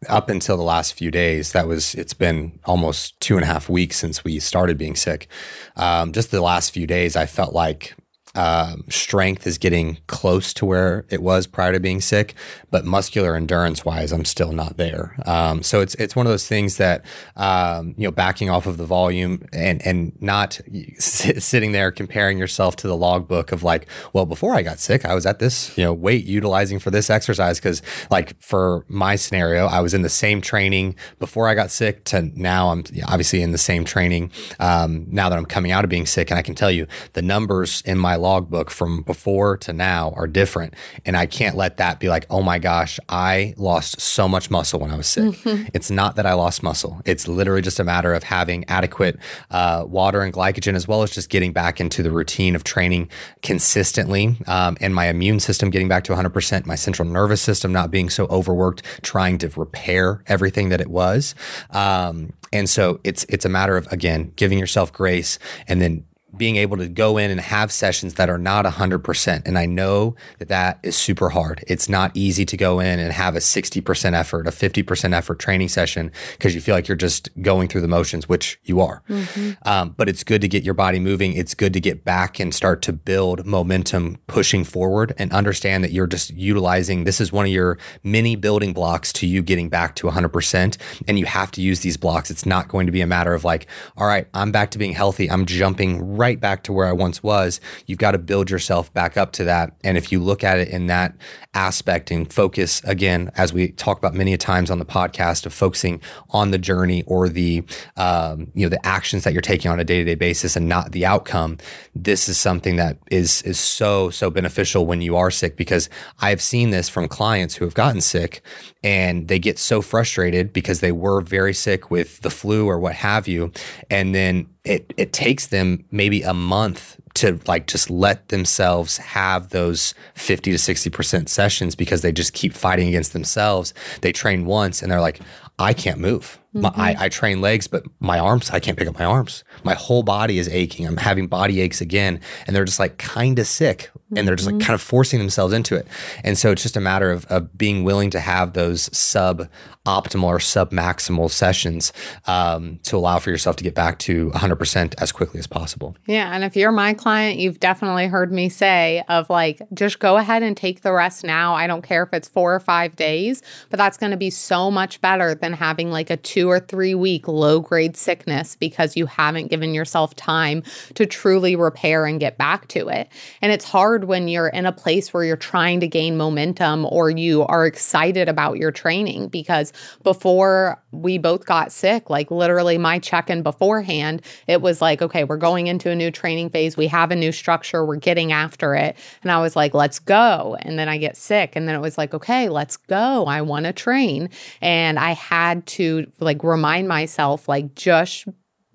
up 0.09 0.29
until 0.29 0.57
the 0.57 0.63
last 0.63 0.93
few 0.93 1.11
days, 1.11 1.51
that 1.53 1.67
was 1.67 1.95
it's 1.95 2.13
been 2.13 2.59
almost 2.65 3.19
two 3.19 3.35
and 3.35 3.43
a 3.43 3.47
half 3.47 3.69
weeks 3.69 3.97
since 3.97 4.23
we 4.23 4.39
started 4.39 4.77
being 4.77 4.95
sick. 4.95 5.27
Um, 5.75 6.11
just 6.11 6.31
the 6.31 6.41
last 6.41 6.71
few 6.71 6.85
days, 6.87 7.15
I 7.15 7.25
felt 7.25 7.53
like 7.53 7.95
um, 8.35 8.83
strength 8.89 9.47
is 9.47 9.57
getting 9.57 9.97
close 10.07 10.53
to 10.55 10.65
where 10.65 11.05
it 11.09 11.21
was 11.21 11.47
prior 11.47 11.71
to 11.71 11.79
being 11.79 12.01
sick, 12.01 12.35
but 12.69 12.85
muscular 12.85 13.35
endurance 13.35 13.85
wise, 13.85 14.11
I'm 14.11 14.25
still 14.25 14.51
not 14.51 14.77
there. 14.77 15.15
Um, 15.25 15.63
so 15.63 15.81
it's 15.81 15.95
it's 15.95 16.15
one 16.15 16.25
of 16.25 16.31
those 16.31 16.47
things 16.47 16.77
that 16.77 17.05
um, 17.37 17.95
you 17.97 18.03
know, 18.03 18.11
backing 18.11 18.49
off 18.49 18.65
of 18.65 18.77
the 18.77 18.85
volume 18.85 19.47
and 19.53 19.85
and 19.85 20.11
not 20.21 20.59
sit, 20.97 21.41
sitting 21.41 21.71
there 21.71 21.91
comparing 21.91 22.37
yourself 22.37 22.75
to 22.77 22.87
the 22.87 22.95
logbook 22.95 23.51
of 23.51 23.63
like, 23.63 23.87
well, 24.13 24.25
before 24.25 24.53
I 24.53 24.61
got 24.61 24.79
sick, 24.79 25.05
I 25.05 25.15
was 25.15 25.25
at 25.25 25.39
this 25.39 25.75
you 25.77 25.83
know 25.83 25.93
weight 25.93 26.25
utilizing 26.25 26.79
for 26.79 26.91
this 26.91 27.09
exercise 27.09 27.59
because 27.59 27.81
like 28.11 28.39
for 28.41 28.85
my 28.87 29.15
scenario, 29.15 29.67
I 29.67 29.79
was 29.79 29.93
in 29.93 30.01
the 30.01 30.09
same 30.09 30.41
training 30.41 30.95
before 31.19 31.47
I 31.47 31.55
got 31.55 31.71
sick 31.71 32.03
to 32.05 32.23
now 32.35 32.69
I'm 32.69 32.83
obviously 33.07 33.41
in 33.41 33.51
the 33.51 33.57
same 33.57 33.85
training 33.85 34.31
um, 34.59 35.05
now 35.09 35.29
that 35.29 35.37
I'm 35.37 35.45
coming 35.45 35.71
out 35.71 35.83
of 35.83 35.89
being 35.89 36.05
sick, 36.05 36.29
and 36.29 36.37
I 36.37 36.41
can 36.41 36.55
tell 36.55 36.71
you 36.71 36.87
the 37.13 37.21
numbers 37.21 37.81
in 37.85 37.97
my 37.97 38.15
logbook 38.25 38.71
from 38.71 39.03
before 39.03 39.57
to 39.57 39.71
now 39.71 40.11
are 40.15 40.27
different. 40.27 40.73
And 41.05 41.15
I 41.15 41.25
can't 41.27 41.55
let 41.55 41.77
that 41.77 41.99
be 41.99 42.09
like, 42.09 42.25
oh 42.29 42.41
my 42.41 42.57
gosh, 42.57 42.99
I 43.07 43.53
lost 43.57 44.01
so 44.01 44.27
much 44.27 44.49
muscle 44.49 44.79
when 44.79 44.91
I 44.91 44.97
was 44.97 45.07
sick. 45.07 45.23
Mm-hmm. 45.23 45.63
It's 45.75 45.91
not 45.91 46.15
that 46.15 46.25
I 46.25 46.33
lost 46.33 46.63
muscle. 46.63 47.01
It's 47.05 47.27
literally 47.27 47.61
just 47.61 47.79
a 47.79 47.83
matter 47.83 48.13
of 48.13 48.23
having 48.23 48.63
adequate 48.69 49.17
uh, 49.51 49.83
water 49.85 50.21
and 50.21 50.33
glycogen, 50.33 50.73
as 50.73 50.87
well 50.87 51.03
as 51.03 51.11
just 51.11 51.29
getting 51.29 51.51
back 51.51 51.81
into 51.81 52.01
the 52.01 52.11
routine 52.11 52.55
of 52.55 52.63
training 52.63 53.09
consistently 53.41 54.37
um, 54.47 54.77
and 54.79 54.95
my 54.95 55.07
immune 55.07 55.39
system 55.39 55.69
getting 55.69 55.89
back 55.89 56.03
to 56.05 56.13
100%, 56.13 56.65
my 56.65 56.75
central 56.75 57.07
nervous 57.07 57.41
system 57.41 57.73
not 57.73 57.91
being 57.91 58.09
so 58.09 58.25
overworked, 58.27 58.83
trying 59.01 59.37
to 59.39 59.49
repair 59.59 60.23
everything 60.27 60.69
that 60.69 60.79
it 60.79 60.89
was. 60.89 61.35
Um, 61.71 62.33
and 62.53 62.69
so 62.69 62.99
it's 63.03 63.25
it's 63.27 63.45
a 63.45 63.49
matter 63.49 63.75
of 63.75 63.85
again 63.91 64.31
giving 64.35 64.57
yourself 64.57 64.93
grace 64.93 65.37
and 65.67 65.81
then 65.81 66.05
being 66.37 66.55
able 66.57 66.77
to 66.77 66.87
go 66.87 67.17
in 67.17 67.31
and 67.31 67.39
have 67.39 67.71
sessions 67.71 68.15
that 68.15 68.29
are 68.29 68.37
not 68.37 68.65
100%. 68.65 69.41
And 69.45 69.57
I 69.57 69.65
know 69.65 70.15
that 70.39 70.47
that 70.49 70.79
is 70.83 70.95
super 70.95 71.29
hard. 71.29 71.63
It's 71.67 71.89
not 71.89 72.11
easy 72.13 72.45
to 72.45 72.57
go 72.57 72.79
in 72.79 72.99
and 72.99 73.11
have 73.11 73.35
a 73.35 73.39
60% 73.39 74.13
effort, 74.13 74.47
a 74.47 74.51
50% 74.51 75.13
effort 75.13 75.39
training 75.39 75.69
session 75.69 76.11
because 76.33 76.55
you 76.55 76.61
feel 76.61 76.75
like 76.75 76.87
you're 76.87 76.95
just 76.95 77.29
going 77.41 77.67
through 77.67 77.81
the 77.81 77.87
motions, 77.87 78.27
which 78.27 78.59
you 78.63 78.81
are. 78.81 79.03
Mm-hmm. 79.09 79.51
Um, 79.67 79.93
but 79.97 80.09
it's 80.09 80.23
good 80.23 80.41
to 80.41 80.47
get 80.47 80.63
your 80.63 80.73
body 80.73 80.99
moving. 80.99 81.33
It's 81.33 81.53
good 81.53 81.73
to 81.73 81.79
get 81.79 82.03
back 82.03 82.39
and 82.39 82.53
start 82.53 82.81
to 82.83 82.93
build 82.93 83.45
momentum 83.45 84.17
pushing 84.27 84.63
forward 84.63 85.13
and 85.17 85.31
understand 85.31 85.83
that 85.83 85.91
you're 85.91 86.07
just 86.07 86.31
utilizing 86.33 87.03
this 87.03 87.21
is 87.21 87.31
one 87.31 87.45
of 87.45 87.51
your 87.51 87.77
mini 88.03 88.35
building 88.35 88.73
blocks 88.73 89.13
to 89.13 89.27
you 89.27 89.41
getting 89.41 89.69
back 89.69 89.95
to 89.95 90.07
100%. 90.07 90.77
And 91.07 91.19
you 91.19 91.25
have 91.25 91.51
to 91.51 91.61
use 91.61 91.81
these 91.81 91.97
blocks. 91.97 92.31
It's 92.31 92.45
not 92.45 92.67
going 92.67 92.85
to 92.85 92.91
be 92.91 93.01
a 93.01 93.07
matter 93.07 93.33
of 93.33 93.43
like, 93.43 93.67
all 93.97 94.07
right, 94.07 94.27
I'm 94.33 94.51
back 94.51 94.71
to 94.71 94.77
being 94.77 94.93
healthy. 94.93 95.29
I'm 95.29 95.45
jumping 95.45 96.15
right 96.15 96.24
right 96.25 96.39
back 96.39 96.63
to 96.63 96.73
where 96.73 96.87
I 96.87 96.91
once 96.91 97.21
was, 97.21 97.61
you've 97.85 97.99
got 97.99 98.13
to 98.13 98.17
build 98.17 98.49
yourself 98.49 98.91
back 98.95 99.15
up 99.15 99.31
to 99.33 99.43
that. 99.43 99.75
And 99.83 99.95
if 99.95 100.11
you 100.11 100.19
look 100.19 100.43
at 100.43 100.57
it 100.57 100.69
in 100.69 100.87
that 100.87 101.13
aspect 101.53 102.09
and 102.09 102.33
focus 102.33 102.81
again, 102.83 103.29
as 103.37 103.53
we 103.53 103.67
talk 103.73 103.99
about 103.99 104.15
many 104.15 104.35
times 104.35 104.71
on 104.71 104.79
the 104.79 104.85
podcast 104.85 105.45
of 105.45 105.53
focusing 105.53 106.01
on 106.31 106.49
the 106.49 106.57
journey 106.57 107.03
or 107.05 107.29
the, 107.29 107.63
um, 107.95 108.51
you 108.55 108.65
know, 108.65 108.69
the 108.69 108.83
actions 108.83 109.23
that 109.23 109.33
you're 109.33 109.41
taking 109.43 109.69
on 109.69 109.79
a 109.79 109.83
day 109.83 109.99
to 109.99 110.03
day 110.03 110.15
basis 110.15 110.55
and 110.55 110.67
not 110.67 110.93
the 110.93 111.05
outcome, 111.05 111.59
this 111.93 112.27
is 112.27 112.39
something 112.39 112.75
that 112.77 112.97
is, 113.11 113.43
is 113.43 113.59
so, 113.59 114.09
so 114.09 114.31
beneficial 114.31 114.87
when 114.87 115.01
you 115.01 115.15
are 115.15 115.29
sick 115.29 115.55
because 115.55 115.89
I've 116.21 116.41
seen 116.41 116.71
this 116.71 116.89
from 116.89 117.07
clients 117.07 117.53
who 117.53 117.65
have 117.65 117.75
gotten 117.75 118.01
sick 118.01 118.41
and 118.83 119.27
they 119.27 119.37
get 119.37 119.59
so 119.59 119.83
frustrated 119.83 120.51
because 120.51 120.79
they 120.79 120.91
were 120.91 121.21
very 121.21 121.53
sick 121.53 121.91
with 121.91 122.21
the 122.21 122.31
flu 122.31 122.67
or 122.67 122.79
what 122.79 122.95
have 122.95 123.27
you. 123.27 123.51
And 123.91 124.15
then 124.15 124.47
it, 124.65 124.93
it 124.97 125.13
takes 125.13 125.47
them 125.47 125.85
maybe 125.91 126.23
a 126.23 126.33
month 126.33 126.99
to 127.15 127.39
like 127.47 127.67
just 127.67 127.89
let 127.89 128.27
themselves 128.27 128.97
have 128.97 129.49
those 129.49 129.93
50 130.15 130.51
to 130.51 130.57
60% 130.57 131.29
sessions 131.29 131.75
because 131.75 132.01
they 132.01 132.11
just 132.11 132.33
keep 132.33 132.53
fighting 132.53 132.89
against 132.89 133.13
themselves. 133.13 133.73
They 134.01 134.11
train 134.11 134.45
once 134.45 134.81
and 134.81 134.91
they're 134.91 134.99
like, 134.99 135.21
I 135.59 135.73
can't 135.73 135.99
move. 135.99 136.39
I, 136.55 136.57
Mm-hmm. 136.57 137.03
I 137.03 137.09
train 137.09 137.41
legs, 137.41 137.67
but 137.67 137.83
my 137.99 138.17
arms, 138.17 138.49
I 138.49 138.61
can't 138.61 138.77
pick 138.77 138.87
up 138.87 138.97
my 138.97 139.03
arms. 139.03 139.43
My 139.65 139.73
whole 139.73 140.03
body 140.03 140.39
is 140.39 140.47
aching. 140.47 140.87
I'm 140.87 140.95
having 140.95 141.27
body 141.27 141.59
aches 141.59 141.81
again. 141.81 142.21
And 142.47 142.55
they're 142.55 142.63
just 142.63 142.79
like 142.79 142.97
kind 142.97 143.37
of 143.39 143.45
sick 143.45 143.91
and 144.15 144.25
they're 144.25 144.37
just 144.37 144.47
Mm-hmm. 144.47 144.59
like 144.59 144.65
kind 144.65 144.73
of 144.73 144.81
forcing 144.81 145.19
themselves 145.19 145.53
into 145.53 145.75
it. 145.75 145.85
And 146.23 146.37
so 146.37 146.51
it's 146.51 146.61
just 146.63 146.77
a 146.77 146.79
matter 146.79 147.11
of, 147.11 147.25
of 147.25 147.57
being 147.57 147.83
willing 147.83 148.09
to 148.11 148.21
have 148.21 148.53
those 148.53 148.89
sub 148.97 149.49
optimal 149.85 150.23
or 150.27 150.39
sub 150.39 150.71
maximal 150.71 151.29
sessions 151.29 151.91
um, 152.25 152.79
to 152.83 152.95
allow 152.95 153.19
for 153.19 153.31
yourself 153.31 153.57
to 153.57 153.63
get 153.65 153.75
back 153.75 153.99
to 153.99 154.29
100% 154.31 154.95
as 154.97 155.11
quickly 155.11 155.39
as 155.41 155.47
possible. 155.47 155.97
Yeah. 156.05 156.33
And 156.33 156.45
if 156.45 156.55
you're 156.55 156.71
my 156.71 156.93
client, 156.93 157.37
you've 157.37 157.59
definitely 157.59 158.07
heard 158.07 158.31
me 158.31 158.47
say, 158.47 159.03
of 159.09 159.29
like, 159.29 159.61
just 159.73 159.99
go 159.99 160.15
ahead 160.15 160.41
and 160.41 160.55
take 160.55 160.83
the 160.83 160.93
rest 160.93 161.25
now. 161.25 161.53
I 161.53 161.67
don't 161.67 161.81
care 161.81 162.03
if 162.03 162.13
it's 162.13 162.29
four 162.29 162.55
or 162.55 162.61
five 162.61 162.95
days, 162.95 163.43
but 163.69 163.75
that's 163.77 163.97
going 163.97 164.11
to 164.11 164.17
be 164.17 164.29
so 164.29 164.71
much 164.71 165.01
better 165.01 165.35
than 165.45 165.53
having 165.53 165.91
like 165.91 166.09
a 166.09 166.17
two 166.17 166.49
or 166.49 166.59
three 166.59 166.95
week 166.95 167.27
low 167.27 167.59
grade 167.59 167.95
sickness 167.95 168.55
because 168.55 168.97
you 168.97 169.05
haven't 169.05 169.47
given 169.47 169.73
yourself 169.73 170.15
time 170.15 170.63
to 170.95 171.05
truly 171.05 171.55
repair 171.55 172.05
and 172.05 172.19
get 172.19 172.37
back 172.37 172.67
to 172.69 172.87
it. 172.89 173.07
And 173.41 173.51
it's 173.51 173.65
hard 173.65 174.05
when 174.05 174.27
you're 174.27 174.47
in 174.47 174.65
a 174.65 174.71
place 174.71 175.13
where 175.13 175.23
you're 175.23 175.37
trying 175.37 175.79
to 175.81 175.87
gain 175.87 176.17
momentum 176.17 176.85
or 176.85 177.11
you 177.11 177.43
are 177.43 177.65
excited 177.65 178.27
about 178.27 178.57
your 178.57 178.71
training 178.71 179.27
because 179.27 179.71
before 180.03 180.81
we 180.91 181.17
both 181.17 181.45
got 181.45 181.71
sick, 181.71 182.09
like 182.09 182.31
literally 182.31 182.77
my 182.77 182.97
check 182.97 183.29
in 183.29 183.43
beforehand, 183.43 184.21
it 184.47 184.61
was 184.61 184.81
like, 184.81 185.01
okay, 185.01 185.23
we're 185.23 185.37
going 185.37 185.67
into 185.67 185.91
a 185.91 185.95
new 185.95 186.09
training 186.09 186.49
phase. 186.49 186.75
We 186.75 186.87
have 186.87 187.11
a 187.11 187.15
new 187.15 187.31
structure. 187.31 187.85
We're 187.85 187.97
getting 187.97 188.31
after 188.31 188.73
it. 188.73 188.97
And 189.21 189.31
I 189.31 189.39
was 189.39 189.55
like, 189.55 189.73
let's 189.73 189.99
go. 189.99 190.57
And 190.61 190.79
then 190.79 190.89
I 190.89 190.97
get 190.97 191.17
sick. 191.17 191.55
And 191.55 191.67
then 191.67 191.75
it 191.75 191.81
was 191.81 191.97
like, 191.97 192.13
okay, 192.13 192.49
let's 192.49 192.77
go. 192.77 193.25
I 193.25 193.41
want 193.41 193.65
to 193.65 193.73
train. 193.73 194.29
And 194.61 194.97
I 194.97 195.11
had 195.35 195.65
to 195.67 196.11
like 196.19 196.43
remind 196.43 196.87
myself, 196.87 197.47
like, 197.47 197.75
just 197.75 198.25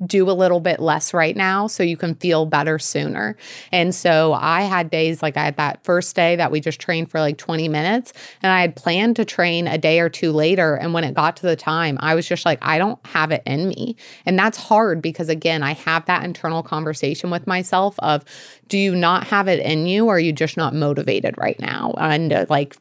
do 0.07 0.31
a 0.31 0.33
little 0.33 0.61
bit 0.61 0.81
less 0.81 1.12
right 1.12 1.37
now 1.37 1.66
so 1.66 1.83
you 1.83 1.96
can 1.96 2.14
feel 2.14 2.46
better 2.46 2.79
sooner. 2.79 3.37
And 3.70 3.94
so 3.94 4.33
I 4.33 4.62
had 4.62 4.88
days 4.88 5.23
like 5.23 5.37
I 5.37 5.44
had 5.44 5.57
that 5.59 5.85
first 5.85 6.16
day 6.16 6.37
that 6.37 6.51
we 6.51 6.61
just 6.61 6.81
trained 6.81 7.11
for 7.11 7.20
like 7.20 7.37
20 7.37 7.68
minutes 7.68 8.12
and 8.42 8.51
I 8.51 8.62
had 8.62 8.77
planned 8.77 9.16
to 9.16 9.25
train 9.25 9.66
a 9.66 9.77
day 9.77 10.01
or 10.01 10.09
two 10.09 10.33
later 10.33 10.75
and 10.75 10.94
when 10.94 11.05
it 11.05 11.14
got 11.14 11.37
to 11.38 11.42
the 11.42 11.57
time 11.57 11.99
I 12.01 12.14
was 12.14 12.27
just 12.27 12.46
like 12.46 12.59
I 12.62 12.79
don't 12.79 12.99
have 13.07 13.31
it 13.31 13.42
in 13.44 13.68
me. 13.68 13.96
And 14.25 14.38
that's 14.38 14.57
hard 14.57 15.03
because 15.03 15.29
again 15.29 15.62
I 15.62 15.75
have 15.75 16.07
that 16.07 16.25
internal 16.25 16.62
conversation 16.62 17.29
with 17.29 17.46
myself 17.46 17.94
of 17.99 18.25
do 18.68 18.79
you 18.79 18.96
not 18.96 19.27
have 19.27 19.49
it 19.49 19.61
in 19.61 19.85
you 19.85 20.07
or 20.07 20.16
are 20.16 20.20
you 20.20 20.33
just 20.33 20.57
not 20.57 20.75
motivated 20.75 21.35
right 21.37 21.61
now? 21.61 21.92
And 21.99 22.33
uh, 22.33 22.46
like 22.49 22.75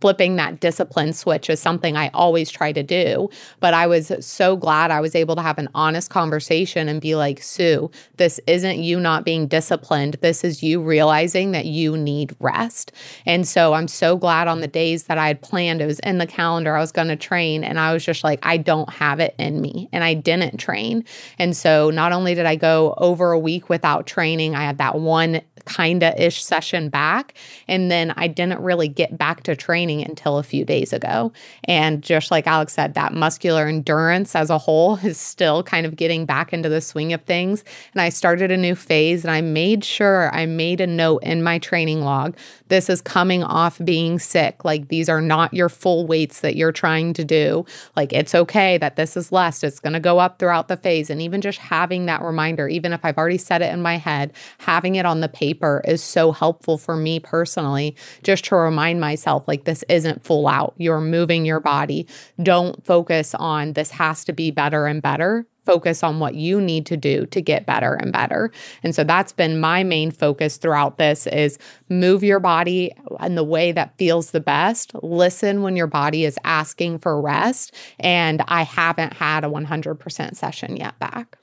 flipping 0.00 0.36
that 0.36 0.60
discipline 0.60 1.12
switch 1.12 1.50
is 1.50 1.60
something 1.60 1.96
I 1.96 2.08
always 2.14 2.50
try 2.50 2.72
to 2.72 2.82
do. 2.82 3.28
But 3.60 3.74
I 3.74 3.86
was 3.86 4.12
so 4.20 4.56
glad 4.56 4.90
I 4.90 5.00
was 5.00 5.14
able 5.14 5.36
to 5.36 5.42
have 5.42 5.58
an 5.58 5.68
honest 5.74 6.10
conversation 6.10 6.88
and 6.88 7.00
be 7.00 7.14
like, 7.14 7.42
Sue, 7.42 7.90
this 8.16 8.40
isn't 8.46 8.78
you 8.78 9.00
not 9.00 9.24
being 9.24 9.46
disciplined. 9.46 10.16
This 10.20 10.44
is 10.44 10.62
you 10.62 10.80
realizing 10.80 11.52
that 11.52 11.66
you 11.66 11.96
need 11.96 12.34
rest. 12.38 12.92
And 13.26 13.46
so 13.46 13.74
I'm 13.74 13.88
so 13.88 14.16
glad 14.16 14.48
on 14.48 14.60
the 14.60 14.68
days 14.68 15.04
that 15.04 15.18
I 15.18 15.28
had 15.28 15.42
planned, 15.42 15.80
it 15.80 15.86
was 15.86 16.00
in 16.00 16.18
the 16.18 16.26
calendar, 16.26 16.76
I 16.76 16.80
was 16.80 16.92
going 16.92 17.08
to 17.08 17.16
train. 17.16 17.64
And 17.64 17.80
I 17.80 17.92
was 17.92 18.04
just 18.04 18.22
like, 18.22 18.38
I 18.44 18.56
don't 18.56 18.90
have 18.90 19.20
it 19.20 19.34
in 19.38 19.60
me. 19.60 19.88
And 19.92 20.04
I 20.04 20.14
didn't 20.14 20.58
train. 20.58 21.04
And 21.38 21.56
so 21.56 21.90
not 21.90 22.12
only 22.12 22.34
did 22.34 22.46
I 22.46 22.56
go 22.56 22.94
over 22.98 23.32
a 23.32 23.38
week 23.38 23.68
without 23.68 24.06
training, 24.06 24.54
I 24.54 24.62
had 24.62 24.78
that 24.78 24.96
one 24.96 25.40
kind 25.64 26.02
of 26.02 26.18
ish 26.18 26.42
session 26.42 26.88
back. 26.88 27.34
And 27.68 27.90
then 27.90 28.12
I 28.16 28.26
didn't 28.26 28.60
really 28.60 28.88
get 28.88 29.16
back 29.16 29.42
to 29.44 29.54
training 29.54 29.87
until 29.88 30.38
a 30.38 30.42
few 30.42 30.64
days 30.64 30.92
ago. 30.92 31.32
And 31.64 32.02
just 32.02 32.30
like 32.30 32.46
Alex 32.46 32.74
said, 32.74 32.94
that 32.94 33.14
muscular 33.14 33.66
endurance 33.66 34.34
as 34.36 34.50
a 34.50 34.58
whole 34.58 34.96
is 35.02 35.18
still 35.18 35.62
kind 35.62 35.86
of 35.86 35.96
getting 35.96 36.26
back 36.26 36.52
into 36.52 36.68
the 36.68 36.80
swing 36.80 37.12
of 37.12 37.22
things. 37.22 37.64
And 37.94 38.00
I 38.00 38.10
started 38.10 38.50
a 38.50 38.56
new 38.56 38.74
phase 38.74 39.24
and 39.24 39.30
I 39.30 39.40
made 39.40 39.84
sure 39.84 40.30
I 40.34 40.46
made 40.46 40.80
a 40.80 40.86
note 40.86 41.22
in 41.22 41.42
my 41.42 41.58
training 41.58 42.02
log. 42.02 42.36
This 42.68 42.90
is 42.90 43.00
coming 43.00 43.42
off 43.42 43.80
being 43.84 44.18
sick. 44.18 44.64
Like 44.64 44.88
these 44.88 45.08
are 45.08 45.22
not 45.22 45.54
your 45.54 45.68
full 45.68 46.06
weights 46.06 46.40
that 46.40 46.56
you're 46.56 46.72
trying 46.72 47.14
to 47.14 47.24
do. 47.24 47.64
Like 47.96 48.12
it's 48.12 48.34
okay 48.34 48.78
that 48.78 48.96
this 48.96 49.16
is 49.16 49.32
less. 49.32 49.64
It's 49.64 49.80
going 49.80 49.94
to 49.94 50.00
go 50.00 50.18
up 50.18 50.38
throughout 50.38 50.68
the 50.68 50.76
phase. 50.76 51.10
And 51.10 51.22
even 51.22 51.40
just 51.40 51.58
having 51.58 52.06
that 52.06 52.22
reminder, 52.22 52.68
even 52.68 52.92
if 52.92 53.04
I've 53.04 53.16
already 53.16 53.38
said 53.38 53.62
it 53.62 53.72
in 53.72 53.82
my 53.82 53.96
head, 53.96 54.32
having 54.58 54.96
it 54.96 55.06
on 55.06 55.20
the 55.20 55.28
paper 55.28 55.82
is 55.84 56.02
so 56.02 56.32
helpful 56.32 56.78
for 56.78 56.96
me 56.96 57.20
personally, 57.20 57.96
just 58.22 58.44
to 58.46 58.56
remind 58.56 59.00
myself 59.00 59.46
like 59.48 59.64
this 59.64 59.77
isn't 59.88 60.24
full 60.24 60.48
out. 60.48 60.74
You're 60.76 61.00
moving 61.00 61.44
your 61.44 61.60
body. 61.60 62.06
Don't 62.42 62.84
focus 62.84 63.34
on 63.34 63.74
this 63.74 63.90
has 63.90 64.24
to 64.24 64.32
be 64.32 64.50
better 64.50 64.86
and 64.86 65.02
better. 65.02 65.46
Focus 65.64 66.02
on 66.02 66.18
what 66.18 66.34
you 66.34 66.60
need 66.60 66.86
to 66.86 66.96
do 66.96 67.26
to 67.26 67.42
get 67.42 67.66
better 67.66 67.92
and 67.92 68.10
better. 68.10 68.50
And 68.82 68.94
so 68.94 69.04
that's 69.04 69.32
been 69.32 69.60
my 69.60 69.84
main 69.84 70.10
focus 70.10 70.56
throughout 70.56 70.96
this 70.96 71.26
is 71.26 71.58
move 71.90 72.24
your 72.24 72.40
body 72.40 72.92
in 73.22 73.34
the 73.34 73.44
way 73.44 73.72
that 73.72 73.98
feels 73.98 74.30
the 74.30 74.40
best. 74.40 74.92
Listen 75.02 75.62
when 75.62 75.76
your 75.76 75.86
body 75.86 76.24
is 76.24 76.38
asking 76.44 77.00
for 77.00 77.20
rest. 77.20 77.74
And 78.00 78.42
I 78.48 78.62
haven't 78.62 79.12
had 79.12 79.44
a 79.44 79.48
100% 79.48 80.36
session 80.36 80.76
yet 80.76 80.98
back. 80.98 81.36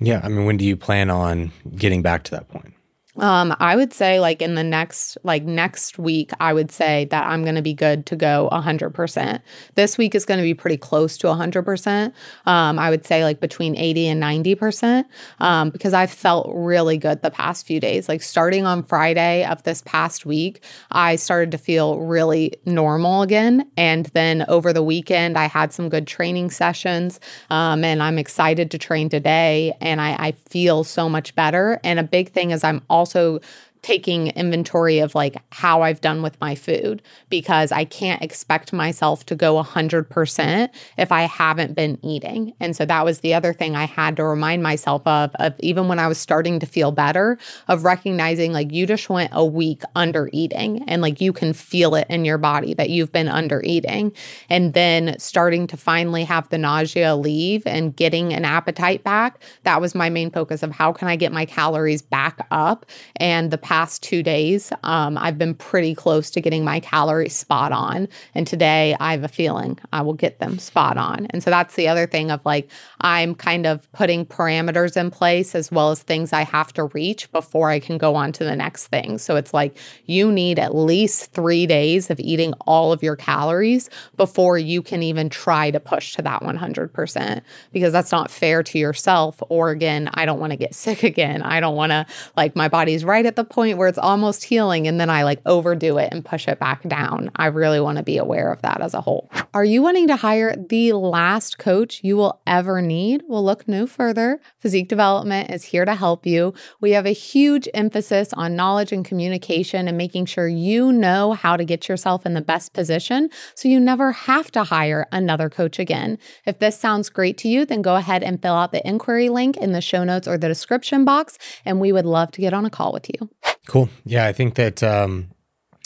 Yeah. 0.00 0.20
I 0.24 0.28
mean, 0.28 0.46
when 0.46 0.56
do 0.56 0.64
you 0.64 0.76
plan 0.76 1.10
on 1.10 1.52
getting 1.76 2.00
back 2.00 2.22
to 2.24 2.30
that 2.30 2.48
point? 2.48 2.72
Um, 3.18 3.54
I 3.58 3.74
would 3.74 3.92
say 3.92 4.20
like 4.20 4.40
in 4.40 4.54
the 4.54 4.62
next 4.62 5.18
like 5.24 5.44
next 5.44 5.98
week, 5.98 6.30
I 6.40 6.52
would 6.52 6.70
say 6.70 7.06
that 7.06 7.26
I'm 7.26 7.42
going 7.42 7.56
to 7.56 7.62
be 7.62 7.74
good 7.74 8.06
to 8.06 8.16
go 8.16 8.48
100%. 8.52 9.40
This 9.74 9.98
week 9.98 10.14
is 10.14 10.24
going 10.24 10.38
to 10.38 10.44
be 10.44 10.54
pretty 10.54 10.76
close 10.76 11.18
to 11.18 11.26
100%. 11.26 12.12
Um, 12.46 12.78
I 12.78 12.90
would 12.90 13.04
say 13.04 13.24
like 13.24 13.40
between 13.40 13.76
80 13.76 14.08
and 14.08 14.22
90% 14.22 15.04
um, 15.40 15.70
because 15.70 15.94
I've 15.94 16.10
felt 16.10 16.50
really 16.54 16.96
good 16.96 17.22
the 17.22 17.30
past 17.30 17.66
few 17.66 17.80
days. 17.80 18.08
Like 18.08 18.22
starting 18.22 18.66
on 18.66 18.82
Friday 18.84 19.44
of 19.44 19.62
this 19.64 19.82
past 19.82 20.24
week, 20.24 20.62
I 20.92 21.16
started 21.16 21.50
to 21.52 21.58
feel 21.58 21.98
really 21.98 22.54
normal 22.66 23.22
again. 23.22 23.68
And 23.76 24.06
then 24.06 24.44
over 24.48 24.72
the 24.72 24.82
weekend, 24.82 25.36
I 25.36 25.46
had 25.46 25.72
some 25.72 25.88
good 25.88 26.06
training 26.06 26.50
sessions 26.50 27.18
um, 27.50 27.82
and 27.84 28.02
I'm 28.02 28.18
excited 28.18 28.70
to 28.70 28.78
train 28.78 29.08
today. 29.08 29.72
And 29.80 30.00
I, 30.00 30.16
I 30.18 30.32
feel 30.32 30.84
so 30.84 31.08
much 31.08 31.34
better. 31.34 31.80
And 31.82 31.98
a 31.98 32.04
big 32.04 32.30
thing 32.30 32.50
is 32.52 32.62
I'm 32.62 32.82
also 32.88 33.07
also 33.14 33.40
taking 33.82 34.28
inventory 34.28 34.98
of 34.98 35.14
like 35.14 35.36
how 35.52 35.82
I've 35.82 36.00
done 36.00 36.22
with 36.22 36.40
my 36.40 36.54
food 36.54 37.02
because 37.28 37.72
I 37.72 37.84
can't 37.84 38.22
expect 38.22 38.72
myself 38.72 39.24
to 39.26 39.34
go 39.34 39.62
100% 39.62 40.68
if 40.96 41.12
I 41.12 41.22
haven't 41.22 41.74
been 41.74 41.98
eating. 42.02 42.54
And 42.60 42.76
so 42.76 42.84
that 42.84 43.04
was 43.04 43.20
the 43.20 43.34
other 43.34 43.52
thing 43.52 43.76
I 43.76 43.84
had 43.84 44.16
to 44.16 44.24
remind 44.24 44.62
myself 44.62 45.06
of 45.06 45.34
of 45.36 45.54
even 45.60 45.88
when 45.88 45.98
I 45.98 46.08
was 46.08 46.18
starting 46.18 46.58
to 46.60 46.66
feel 46.66 46.92
better 46.92 47.38
of 47.68 47.84
recognizing 47.84 48.52
like 48.52 48.72
you 48.72 48.86
just 48.86 49.08
went 49.08 49.30
a 49.32 49.44
week 49.44 49.82
under 49.94 50.28
eating 50.32 50.82
and 50.88 51.02
like 51.02 51.20
you 51.20 51.32
can 51.32 51.52
feel 51.52 51.94
it 51.94 52.06
in 52.08 52.24
your 52.24 52.38
body 52.38 52.74
that 52.74 52.90
you've 52.90 53.12
been 53.12 53.28
under 53.28 53.62
eating 53.64 54.12
and 54.48 54.74
then 54.74 55.18
starting 55.18 55.66
to 55.68 55.76
finally 55.76 56.24
have 56.24 56.48
the 56.48 56.58
nausea 56.58 57.16
leave 57.16 57.66
and 57.66 57.96
getting 57.96 58.32
an 58.32 58.44
appetite 58.44 59.04
back. 59.04 59.42
That 59.62 59.80
was 59.80 59.94
my 59.94 60.10
main 60.10 60.30
focus 60.30 60.62
of 60.62 60.72
how 60.72 60.92
can 60.92 61.08
I 61.08 61.16
get 61.16 61.32
my 61.32 61.44
calories 61.44 62.02
back 62.02 62.46
up 62.50 62.86
and 63.16 63.50
the 63.50 63.58
past 63.68 64.02
two 64.02 64.22
days, 64.22 64.72
um, 64.82 65.18
I've 65.18 65.36
been 65.36 65.52
pretty 65.52 65.94
close 65.94 66.30
to 66.30 66.40
getting 66.40 66.64
my 66.64 66.80
calories 66.80 67.36
spot 67.36 67.70
on. 67.70 68.08
And 68.34 68.46
today 68.46 68.96
I 68.98 69.12
have 69.12 69.24
a 69.24 69.28
feeling 69.28 69.78
I 69.92 70.00
will 70.00 70.14
get 70.14 70.38
them 70.38 70.58
spot 70.58 70.96
on. 70.96 71.26
And 71.26 71.42
so 71.42 71.50
that's 71.50 71.74
the 71.74 71.86
other 71.86 72.06
thing 72.06 72.30
of 72.30 72.42
like, 72.46 72.70
I'm 73.02 73.34
kind 73.34 73.66
of 73.66 73.86
putting 73.92 74.24
parameters 74.24 74.96
in 74.96 75.10
place 75.10 75.54
as 75.54 75.70
well 75.70 75.90
as 75.90 76.02
things 76.02 76.32
I 76.32 76.44
have 76.44 76.72
to 76.72 76.84
reach 76.84 77.30
before 77.30 77.68
I 77.68 77.78
can 77.78 77.98
go 77.98 78.14
on 78.14 78.32
to 78.32 78.44
the 78.44 78.56
next 78.56 78.86
thing. 78.86 79.18
So 79.18 79.36
it's 79.36 79.52
like, 79.52 79.76
you 80.06 80.32
need 80.32 80.58
at 80.58 80.74
least 80.74 81.32
three 81.32 81.66
days 81.66 82.08
of 82.08 82.18
eating 82.20 82.54
all 82.66 82.90
of 82.90 83.02
your 83.02 83.16
calories 83.16 83.90
before 84.16 84.56
you 84.56 84.80
can 84.80 85.02
even 85.02 85.28
try 85.28 85.70
to 85.70 85.78
push 85.78 86.14
to 86.14 86.22
that 86.22 86.40
100% 86.40 87.42
because 87.70 87.92
that's 87.92 88.12
not 88.12 88.30
fair 88.30 88.62
to 88.62 88.78
yourself. 88.78 89.42
Or 89.50 89.68
again, 89.68 90.08
I 90.14 90.24
don't 90.24 90.40
want 90.40 90.52
to 90.52 90.56
get 90.56 90.74
sick 90.74 91.02
again. 91.12 91.42
I 91.42 91.60
don't 91.60 91.76
want 91.76 91.92
to, 91.92 92.06
like, 92.34 92.56
my 92.56 92.68
body's 92.68 93.04
right 93.04 93.26
at 93.26 93.36
the 93.36 93.44
point 93.58 93.76
where 93.76 93.88
it's 93.88 93.98
almost 93.98 94.44
healing 94.44 94.86
and 94.86 95.00
then 95.00 95.10
I 95.10 95.24
like 95.24 95.40
overdo 95.44 95.98
it 95.98 96.10
and 96.12 96.24
push 96.24 96.46
it 96.46 96.60
back 96.60 96.88
down. 96.88 97.28
I 97.34 97.46
really 97.46 97.80
want 97.80 97.98
to 97.98 98.04
be 98.04 98.16
aware 98.16 98.52
of 98.52 98.62
that 98.62 98.80
as 98.80 98.94
a 98.94 99.00
whole. 99.00 99.28
Are 99.52 99.64
you 99.64 99.82
wanting 99.82 100.06
to 100.06 100.14
hire 100.14 100.54
the 100.54 100.92
last 100.92 101.58
coach 101.58 101.98
you 102.04 102.16
will 102.16 102.40
ever 102.46 102.80
need? 102.80 103.24
Well, 103.26 103.44
look 103.44 103.66
no 103.66 103.88
further. 103.88 104.40
Physique 104.60 104.86
Development 104.86 105.50
is 105.50 105.64
here 105.64 105.84
to 105.84 105.96
help 105.96 106.24
you. 106.24 106.54
We 106.80 106.92
have 106.92 107.04
a 107.04 107.10
huge 107.10 107.68
emphasis 107.74 108.32
on 108.32 108.54
knowledge 108.54 108.92
and 108.92 109.04
communication 109.04 109.88
and 109.88 109.98
making 109.98 110.26
sure 110.26 110.46
you 110.46 110.92
know 110.92 111.32
how 111.32 111.56
to 111.56 111.64
get 111.64 111.88
yourself 111.88 112.24
in 112.24 112.34
the 112.34 112.40
best 112.40 112.74
position 112.74 113.28
so 113.56 113.68
you 113.68 113.80
never 113.80 114.12
have 114.12 114.52
to 114.52 114.62
hire 114.62 115.08
another 115.10 115.50
coach 115.50 115.80
again. 115.80 116.18
If 116.46 116.60
this 116.60 116.78
sounds 116.78 117.08
great 117.08 117.36
to 117.38 117.48
you, 117.48 117.66
then 117.66 117.82
go 117.82 117.96
ahead 117.96 118.22
and 118.22 118.40
fill 118.40 118.54
out 118.54 118.70
the 118.70 118.86
inquiry 118.86 119.30
link 119.30 119.56
in 119.56 119.72
the 119.72 119.80
show 119.80 120.04
notes 120.04 120.28
or 120.28 120.38
the 120.38 120.46
description 120.46 121.04
box, 121.04 121.38
and 121.64 121.80
we 121.80 121.90
would 121.90 122.06
love 122.06 122.30
to 122.30 122.40
get 122.40 122.54
on 122.54 122.64
a 122.64 122.70
call 122.70 122.92
with 122.92 123.08
you. 123.08 123.28
Cool. 123.68 123.90
Yeah, 124.06 124.26
I 124.26 124.32
think 124.32 124.54
that 124.54 124.82
um, 124.82 125.28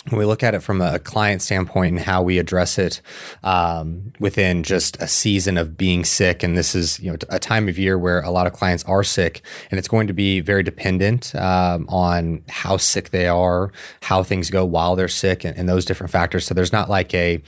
when 0.08 0.20
we 0.20 0.24
look 0.24 0.44
at 0.44 0.54
it 0.54 0.60
from 0.60 0.80
a 0.80 1.00
client 1.00 1.42
standpoint 1.42 1.96
and 1.96 2.00
how 2.00 2.22
we 2.22 2.38
address 2.38 2.78
it 2.78 3.02
um, 3.42 4.12
within 4.20 4.62
just 4.62 4.96
a 5.02 5.08
season 5.08 5.58
of 5.58 5.76
being 5.76 6.04
sick, 6.04 6.44
and 6.44 6.56
this 6.56 6.76
is 6.76 7.00
you 7.00 7.10
know 7.10 7.18
a 7.28 7.40
time 7.40 7.68
of 7.68 7.80
year 7.80 7.98
where 7.98 8.20
a 8.20 8.30
lot 8.30 8.46
of 8.46 8.52
clients 8.52 8.84
are 8.84 9.02
sick, 9.02 9.42
and 9.70 9.78
it's 9.78 9.88
going 9.88 10.06
to 10.06 10.12
be 10.12 10.38
very 10.38 10.62
dependent 10.62 11.34
um, 11.34 11.86
on 11.88 12.44
how 12.48 12.76
sick 12.76 13.10
they 13.10 13.26
are, 13.26 13.72
how 14.02 14.22
things 14.22 14.48
go 14.48 14.64
while 14.64 14.94
they're 14.94 15.08
sick, 15.08 15.44
and, 15.44 15.58
and 15.58 15.68
those 15.68 15.84
different 15.84 16.12
factors. 16.12 16.46
So 16.46 16.54
there's 16.54 16.72
not 16.72 16.88
like 16.88 17.12
a 17.14 17.42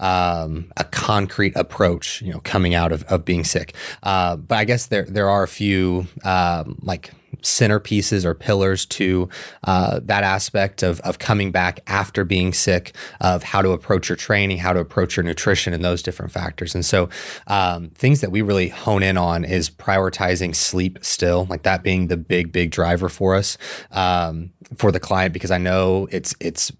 um, 0.00 0.72
a 0.76 0.82
concrete 0.82 1.54
approach, 1.54 2.20
you 2.20 2.32
know, 2.32 2.40
coming 2.40 2.74
out 2.74 2.90
of, 2.90 3.04
of 3.04 3.24
being 3.24 3.44
sick. 3.44 3.74
Uh, 4.02 4.34
but 4.34 4.58
I 4.58 4.64
guess 4.64 4.86
there 4.86 5.04
there 5.04 5.30
are 5.30 5.44
a 5.44 5.48
few 5.48 6.08
um, 6.24 6.80
like 6.82 7.12
centerpieces 7.42 8.24
or 8.24 8.34
pillars 8.34 8.86
to 8.86 9.28
uh, 9.64 10.00
that 10.02 10.24
aspect 10.24 10.82
of, 10.82 11.00
of 11.00 11.18
coming 11.18 11.50
back 11.50 11.80
after 11.86 12.24
being 12.24 12.52
sick, 12.52 12.94
of 13.20 13.42
how 13.42 13.62
to 13.62 13.70
approach 13.70 14.08
your 14.08 14.16
training, 14.16 14.58
how 14.58 14.72
to 14.72 14.80
approach 14.80 15.16
your 15.16 15.24
nutrition, 15.24 15.72
and 15.72 15.84
those 15.84 16.02
different 16.02 16.32
factors. 16.32 16.74
And 16.74 16.84
so, 16.84 17.08
um, 17.46 17.90
things 17.90 18.20
that 18.20 18.30
we 18.30 18.42
really 18.42 18.68
hone 18.68 19.02
in 19.02 19.16
on 19.16 19.44
is 19.44 19.70
prioritizing 19.70 20.54
sleep 20.54 20.98
still, 21.02 21.46
like 21.50 21.62
that 21.62 21.82
being 21.82 22.08
the 22.08 22.16
big, 22.16 22.52
big 22.52 22.70
driver 22.70 23.08
for 23.08 23.34
us 23.34 23.58
um, 23.92 24.50
for 24.76 24.92
the 24.92 25.00
client, 25.00 25.32
because 25.32 25.50
I 25.50 25.58
know 25.58 26.08
it's 26.10 26.34
it's 26.40 26.72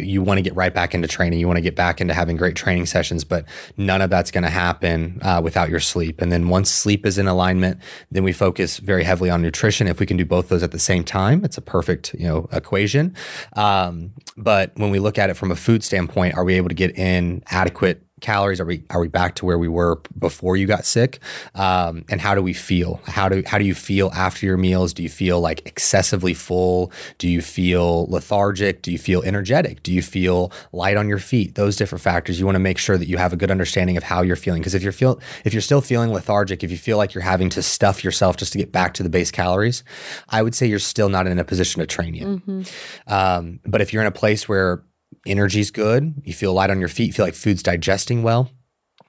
you 0.00 0.22
want 0.22 0.38
to 0.38 0.42
get 0.42 0.54
right 0.54 0.72
back 0.72 0.94
into 0.94 1.08
training. 1.08 1.38
You 1.38 1.46
want 1.46 1.58
to 1.58 1.62
get 1.62 1.74
back 1.74 2.00
into 2.00 2.14
having 2.14 2.36
great 2.36 2.56
training 2.56 2.86
sessions, 2.86 3.24
but 3.24 3.44
none 3.76 4.00
of 4.00 4.10
that's 4.10 4.30
going 4.30 4.44
to 4.44 4.50
happen 4.50 5.18
uh, 5.22 5.40
without 5.42 5.68
your 5.68 5.80
sleep. 5.80 6.20
And 6.20 6.30
then 6.30 6.48
once 6.48 6.70
sleep 6.70 7.04
is 7.04 7.18
in 7.18 7.26
alignment, 7.26 7.80
then 8.10 8.24
we 8.24 8.32
focus 8.32 8.78
very 8.78 9.04
heavily 9.04 9.30
on 9.30 9.42
nutrition. 9.42 9.88
If 9.88 10.00
we 10.00 10.06
can 10.06 10.16
do 10.16 10.24
both 10.24 10.48
those 10.48 10.62
at 10.62 10.72
the 10.72 10.78
same 10.78 11.04
time, 11.04 11.44
it's 11.44 11.58
a 11.58 11.62
perfect 11.62 12.14
you 12.14 12.26
know 12.26 12.48
equation. 12.52 13.14
Um, 13.54 14.12
but 14.36 14.72
when 14.76 14.90
we 14.90 14.98
look 14.98 15.18
at 15.18 15.30
it 15.30 15.34
from 15.34 15.50
a 15.50 15.56
food 15.56 15.82
standpoint, 15.82 16.34
are 16.36 16.44
we 16.44 16.54
able 16.54 16.68
to 16.68 16.74
get 16.74 16.96
in 16.96 17.42
adequate 17.50 18.05
calories? 18.20 18.60
Are 18.60 18.64
we 18.64 18.82
are 18.90 19.00
we 19.00 19.08
back 19.08 19.34
to 19.36 19.44
where 19.44 19.58
we 19.58 19.68
were 19.68 20.00
before 20.18 20.56
you 20.56 20.66
got 20.66 20.84
sick? 20.86 21.20
Um, 21.54 22.04
and 22.08 22.20
how 22.20 22.34
do 22.34 22.42
we 22.42 22.52
feel? 22.52 23.00
How 23.06 23.28
do 23.28 23.42
how 23.46 23.58
do 23.58 23.64
you 23.64 23.74
feel 23.74 24.10
after 24.14 24.46
your 24.46 24.56
meals? 24.56 24.94
Do 24.94 25.02
you 25.02 25.08
feel 25.08 25.40
like 25.40 25.66
excessively 25.66 26.32
full? 26.32 26.90
Do 27.18 27.28
you 27.28 27.42
feel 27.42 28.06
lethargic? 28.06 28.82
Do 28.82 28.90
you 28.90 28.98
feel 28.98 29.22
energetic? 29.22 29.82
Do 29.82 29.92
you 29.92 30.02
feel 30.02 30.50
light 30.72 30.96
on 30.96 31.08
your 31.08 31.18
feet? 31.18 31.54
Those 31.56 31.76
different 31.76 32.02
factors. 32.02 32.38
You 32.38 32.46
want 32.46 32.56
to 32.56 32.60
make 32.60 32.78
sure 32.78 32.96
that 32.96 33.08
you 33.08 33.18
have 33.18 33.32
a 33.32 33.36
good 33.36 33.50
understanding 33.50 33.96
of 33.96 34.02
how 34.02 34.22
you're 34.22 34.36
feeling. 34.36 34.62
Because 34.62 34.74
if 34.74 34.82
you're 34.82 34.92
feel 34.92 35.20
if 35.44 35.52
you're 35.52 35.60
still 35.60 35.82
feeling 35.82 36.12
lethargic, 36.12 36.64
if 36.64 36.70
you 36.70 36.78
feel 36.78 36.96
like 36.96 37.12
you're 37.12 37.22
having 37.22 37.50
to 37.50 37.62
stuff 37.62 38.02
yourself 38.02 38.36
just 38.36 38.52
to 38.52 38.58
get 38.58 38.72
back 38.72 38.94
to 38.94 39.02
the 39.02 39.10
base 39.10 39.30
calories, 39.30 39.84
I 40.28 40.42
would 40.42 40.54
say 40.54 40.66
you're 40.66 40.78
still 40.78 41.08
not 41.08 41.26
in 41.26 41.38
a 41.38 41.44
position 41.44 41.80
to 41.80 41.86
train 41.86 42.14
you. 42.14 42.26
Mm-hmm. 42.26 43.12
Um, 43.12 43.60
but 43.66 43.80
if 43.80 43.92
you're 43.92 44.02
in 44.02 44.08
a 44.08 44.12
place 44.12 44.48
where 44.48 44.82
energy's 45.26 45.70
good, 45.70 46.14
you 46.24 46.32
feel 46.32 46.52
light 46.52 46.70
on 46.70 46.80
your 46.80 46.88
feet, 46.88 47.14
feel 47.14 47.24
like 47.24 47.34
food's 47.34 47.62
digesting 47.62 48.22
well, 48.22 48.50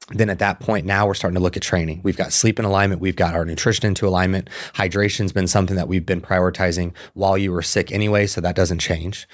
then 0.10 0.30
at 0.30 0.40
that 0.40 0.60
point 0.60 0.86
now 0.86 1.06
we're 1.06 1.14
starting 1.14 1.36
to 1.36 1.42
look 1.42 1.58
at 1.58 1.64
training. 1.64 2.02
We've 2.04 2.18
got 2.18 2.32
sleep 2.32 2.60
in 2.60 2.66
alignment 2.66 3.02
we've 3.02 3.16
got 3.16 3.36
our 3.36 3.46
nutrition 3.46 3.86
into 3.86 4.08
alignment. 4.08 4.50
Hydration's 4.76 5.34
been 5.34 5.48
something 5.48 5.76
that 5.76 5.88
we've 5.88 6.06
been 6.06 6.22
prioritizing 6.22 6.94
while 7.14 7.38
you 7.38 7.52
were 7.52 7.62
sick 7.62 7.92
anyway 7.92 8.28
so 8.28 8.40
that 8.42 8.56
doesn't 8.56 8.80
change. 8.80 9.28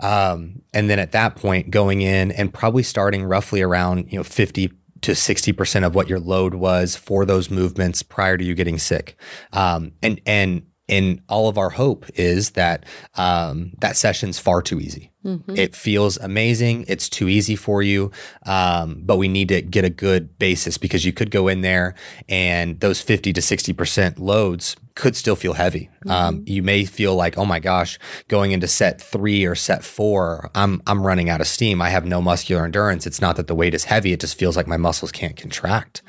Um, 0.00 0.62
and 0.72 0.88
then 0.88 1.00
at 1.00 1.12
that 1.12 1.34
point 1.34 1.70
going 1.70 2.02
in 2.02 2.30
and 2.30 2.54
probably 2.54 2.84
starting 2.84 3.24
roughly 3.24 3.60
around 3.60 4.12
you 4.12 4.18
know 4.18 4.24
50 4.24 4.70
to 5.00 5.12
60% 5.12 5.86
of 5.86 5.94
what 5.94 6.08
your 6.08 6.20
load 6.20 6.54
was 6.54 6.96
for 6.96 7.24
those 7.24 7.50
movements 7.50 8.02
prior 8.02 8.36
to 8.36 8.44
you 8.44 8.54
getting 8.54 8.78
sick. 8.78 9.16
Um, 9.52 9.92
and 10.02 10.20
and 10.26 10.62
and 10.88 11.20
all 11.28 11.48
of 11.48 11.58
our 11.58 11.70
hope 11.70 12.06
is 12.14 12.50
that 12.50 12.86
um, 13.16 13.72
that 13.80 13.96
session's 13.96 14.38
far 14.38 14.62
too 14.62 14.80
easy 14.80 15.12
Mm-hmm. 15.24 15.56
It 15.56 15.74
feels 15.74 16.16
amazing. 16.18 16.84
It's 16.88 17.08
too 17.08 17.28
easy 17.28 17.56
for 17.56 17.82
you. 17.82 18.10
Um, 18.46 19.02
but 19.04 19.16
we 19.16 19.28
need 19.28 19.48
to 19.48 19.62
get 19.62 19.84
a 19.84 19.90
good 19.90 20.38
basis 20.38 20.78
because 20.78 21.04
you 21.04 21.12
could 21.12 21.30
go 21.30 21.48
in 21.48 21.62
there 21.62 21.94
and 22.28 22.78
those 22.80 23.00
50 23.00 23.32
to 23.32 23.40
60% 23.40 24.18
loads 24.18 24.76
could 24.98 25.14
still 25.14 25.36
feel 25.36 25.52
heavy. 25.52 25.88
Um, 26.06 26.10
mm-hmm. 26.10 26.10
Um, 26.10 26.44
you 26.46 26.62
may 26.62 26.84
feel 26.84 27.14
like, 27.14 27.38
oh 27.38 27.44
my 27.44 27.60
gosh, 27.60 27.98
going 28.26 28.50
into 28.50 28.66
set 28.66 29.00
three 29.00 29.46
or 29.46 29.54
set 29.54 29.84
four, 29.84 30.50
I'm 30.54 30.82
I'm 30.88 31.06
running 31.06 31.30
out 31.30 31.40
of 31.40 31.46
steam. 31.46 31.80
I 31.80 31.90
have 31.90 32.04
no 32.04 32.20
muscular 32.20 32.64
endurance. 32.64 33.06
It's 33.06 33.20
not 33.20 33.36
that 33.36 33.46
the 33.46 33.54
weight 33.54 33.74
is 33.74 33.84
heavy; 33.84 34.12
it 34.12 34.20
just 34.20 34.36
feels 34.36 34.56
like 34.56 34.66
my 34.66 34.76
muscles 34.76 35.12
can't 35.12 35.36
contract, 35.36 36.02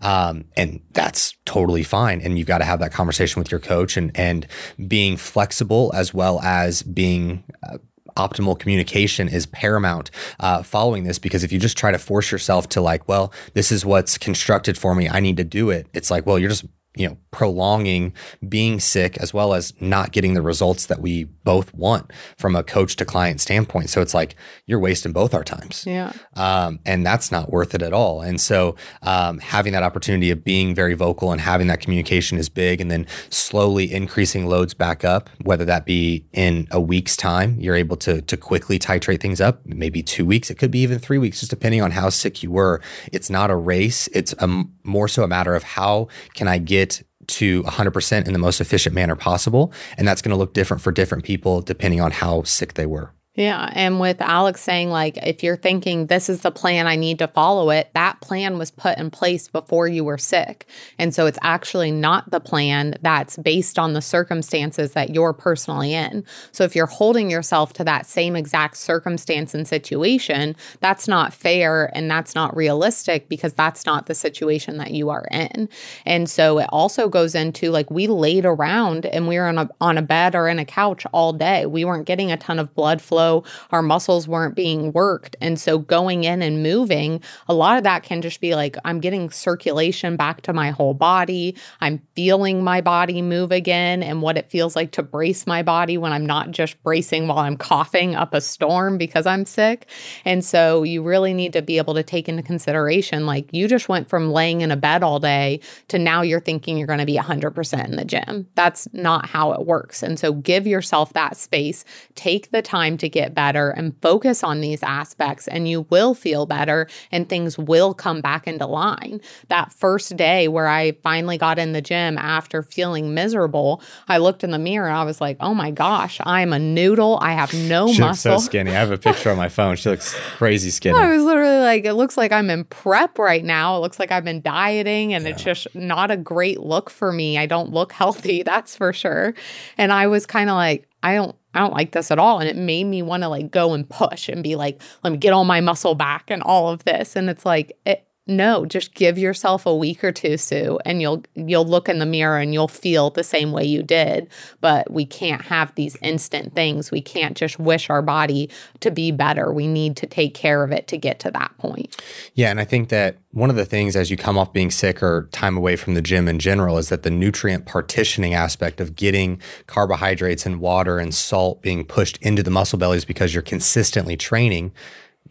um, 0.00 0.44
and 0.56 0.80
that's 0.92 1.36
totally 1.44 1.82
fine. 1.82 2.20
And 2.20 2.38
you've 2.38 2.46
got 2.46 2.58
to 2.58 2.64
have 2.64 2.78
that 2.78 2.92
conversation 2.92 3.40
with 3.40 3.50
your 3.50 3.60
coach 3.60 3.96
and 3.96 4.12
and 4.14 4.46
being 4.86 5.16
flexible 5.16 5.90
as 5.94 6.14
well 6.14 6.40
as 6.40 6.82
being 6.82 7.42
uh, 7.68 7.78
optimal 8.16 8.58
communication 8.58 9.28
is 9.28 9.46
paramount 9.46 10.10
uh, 10.40 10.62
following 10.62 11.04
this 11.04 11.18
because 11.18 11.44
if 11.44 11.52
you 11.52 11.58
just 11.58 11.76
try 11.76 11.90
to 11.90 11.98
force 11.98 12.32
yourself 12.32 12.68
to 12.68 12.80
like 12.80 13.06
well 13.08 13.32
this 13.54 13.70
is 13.70 13.84
what's 13.84 14.18
constructed 14.18 14.76
for 14.76 14.94
me 14.94 15.08
i 15.08 15.20
need 15.20 15.36
to 15.36 15.44
do 15.44 15.70
it 15.70 15.86
it's 15.92 16.10
like 16.10 16.26
well 16.26 16.38
you're 16.38 16.50
just 16.50 16.64
you 16.96 17.06
know 17.06 17.16
prolonging 17.30 18.14
being 18.48 18.80
sick 18.80 19.18
as 19.18 19.34
well 19.34 19.52
as 19.52 19.74
not 19.78 20.10
getting 20.10 20.32
the 20.32 20.40
results 20.40 20.86
that 20.86 21.00
we 21.00 21.24
both 21.24 21.72
want 21.74 22.10
from 22.38 22.56
a 22.56 22.62
coach 22.62 22.96
to 22.96 23.04
client 23.04 23.42
standpoint. 23.42 23.90
So 23.90 24.00
it's 24.00 24.14
like 24.14 24.36
you're 24.64 24.78
wasting 24.78 25.12
both 25.12 25.34
our 25.34 25.44
times. 25.44 25.84
Yeah. 25.86 26.12
Um, 26.34 26.80
and 26.86 27.04
that's 27.04 27.30
not 27.30 27.52
worth 27.52 27.74
it 27.74 27.82
at 27.82 27.92
all. 27.92 28.22
And 28.22 28.40
so 28.40 28.74
um, 29.02 29.38
having 29.38 29.74
that 29.74 29.82
opportunity 29.82 30.30
of 30.30 30.44
being 30.44 30.74
very 30.74 30.94
vocal 30.94 31.30
and 31.30 31.40
having 31.40 31.66
that 31.66 31.80
communication 31.80 32.38
is 32.38 32.48
big 32.48 32.80
and 32.80 32.90
then 32.90 33.06
slowly 33.28 33.92
increasing 33.92 34.46
loads 34.46 34.72
back 34.72 35.04
up 35.04 35.28
whether 35.42 35.66
that 35.66 35.84
be 35.84 36.24
in 36.32 36.66
a 36.70 36.80
week's 36.80 37.16
time 37.16 37.60
you're 37.60 37.76
able 37.76 37.96
to 37.96 38.22
to 38.22 38.36
quickly 38.36 38.78
titrate 38.78 39.20
things 39.20 39.40
up 39.40 39.60
maybe 39.66 40.02
two 40.02 40.24
weeks 40.24 40.50
it 40.50 40.56
could 40.56 40.70
be 40.70 40.78
even 40.78 40.98
three 40.98 41.18
weeks 41.18 41.40
just 41.40 41.50
depending 41.50 41.82
on 41.82 41.90
how 41.90 42.08
sick 42.08 42.42
you 42.42 42.50
were. 42.50 42.80
It's 43.12 43.28
not 43.28 43.50
a 43.50 43.56
race. 43.56 44.08
It's 44.14 44.32
a, 44.38 44.64
more 44.84 45.08
so 45.08 45.22
a 45.22 45.28
matter 45.28 45.54
of 45.54 45.62
how 45.62 46.08
can 46.34 46.48
i 46.48 46.58
get 46.58 46.85
to 47.28 47.62
100% 47.64 48.26
in 48.26 48.32
the 48.32 48.38
most 48.38 48.60
efficient 48.60 48.94
manner 48.94 49.16
possible. 49.16 49.72
And 49.96 50.06
that's 50.06 50.22
going 50.22 50.30
to 50.30 50.36
look 50.36 50.54
different 50.54 50.82
for 50.82 50.92
different 50.92 51.24
people 51.24 51.60
depending 51.60 52.00
on 52.00 52.10
how 52.10 52.42
sick 52.42 52.74
they 52.74 52.86
were. 52.86 53.12
Yeah. 53.36 53.70
And 53.74 54.00
with 54.00 54.22
Alex 54.22 54.62
saying, 54.62 54.88
like, 54.88 55.18
if 55.18 55.42
you're 55.42 55.58
thinking 55.58 56.06
this 56.06 56.30
is 56.30 56.40
the 56.40 56.50
plan, 56.50 56.86
I 56.86 56.96
need 56.96 57.18
to 57.18 57.28
follow 57.28 57.68
it, 57.68 57.90
that 57.92 58.18
plan 58.22 58.56
was 58.56 58.70
put 58.70 58.96
in 58.96 59.10
place 59.10 59.46
before 59.46 59.86
you 59.86 60.04
were 60.04 60.16
sick. 60.16 60.66
And 60.98 61.14
so 61.14 61.26
it's 61.26 61.38
actually 61.42 61.90
not 61.90 62.30
the 62.30 62.40
plan 62.40 62.94
that's 63.02 63.36
based 63.36 63.78
on 63.78 63.92
the 63.92 64.00
circumstances 64.00 64.92
that 64.92 65.10
you're 65.10 65.34
personally 65.34 65.92
in. 65.92 66.24
So 66.50 66.64
if 66.64 66.74
you're 66.74 66.86
holding 66.86 67.30
yourself 67.30 67.74
to 67.74 67.84
that 67.84 68.06
same 68.06 68.36
exact 68.36 68.78
circumstance 68.78 69.52
and 69.54 69.68
situation, 69.68 70.56
that's 70.80 71.06
not 71.06 71.34
fair 71.34 71.90
and 71.94 72.10
that's 72.10 72.34
not 72.34 72.56
realistic 72.56 73.28
because 73.28 73.52
that's 73.52 73.84
not 73.84 74.06
the 74.06 74.14
situation 74.14 74.78
that 74.78 74.92
you 74.92 75.10
are 75.10 75.28
in. 75.30 75.68
And 76.06 76.30
so 76.30 76.58
it 76.58 76.68
also 76.70 77.06
goes 77.10 77.34
into 77.34 77.70
like 77.70 77.90
we 77.90 78.06
laid 78.06 78.46
around 78.46 79.04
and 79.04 79.28
we 79.28 79.36
were 79.36 79.46
on 79.46 79.58
a, 79.58 79.68
on 79.78 79.98
a 79.98 80.02
bed 80.02 80.34
or 80.34 80.48
in 80.48 80.58
a 80.58 80.64
couch 80.64 81.04
all 81.12 81.34
day. 81.34 81.66
We 81.66 81.84
weren't 81.84 82.06
getting 82.06 82.32
a 82.32 82.38
ton 82.38 82.58
of 82.58 82.74
blood 82.74 83.02
flow 83.02 83.25
our 83.70 83.82
muscles 83.82 84.28
weren't 84.28 84.54
being 84.54 84.92
worked. 84.92 85.36
And 85.40 85.58
so 85.58 85.78
going 85.78 86.24
in 86.24 86.42
and 86.42 86.62
moving, 86.62 87.20
a 87.48 87.54
lot 87.54 87.76
of 87.78 87.84
that 87.84 88.02
can 88.02 88.22
just 88.22 88.40
be 88.40 88.54
like, 88.54 88.76
I'm 88.84 89.00
getting 89.00 89.30
circulation 89.30 90.16
back 90.16 90.42
to 90.42 90.52
my 90.52 90.70
whole 90.70 90.94
body. 90.94 91.56
I'm 91.80 92.00
feeling 92.14 92.62
my 92.62 92.80
body 92.80 93.22
move 93.22 93.52
again 93.52 94.02
and 94.02 94.22
what 94.22 94.36
it 94.36 94.50
feels 94.50 94.76
like 94.76 94.92
to 94.92 95.02
brace 95.02 95.46
my 95.46 95.62
body 95.62 95.98
when 95.98 96.12
I'm 96.12 96.26
not 96.26 96.50
just 96.50 96.82
bracing 96.82 97.28
while 97.28 97.38
I'm 97.38 97.56
coughing 97.56 98.14
up 98.14 98.34
a 98.34 98.40
storm 98.40 98.98
because 98.98 99.26
I'm 99.26 99.44
sick. 99.44 99.86
And 100.24 100.44
so 100.44 100.82
you 100.82 101.02
really 101.02 101.34
need 101.34 101.52
to 101.52 101.62
be 101.62 101.78
able 101.78 101.94
to 101.94 102.02
take 102.02 102.28
into 102.28 102.42
consideration 102.42 103.26
like 103.26 103.52
you 103.52 103.68
just 103.68 103.88
went 103.88 104.08
from 104.08 104.32
laying 104.32 104.60
in 104.60 104.70
a 104.70 104.76
bed 104.76 105.02
all 105.02 105.18
day 105.18 105.60
to 105.88 105.98
now 105.98 106.22
you're 106.22 106.40
thinking 106.40 106.78
you're 106.78 106.86
going 106.86 106.98
to 106.98 107.06
be 107.06 107.16
100% 107.16 107.84
in 107.84 107.96
the 107.96 108.04
gym. 108.04 108.46
That's 108.54 108.88
not 108.92 109.26
how 109.26 109.52
it 109.52 109.66
works. 109.66 110.02
And 110.02 110.18
so 110.18 110.32
give 110.32 110.66
yourself 110.66 111.12
that 111.12 111.36
space. 111.36 111.84
Take 112.14 112.50
the 112.50 112.62
time 112.62 112.96
to 112.98 113.08
get 113.16 113.34
better 113.34 113.70
and 113.70 113.94
focus 114.02 114.44
on 114.44 114.60
these 114.60 114.82
aspects 114.82 115.48
and 115.48 115.66
you 115.66 115.86
will 115.88 116.12
feel 116.14 116.44
better 116.44 116.86
and 117.10 117.28
things 117.28 117.56
will 117.56 117.94
come 117.94 118.20
back 118.20 118.46
into 118.46 118.66
line. 118.66 119.22
That 119.48 119.72
first 119.72 120.16
day 120.16 120.48
where 120.48 120.68
I 120.68 120.92
finally 121.02 121.38
got 121.38 121.58
in 121.58 121.72
the 121.72 121.80
gym 121.80 122.18
after 122.18 122.62
feeling 122.62 123.14
miserable, 123.14 123.80
I 124.06 124.18
looked 124.18 124.44
in 124.44 124.50
the 124.50 124.58
mirror 124.58 124.88
and 124.88 124.96
I 124.98 125.04
was 125.04 125.18
like, 125.18 125.38
"Oh 125.40 125.54
my 125.54 125.70
gosh, 125.70 126.20
I'm 126.24 126.52
a 126.52 126.58
noodle. 126.58 127.18
I 127.22 127.32
have 127.32 127.54
no 127.54 127.90
she 127.90 128.00
muscle." 128.00 128.32
looks 128.32 128.44
so 128.44 128.46
skinny. 128.46 128.70
I 128.70 128.74
have 128.74 128.90
a 128.90 128.98
picture 128.98 129.30
on 129.30 129.38
my 129.38 129.48
phone. 129.48 129.76
She 129.76 129.88
looks 129.88 130.14
crazy 130.36 130.70
skinny. 130.78 130.98
I 130.98 131.08
was 131.08 131.24
literally 131.24 131.60
like, 131.60 131.86
it 131.86 131.94
looks 131.94 132.18
like 132.18 132.32
I'm 132.32 132.50
in 132.50 132.64
prep 132.64 133.18
right 133.18 133.44
now. 133.44 133.76
It 133.76 133.80
looks 133.80 133.98
like 133.98 134.12
I've 134.12 134.24
been 134.24 134.42
dieting 134.42 135.14
and 135.14 135.26
it's 135.26 135.42
just 135.42 135.66
not 135.74 136.10
a 136.10 136.16
great 136.18 136.60
look 136.60 136.90
for 136.90 137.12
me. 137.12 137.38
I 137.38 137.46
don't 137.46 137.72
look 137.72 137.92
healthy, 138.02 138.42
that's 138.42 138.76
for 138.76 138.92
sure. 138.92 139.32
And 139.78 139.90
I 139.90 140.06
was 140.06 140.26
kind 140.26 140.50
of 140.50 140.56
like, 140.56 140.86
I 141.02 141.14
don't 141.14 141.36
I 141.56 141.60
don't 141.60 141.72
like 141.72 141.92
this 141.92 142.10
at 142.10 142.18
all. 142.18 142.38
And 142.38 142.48
it 142.48 142.56
made 142.56 142.84
me 142.84 143.02
want 143.02 143.22
to 143.22 143.28
like 143.28 143.50
go 143.50 143.72
and 143.72 143.88
push 143.88 144.28
and 144.28 144.42
be 144.42 144.56
like, 144.56 144.80
let 145.02 145.10
me 145.10 145.16
get 145.18 145.32
all 145.32 145.44
my 145.44 145.60
muscle 145.60 145.94
back 145.94 146.30
and 146.30 146.42
all 146.42 146.68
of 146.68 146.84
this. 146.84 147.16
And 147.16 147.30
it's 147.30 147.46
like, 147.46 147.76
it, 147.86 148.05
no, 148.28 148.66
just 148.66 148.94
give 148.94 149.18
yourself 149.18 149.66
a 149.66 149.74
week 149.74 150.02
or 150.02 150.10
two, 150.10 150.36
Sue, 150.36 150.80
and 150.84 151.00
you'll 151.00 151.22
you'll 151.36 151.64
look 151.64 151.88
in 151.88 152.00
the 152.00 152.06
mirror 152.06 152.38
and 152.38 152.52
you'll 152.52 152.66
feel 152.66 153.10
the 153.10 153.22
same 153.22 153.52
way 153.52 153.64
you 153.64 153.84
did. 153.84 154.28
But 154.60 154.90
we 154.90 155.06
can't 155.06 155.42
have 155.42 155.72
these 155.76 155.96
instant 156.02 156.52
things. 156.52 156.90
We 156.90 157.00
can't 157.00 157.36
just 157.36 157.60
wish 157.60 157.88
our 157.88 158.02
body 158.02 158.50
to 158.80 158.90
be 158.90 159.12
better. 159.12 159.52
We 159.52 159.68
need 159.68 159.96
to 159.98 160.06
take 160.06 160.34
care 160.34 160.64
of 160.64 160.72
it 160.72 160.88
to 160.88 160.96
get 160.96 161.20
to 161.20 161.30
that 161.30 161.56
point. 161.58 162.02
Yeah, 162.34 162.50
and 162.50 162.58
I 162.58 162.64
think 162.64 162.88
that 162.88 163.18
one 163.30 163.48
of 163.48 163.56
the 163.56 163.64
things 163.64 163.94
as 163.94 164.10
you 164.10 164.16
come 164.16 164.36
off 164.36 164.52
being 164.52 164.72
sick 164.72 165.04
or 165.04 165.28
time 165.30 165.56
away 165.56 165.76
from 165.76 165.94
the 165.94 166.02
gym 166.02 166.26
in 166.26 166.40
general 166.40 166.78
is 166.78 166.88
that 166.88 167.04
the 167.04 167.10
nutrient 167.10 167.64
partitioning 167.64 168.34
aspect 168.34 168.80
of 168.80 168.96
getting 168.96 169.40
carbohydrates 169.68 170.46
and 170.46 170.58
water 170.58 170.98
and 170.98 171.14
salt 171.14 171.62
being 171.62 171.84
pushed 171.84 172.16
into 172.18 172.42
the 172.42 172.50
muscle 172.50 172.78
bellies 172.78 173.04
because 173.04 173.34
you're 173.34 173.42
consistently 173.42 174.16
training 174.16 174.72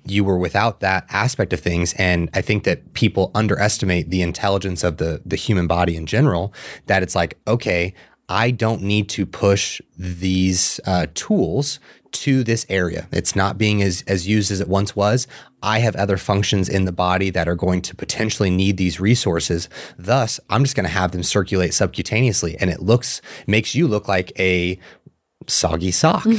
you 0.04 0.24
were 0.24 0.38
without 0.38 0.80
that 0.80 1.06
aspect 1.10 1.54
of 1.54 1.60
things. 1.60 1.94
And 1.94 2.30
i 2.34 2.42
think 2.42 2.64
that 2.64 2.94
people 2.94 3.32
underestimate 3.34 4.10
the 4.10 4.22
intelligence 4.22 4.84
of 4.84 4.98
the 4.98 5.22
the 5.26 5.36
human 5.36 5.68
body 5.68 5.96
in 5.96 6.06
general 6.06 6.54
that 6.86 7.04
it's 7.04 7.16
like 7.16 7.38
okay 7.48 7.94
i 8.30 8.52
don't 8.52 8.82
need 8.82 9.10
to 9.10 9.26
push 9.26 9.82
these 9.98 10.80
uh, 10.86 11.08
tools 11.14 11.80
to 12.12 12.46
this 12.46 12.66
area. 12.70 13.10
It's 13.12 13.36
not 13.36 13.58
being 13.58 13.82
as, 13.82 14.02
as 14.08 14.26
used 14.26 14.50
as 14.50 14.62
it 14.62 14.70
once 14.70 14.96
was. 14.96 15.28
I 15.62 15.80
have 15.80 15.98
other 15.98 16.16
functions 16.16 16.70
in 16.70 16.86
the 16.86 16.94
body 16.94 17.30
that 17.32 17.50
are 17.50 17.56
going 17.56 17.82
to 17.82 17.96
potentially 17.96 18.50
need 18.50 18.78
these 18.78 19.00
resources. 19.00 19.68
Thus 19.98 20.40
i'm 20.50 20.64
just 20.64 20.76
going 20.76 20.86
to 20.86 20.92
have 20.92 21.12
them 21.12 21.24
circulate 21.24 21.72
subcutaneously 21.72 22.56
and 22.60 22.70
it 22.70 22.82
looks 22.82 23.22
makes 23.48 23.76
you 23.76 23.88
look 23.88 24.08
like 24.08 24.32
a 24.40 24.80
soggy 25.48 25.92
sock. 25.92 26.26
um, 26.26 26.36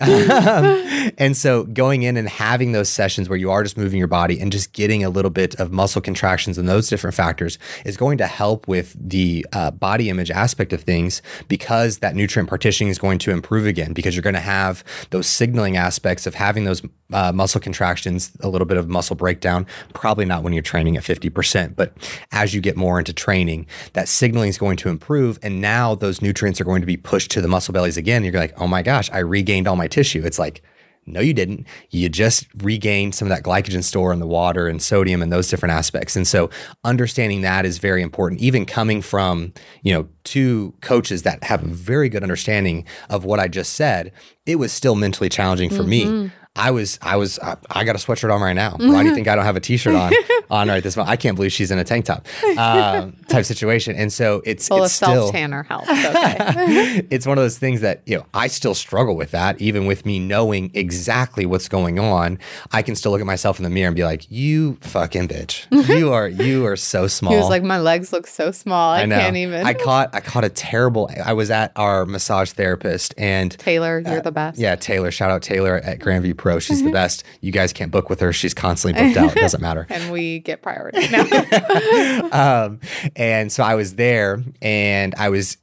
and 1.18 1.36
so 1.36 1.64
going 1.64 2.02
in 2.02 2.16
and 2.16 2.28
having 2.28 2.72
those 2.72 2.88
sessions 2.88 3.28
where 3.28 3.38
you 3.38 3.50
are 3.50 3.62
just 3.62 3.76
moving 3.76 3.98
your 3.98 4.08
body 4.08 4.40
and 4.40 4.52
just 4.52 4.72
getting 4.72 5.04
a 5.04 5.10
little 5.10 5.30
bit 5.30 5.54
of 5.56 5.72
muscle 5.72 6.00
contractions 6.00 6.58
and 6.58 6.68
those 6.68 6.88
different 6.88 7.14
factors 7.14 7.58
is 7.84 7.96
going 7.96 8.18
to 8.18 8.26
help 8.26 8.66
with 8.68 8.96
the 8.98 9.46
uh, 9.52 9.70
body 9.70 10.10
image 10.10 10.30
aspect 10.30 10.72
of 10.72 10.82
things 10.82 11.22
because 11.48 11.98
that 11.98 12.14
nutrient 12.14 12.48
partitioning 12.48 12.90
is 12.90 12.98
going 12.98 13.18
to 13.18 13.30
improve 13.30 13.66
again 13.66 13.92
because 13.92 14.14
you're 14.14 14.22
going 14.22 14.34
to 14.34 14.40
have 14.40 14.84
those 15.10 15.26
signaling 15.26 15.76
aspects 15.76 16.26
of 16.26 16.34
having 16.34 16.64
those 16.64 16.82
uh, 17.12 17.32
muscle 17.32 17.60
contractions, 17.60 18.32
a 18.40 18.48
little 18.48 18.66
bit 18.66 18.76
of 18.76 18.88
muscle 18.88 19.16
breakdown. 19.16 19.66
Probably 19.94 20.24
not 20.24 20.42
when 20.42 20.52
you're 20.52 20.62
training 20.62 20.96
at 20.96 21.02
50%, 21.04 21.76
but 21.76 21.92
as 22.32 22.54
you 22.54 22.60
get 22.60 22.76
more 22.76 22.98
into 22.98 23.12
training, 23.12 23.66
that 23.92 24.08
signaling 24.08 24.48
is 24.48 24.58
going 24.58 24.76
to 24.78 24.88
improve. 24.88 25.38
And 25.42 25.60
now 25.60 25.94
those 25.94 26.20
nutrients 26.20 26.60
are 26.60 26.64
going 26.64 26.82
to 26.82 26.86
be 26.86 26.96
pushed 26.96 27.30
to 27.32 27.40
the 27.40 27.48
muscle 27.48 27.72
bellies 27.72 27.96
again. 27.96 28.24
You're 28.24 28.32
like, 28.46 28.60
oh 28.60 28.66
my 28.66 28.82
gosh, 28.82 29.10
I 29.12 29.18
regained 29.18 29.66
all 29.66 29.76
my 29.76 29.88
tissue. 29.88 30.22
It's 30.24 30.38
like, 30.38 30.62
no, 31.08 31.20
you 31.20 31.32
didn't. 31.32 31.66
You 31.90 32.08
just 32.08 32.46
regained 32.56 33.14
some 33.14 33.30
of 33.30 33.36
that 33.36 33.44
glycogen 33.44 33.84
store 33.84 34.12
in 34.12 34.18
the 34.18 34.26
water 34.26 34.66
and 34.66 34.82
sodium 34.82 35.22
and 35.22 35.32
those 35.32 35.48
different 35.48 35.72
aspects. 35.72 36.16
And 36.16 36.26
so 36.26 36.50
understanding 36.82 37.42
that 37.42 37.64
is 37.64 37.78
very 37.78 38.02
important, 38.02 38.40
even 38.40 38.66
coming 38.66 39.00
from, 39.02 39.52
you 39.82 39.92
know, 39.92 40.08
two 40.24 40.74
coaches 40.80 41.22
that 41.22 41.44
have 41.44 41.62
a 41.62 41.68
very 41.68 42.08
good 42.08 42.24
understanding 42.24 42.84
of 43.08 43.24
what 43.24 43.38
I 43.38 43.46
just 43.46 43.74
said, 43.74 44.12
it 44.46 44.56
was 44.56 44.72
still 44.72 44.96
mentally 44.96 45.28
challenging 45.28 45.70
for 45.70 45.84
mm-hmm. 45.84 46.24
me. 46.24 46.30
I 46.56 46.70
was, 46.70 46.98
I 47.02 47.16
was, 47.16 47.38
I, 47.38 47.56
I, 47.70 47.84
got 47.84 47.96
a 47.96 47.98
sweatshirt 47.98 48.32
on 48.34 48.40
right 48.40 48.54
now. 48.54 48.76
Why 48.78 49.02
do 49.02 49.08
you 49.08 49.14
think 49.14 49.28
I 49.28 49.34
don't 49.34 49.44
have 49.44 49.56
a 49.56 49.60
t-shirt 49.60 49.94
on 49.94 50.12
on 50.50 50.68
right 50.68 50.82
this 50.82 50.96
moment? 50.96 51.12
I 51.12 51.16
can't 51.16 51.36
believe 51.36 51.52
she's 51.52 51.70
in 51.70 51.78
a 51.78 51.84
tank 51.84 52.06
top 52.06 52.26
um, 52.56 53.16
type 53.28 53.44
situation. 53.44 53.94
And 53.96 54.12
so 54.12 54.42
it's, 54.44 54.70
well, 54.70 54.84
it's 54.84 54.94
a 54.94 54.96
self 54.96 55.32
tanner 55.32 55.62
helps. 55.62 55.88
Okay. 55.88 57.06
it's 57.10 57.26
one 57.26 57.38
of 57.38 57.44
those 57.44 57.58
things 57.58 57.80
that 57.80 58.02
you 58.06 58.16
know 58.16 58.26
I 58.32 58.46
still 58.46 58.74
struggle 58.74 59.16
with 59.16 59.32
that, 59.32 59.60
even 59.60 59.86
with 59.86 60.06
me 60.06 60.18
knowing 60.18 60.70
exactly 60.74 61.46
what's 61.46 61.68
going 61.68 61.98
on. 61.98 62.38
I 62.72 62.82
can 62.82 62.94
still 62.94 63.12
look 63.12 63.20
at 63.20 63.26
myself 63.26 63.58
in 63.58 63.64
the 63.64 63.70
mirror 63.70 63.88
and 63.88 63.96
be 63.96 64.04
like, 64.04 64.26
"You 64.30 64.78
fucking 64.80 65.28
bitch, 65.28 65.66
you 65.88 66.12
are 66.12 66.28
you 66.28 66.66
are 66.66 66.76
so 66.76 67.06
small." 67.06 67.32
He 67.32 67.38
was 67.38 67.48
like, 67.48 67.62
"My 67.62 67.78
legs 67.78 68.12
look 68.12 68.26
so 68.26 68.50
small. 68.50 68.92
I, 68.92 69.02
I 69.02 69.06
can't 69.06 69.36
even." 69.36 69.66
I 69.66 69.74
caught 69.74 70.14
I 70.14 70.20
caught 70.20 70.44
a 70.44 70.48
terrible. 70.48 71.10
I 71.24 71.32
was 71.32 71.50
at 71.50 71.72
our 71.76 72.06
massage 72.06 72.52
therapist 72.52 73.14
and 73.18 73.56
Taylor, 73.58 74.00
you're 74.00 74.18
uh, 74.18 74.22
the 74.22 74.32
best. 74.32 74.58
Yeah, 74.58 74.76
Taylor. 74.76 75.10
Shout 75.10 75.30
out 75.30 75.42
Taylor 75.42 75.76
at 75.76 75.98
Grandview 75.98 76.36
Pro. 76.46 76.60
She's 76.60 76.80
the 76.80 76.92
best. 76.92 77.24
You 77.40 77.50
guys 77.50 77.72
can't 77.72 77.90
book 77.90 78.08
with 78.08 78.20
her. 78.20 78.32
She's 78.32 78.54
constantly 78.54 79.02
booked 79.02 79.16
out. 79.16 79.36
It 79.36 79.40
doesn't 79.40 79.60
matter. 79.60 79.84
and 79.90 80.12
we 80.12 80.38
get 80.38 80.62
priority 80.62 81.08
now. 81.10 82.28
um, 82.66 82.78
and 83.16 83.50
so 83.50 83.64
I 83.64 83.74
was 83.74 83.96
there 83.96 84.44
and 84.62 85.12
I 85.18 85.28
was 85.28 85.56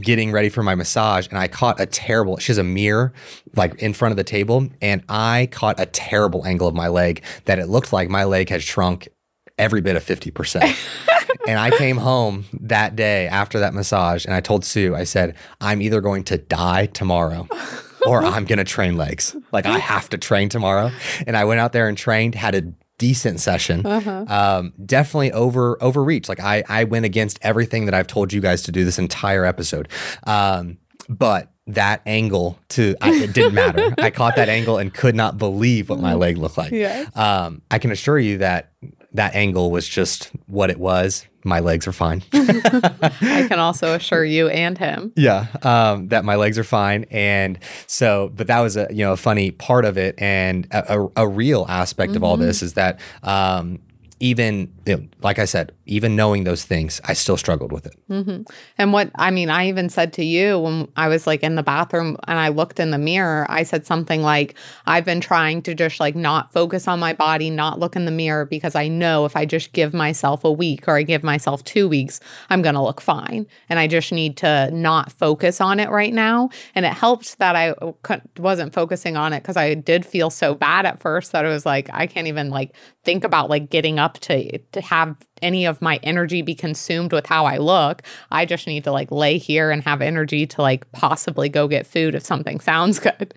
getting 0.00 0.32
ready 0.32 0.48
for 0.48 0.62
my 0.62 0.74
massage 0.74 1.28
and 1.28 1.36
I 1.36 1.48
caught 1.48 1.78
a 1.80 1.84
terrible, 1.84 2.38
she 2.38 2.46
has 2.46 2.56
a 2.56 2.64
mirror 2.64 3.12
like 3.56 3.74
in 3.82 3.92
front 3.92 4.12
of 4.12 4.16
the 4.16 4.24
table 4.24 4.70
and 4.80 5.04
I 5.06 5.50
caught 5.52 5.78
a 5.78 5.84
terrible 5.84 6.46
angle 6.46 6.66
of 6.66 6.74
my 6.74 6.88
leg 6.88 7.22
that 7.44 7.58
it 7.58 7.66
looked 7.66 7.92
like 7.92 8.08
my 8.08 8.24
leg 8.24 8.48
had 8.48 8.62
shrunk 8.62 9.08
every 9.58 9.82
bit 9.82 9.96
of 9.96 10.02
50%. 10.02 10.62
and 11.46 11.58
I 11.58 11.76
came 11.76 11.98
home 11.98 12.46
that 12.58 12.96
day 12.96 13.26
after 13.26 13.58
that 13.58 13.74
massage 13.74 14.24
and 14.24 14.32
I 14.32 14.40
told 14.40 14.64
Sue, 14.64 14.94
I 14.94 15.04
said, 15.04 15.36
I'm 15.60 15.82
either 15.82 16.00
going 16.00 16.24
to 16.24 16.38
die 16.38 16.86
tomorrow 16.86 17.46
or 18.06 18.24
I'm 18.24 18.44
going 18.44 18.58
to 18.58 18.64
train 18.64 18.96
legs. 18.96 19.36
Like 19.52 19.66
I 19.66 19.78
have 19.78 20.08
to 20.10 20.18
train 20.18 20.48
tomorrow. 20.48 20.90
And 21.26 21.36
I 21.36 21.44
went 21.44 21.60
out 21.60 21.72
there 21.72 21.88
and 21.88 21.96
trained, 21.96 22.34
had 22.34 22.54
a 22.54 22.62
decent 22.98 23.40
session. 23.40 23.84
Uh-huh. 23.84 24.24
Um, 24.28 24.72
definitely 24.84 25.32
over 25.32 25.76
overreach. 25.82 26.28
Like 26.28 26.40
I 26.40 26.62
I 26.68 26.84
went 26.84 27.04
against 27.04 27.38
everything 27.42 27.86
that 27.86 27.94
I've 27.94 28.06
told 28.06 28.32
you 28.32 28.40
guys 28.40 28.62
to 28.62 28.72
do 28.72 28.84
this 28.84 28.98
entire 28.98 29.44
episode. 29.44 29.88
Um, 30.24 30.78
but 31.08 31.50
that 31.66 32.02
angle 32.06 32.58
to 32.70 32.94
I, 33.00 33.12
it 33.12 33.32
didn't 33.32 33.54
matter. 33.54 33.94
I 33.98 34.10
caught 34.20 34.36
that 34.36 34.48
angle 34.48 34.78
and 34.78 34.92
could 34.92 35.14
not 35.14 35.38
believe 35.38 35.88
what 35.88 36.00
my 36.00 36.14
leg 36.14 36.38
looked 36.38 36.58
like. 36.58 36.72
Yes. 36.72 37.16
Um, 37.16 37.62
I 37.70 37.78
can 37.78 37.90
assure 37.90 38.18
you 38.18 38.38
that 38.38 38.72
that 39.12 39.34
angle 39.34 39.70
was 39.70 39.86
just 39.88 40.30
what 40.46 40.70
it 40.70 40.78
was. 40.78 41.26
My 41.44 41.60
legs 41.60 41.86
are 41.86 41.92
fine. 41.92 42.22
I 42.32 43.46
can 43.48 43.58
also 43.58 43.94
assure 43.94 44.24
you 44.24 44.48
and 44.48 44.78
him. 44.78 45.12
Yeah, 45.16 45.46
um, 45.62 46.08
that 46.08 46.24
my 46.24 46.36
legs 46.36 46.58
are 46.58 46.64
fine, 46.64 47.04
and 47.10 47.58
so, 47.86 48.30
but 48.34 48.46
that 48.46 48.60
was 48.60 48.76
a 48.76 48.86
you 48.90 49.04
know 49.04 49.12
a 49.12 49.16
funny 49.16 49.50
part 49.50 49.84
of 49.84 49.98
it, 49.98 50.14
and 50.18 50.66
a, 50.70 50.98
a, 50.98 51.08
a 51.16 51.28
real 51.28 51.66
aspect 51.68 52.10
mm-hmm. 52.10 52.18
of 52.18 52.24
all 52.24 52.36
this 52.36 52.58
mm-hmm. 52.58 52.66
is 52.66 52.72
that 52.74 53.00
um, 53.22 53.80
even 54.22 54.72
you 54.86 54.96
know, 54.96 55.04
like 55.20 55.40
I 55.40 55.44
said, 55.46 55.72
even 55.84 56.14
knowing 56.14 56.44
those 56.44 56.64
things, 56.64 57.00
I 57.04 57.12
still 57.12 57.36
struggled 57.36 57.72
with 57.72 57.86
it. 57.86 57.96
Mm-hmm. 58.08 58.42
And 58.78 58.92
what 58.92 59.10
I 59.16 59.32
mean, 59.32 59.50
I 59.50 59.68
even 59.68 59.88
said 59.88 60.12
to 60.14 60.24
you 60.24 60.60
when 60.60 60.88
I 60.96 61.08
was 61.08 61.26
like 61.26 61.42
in 61.42 61.56
the 61.56 61.62
bathroom 61.64 62.16
and 62.28 62.38
I 62.38 62.48
looked 62.48 62.78
in 62.78 62.92
the 62.92 62.98
mirror, 62.98 63.46
I 63.48 63.64
said 63.64 63.84
something 63.84 64.22
like, 64.22 64.54
I've 64.86 65.04
been 65.04 65.20
trying 65.20 65.60
to 65.62 65.74
just 65.74 65.98
like 65.98 66.14
not 66.14 66.52
focus 66.52 66.86
on 66.86 67.00
my 67.00 67.12
body, 67.12 67.50
not 67.50 67.80
look 67.80 67.96
in 67.96 68.04
the 68.04 68.12
mirror 68.12 68.44
because 68.44 68.76
I 68.76 68.86
know 68.86 69.24
if 69.24 69.34
I 69.34 69.44
just 69.44 69.72
give 69.72 69.92
myself 69.92 70.44
a 70.44 70.52
week 70.52 70.86
or 70.86 70.96
I 70.96 71.02
give 71.02 71.24
myself 71.24 71.64
two 71.64 71.88
weeks, 71.88 72.20
I'm 72.48 72.62
to 72.62 72.80
look 72.80 73.00
fine. 73.00 73.46
And 73.68 73.80
I 73.80 73.88
just 73.88 74.12
need 74.12 74.36
to 74.38 74.70
not 74.70 75.10
focus 75.10 75.60
on 75.60 75.80
it 75.80 75.90
right 75.90 76.14
now. 76.14 76.50
And 76.76 76.86
it 76.86 76.92
helped 76.92 77.38
that 77.40 77.56
I 77.56 77.74
wasn't 78.38 78.72
focusing 78.72 79.16
on 79.16 79.32
it 79.32 79.42
because 79.42 79.56
I 79.56 79.74
did 79.74 80.06
feel 80.06 80.30
so 80.30 80.54
bad 80.54 80.86
at 80.86 81.00
first 81.00 81.32
that 81.32 81.44
it 81.44 81.48
was 81.48 81.66
like, 81.66 81.90
I 81.92 82.06
can't 82.06 82.28
even 82.28 82.50
like 82.50 82.72
think 83.04 83.24
about 83.24 83.50
like 83.50 83.68
getting 83.68 83.98
up 83.98 84.11
to 84.20 84.58
to 84.58 84.80
have 84.80 85.16
any 85.40 85.64
of 85.64 85.82
my 85.82 85.98
energy 86.02 86.42
be 86.42 86.54
consumed 86.54 87.12
with 87.12 87.26
how 87.26 87.44
I 87.44 87.58
look. 87.58 88.02
I 88.30 88.46
just 88.46 88.66
need 88.66 88.84
to 88.84 88.92
like 88.92 89.10
lay 89.10 89.38
here 89.38 89.70
and 89.70 89.82
have 89.84 90.00
energy 90.00 90.46
to 90.46 90.62
like 90.62 90.90
possibly 90.92 91.48
go 91.48 91.68
get 91.68 91.86
food 91.86 92.14
if 92.14 92.24
something 92.24 92.60
sounds 92.72 92.98
good. 92.98 93.34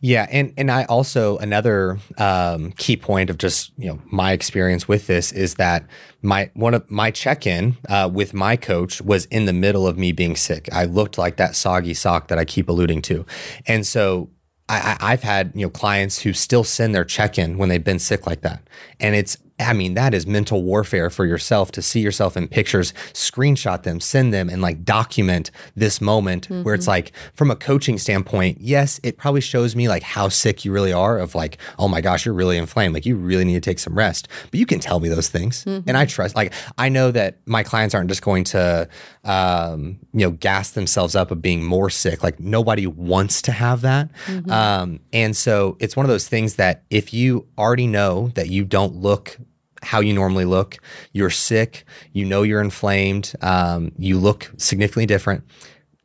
Yeah, 0.00 0.26
and 0.30 0.54
and 0.56 0.70
I 0.70 0.84
also 0.84 1.36
another 1.38 1.98
um, 2.16 2.72
key 2.72 2.96
point 2.96 3.28
of 3.28 3.38
just 3.38 3.72
you 3.76 3.88
know 3.88 4.00
my 4.06 4.32
experience 4.32 4.88
with 4.88 5.06
this 5.06 5.32
is 5.32 5.54
that 5.54 5.86
my 6.22 6.50
one 6.54 6.74
of 6.74 6.90
my 6.90 7.10
check 7.10 7.46
in 7.46 7.76
uh, 7.88 8.08
with 8.12 8.32
my 8.34 8.56
coach 8.56 9.02
was 9.02 9.26
in 9.26 9.46
the 9.46 9.52
middle 9.52 9.86
of 9.86 9.98
me 9.98 10.12
being 10.12 10.36
sick. 10.36 10.68
I 10.72 10.84
looked 10.84 11.18
like 11.18 11.36
that 11.36 11.56
soggy 11.56 11.94
sock 11.94 12.28
that 12.28 12.38
I 12.38 12.44
keep 12.44 12.68
alluding 12.68 13.02
to, 13.02 13.26
and 13.66 13.86
so 13.86 14.30
I, 14.68 15.10
have 15.10 15.22
had 15.22 15.52
you 15.54 15.62
know 15.62 15.70
clients 15.70 16.20
who 16.20 16.32
still 16.32 16.64
send 16.64 16.94
their 16.94 17.04
check 17.04 17.38
in 17.38 17.58
when 17.58 17.68
they've 17.68 17.82
been 17.82 17.98
sick 17.98 18.26
like 18.26 18.42
that, 18.42 18.62
and 19.00 19.14
it's 19.14 19.38
I 19.60 19.72
mean, 19.72 19.94
that 19.94 20.14
is 20.14 20.26
mental 20.26 20.62
warfare 20.62 21.10
for 21.10 21.26
yourself 21.26 21.72
to 21.72 21.82
see 21.82 22.00
yourself 22.00 22.36
in 22.36 22.48
pictures, 22.48 22.92
screenshot 23.12 23.82
them, 23.82 24.00
send 24.00 24.32
them, 24.32 24.48
and 24.48 24.62
like 24.62 24.84
document 24.84 25.50
this 25.74 26.00
moment 26.00 26.48
mm-hmm. 26.48 26.62
where 26.62 26.74
it's 26.74 26.84
mm-hmm. 26.84 26.90
like, 26.90 27.12
from 27.34 27.50
a 27.50 27.56
coaching 27.56 27.98
standpoint, 27.98 28.58
yes, 28.60 29.00
it 29.02 29.16
probably 29.16 29.40
shows 29.40 29.74
me 29.74 29.88
like 29.88 30.02
how 30.02 30.28
sick 30.28 30.64
you 30.64 30.72
really 30.72 30.92
are 30.92 31.18
of 31.18 31.34
like, 31.34 31.58
oh 31.78 31.88
my 31.88 32.00
gosh, 32.00 32.24
you're 32.24 32.34
really 32.34 32.56
inflamed. 32.56 32.94
Like, 32.94 33.04
you 33.04 33.16
really 33.16 33.44
need 33.44 33.54
to 33.54 33.60
take 33.60 33.78
some 33.78 33.96
rest. 33.96 34.28
But 34.50 34.60
you 34.60 34.66
can 34.66 34.78
tell 34.78 35.00
me 35.00 35.08
those 35.08 35.28
things. 35.28 35.64
Mm-hmm. 35.64 35.88
And 35.88 35.96
I 35.96 36.06
trust, 36.06 36.36
like, 36.36 36.52
I 36.76 36.88
know 36.88 37.10
that 37.10 37.38
my 37.46 37.62
clients 37.62 37.94
aren't 37.94 38.08
just 38.08 38.22
going 38.22 38.44
to, 38.44 38.88
um, 39.24 39.98
you 40.12 40.20
know, 40.20 40.30
gas 40.30 40.70
themselves 40.70 41.16
up 41.16 41.30
of 41.30 41.42
being 41.42 41.64
more 41.64 41.90
sick. 41.90 42.22
Like, 42.22 42.38
nobody 42.38 42.86
wants 42.86 43.42
to 43.42 43.52
have 43.52 43.80
that. 43.80 44.10
Mm-hmm. 44.26 44.50
Um, 44.50 45.00
and 45.12 45.36
so 45.36 45.76
it's 45.80 45.96
one 45.96 46.06
of 46.06 46.10
those 46.10 46.28
things 46.28 46.54
that 46.54 46.84
if 46.90 47.12
you 47.12 47.46
already 47.58 47.86
know 47.86 48.28
that 48.34 48.48
you 48.50 48.64
don't 48.64 48.94
look 48.94 49.36
how 49.82 50.00
you 50.00 50.12
normally 50.12 50.44
look. 50.44 50.78
You're 51.12 51.30
sick. 51.30 51.84
You 52.12 52.24
know 52.24 52.42
you're 52.42 52.60
inflamed. 52.60 53.32
Um, 53.40 53.92
you 53.98 54.18
look 54.18 54.50
significantly 54.56 55.06
different. 55.06 55.44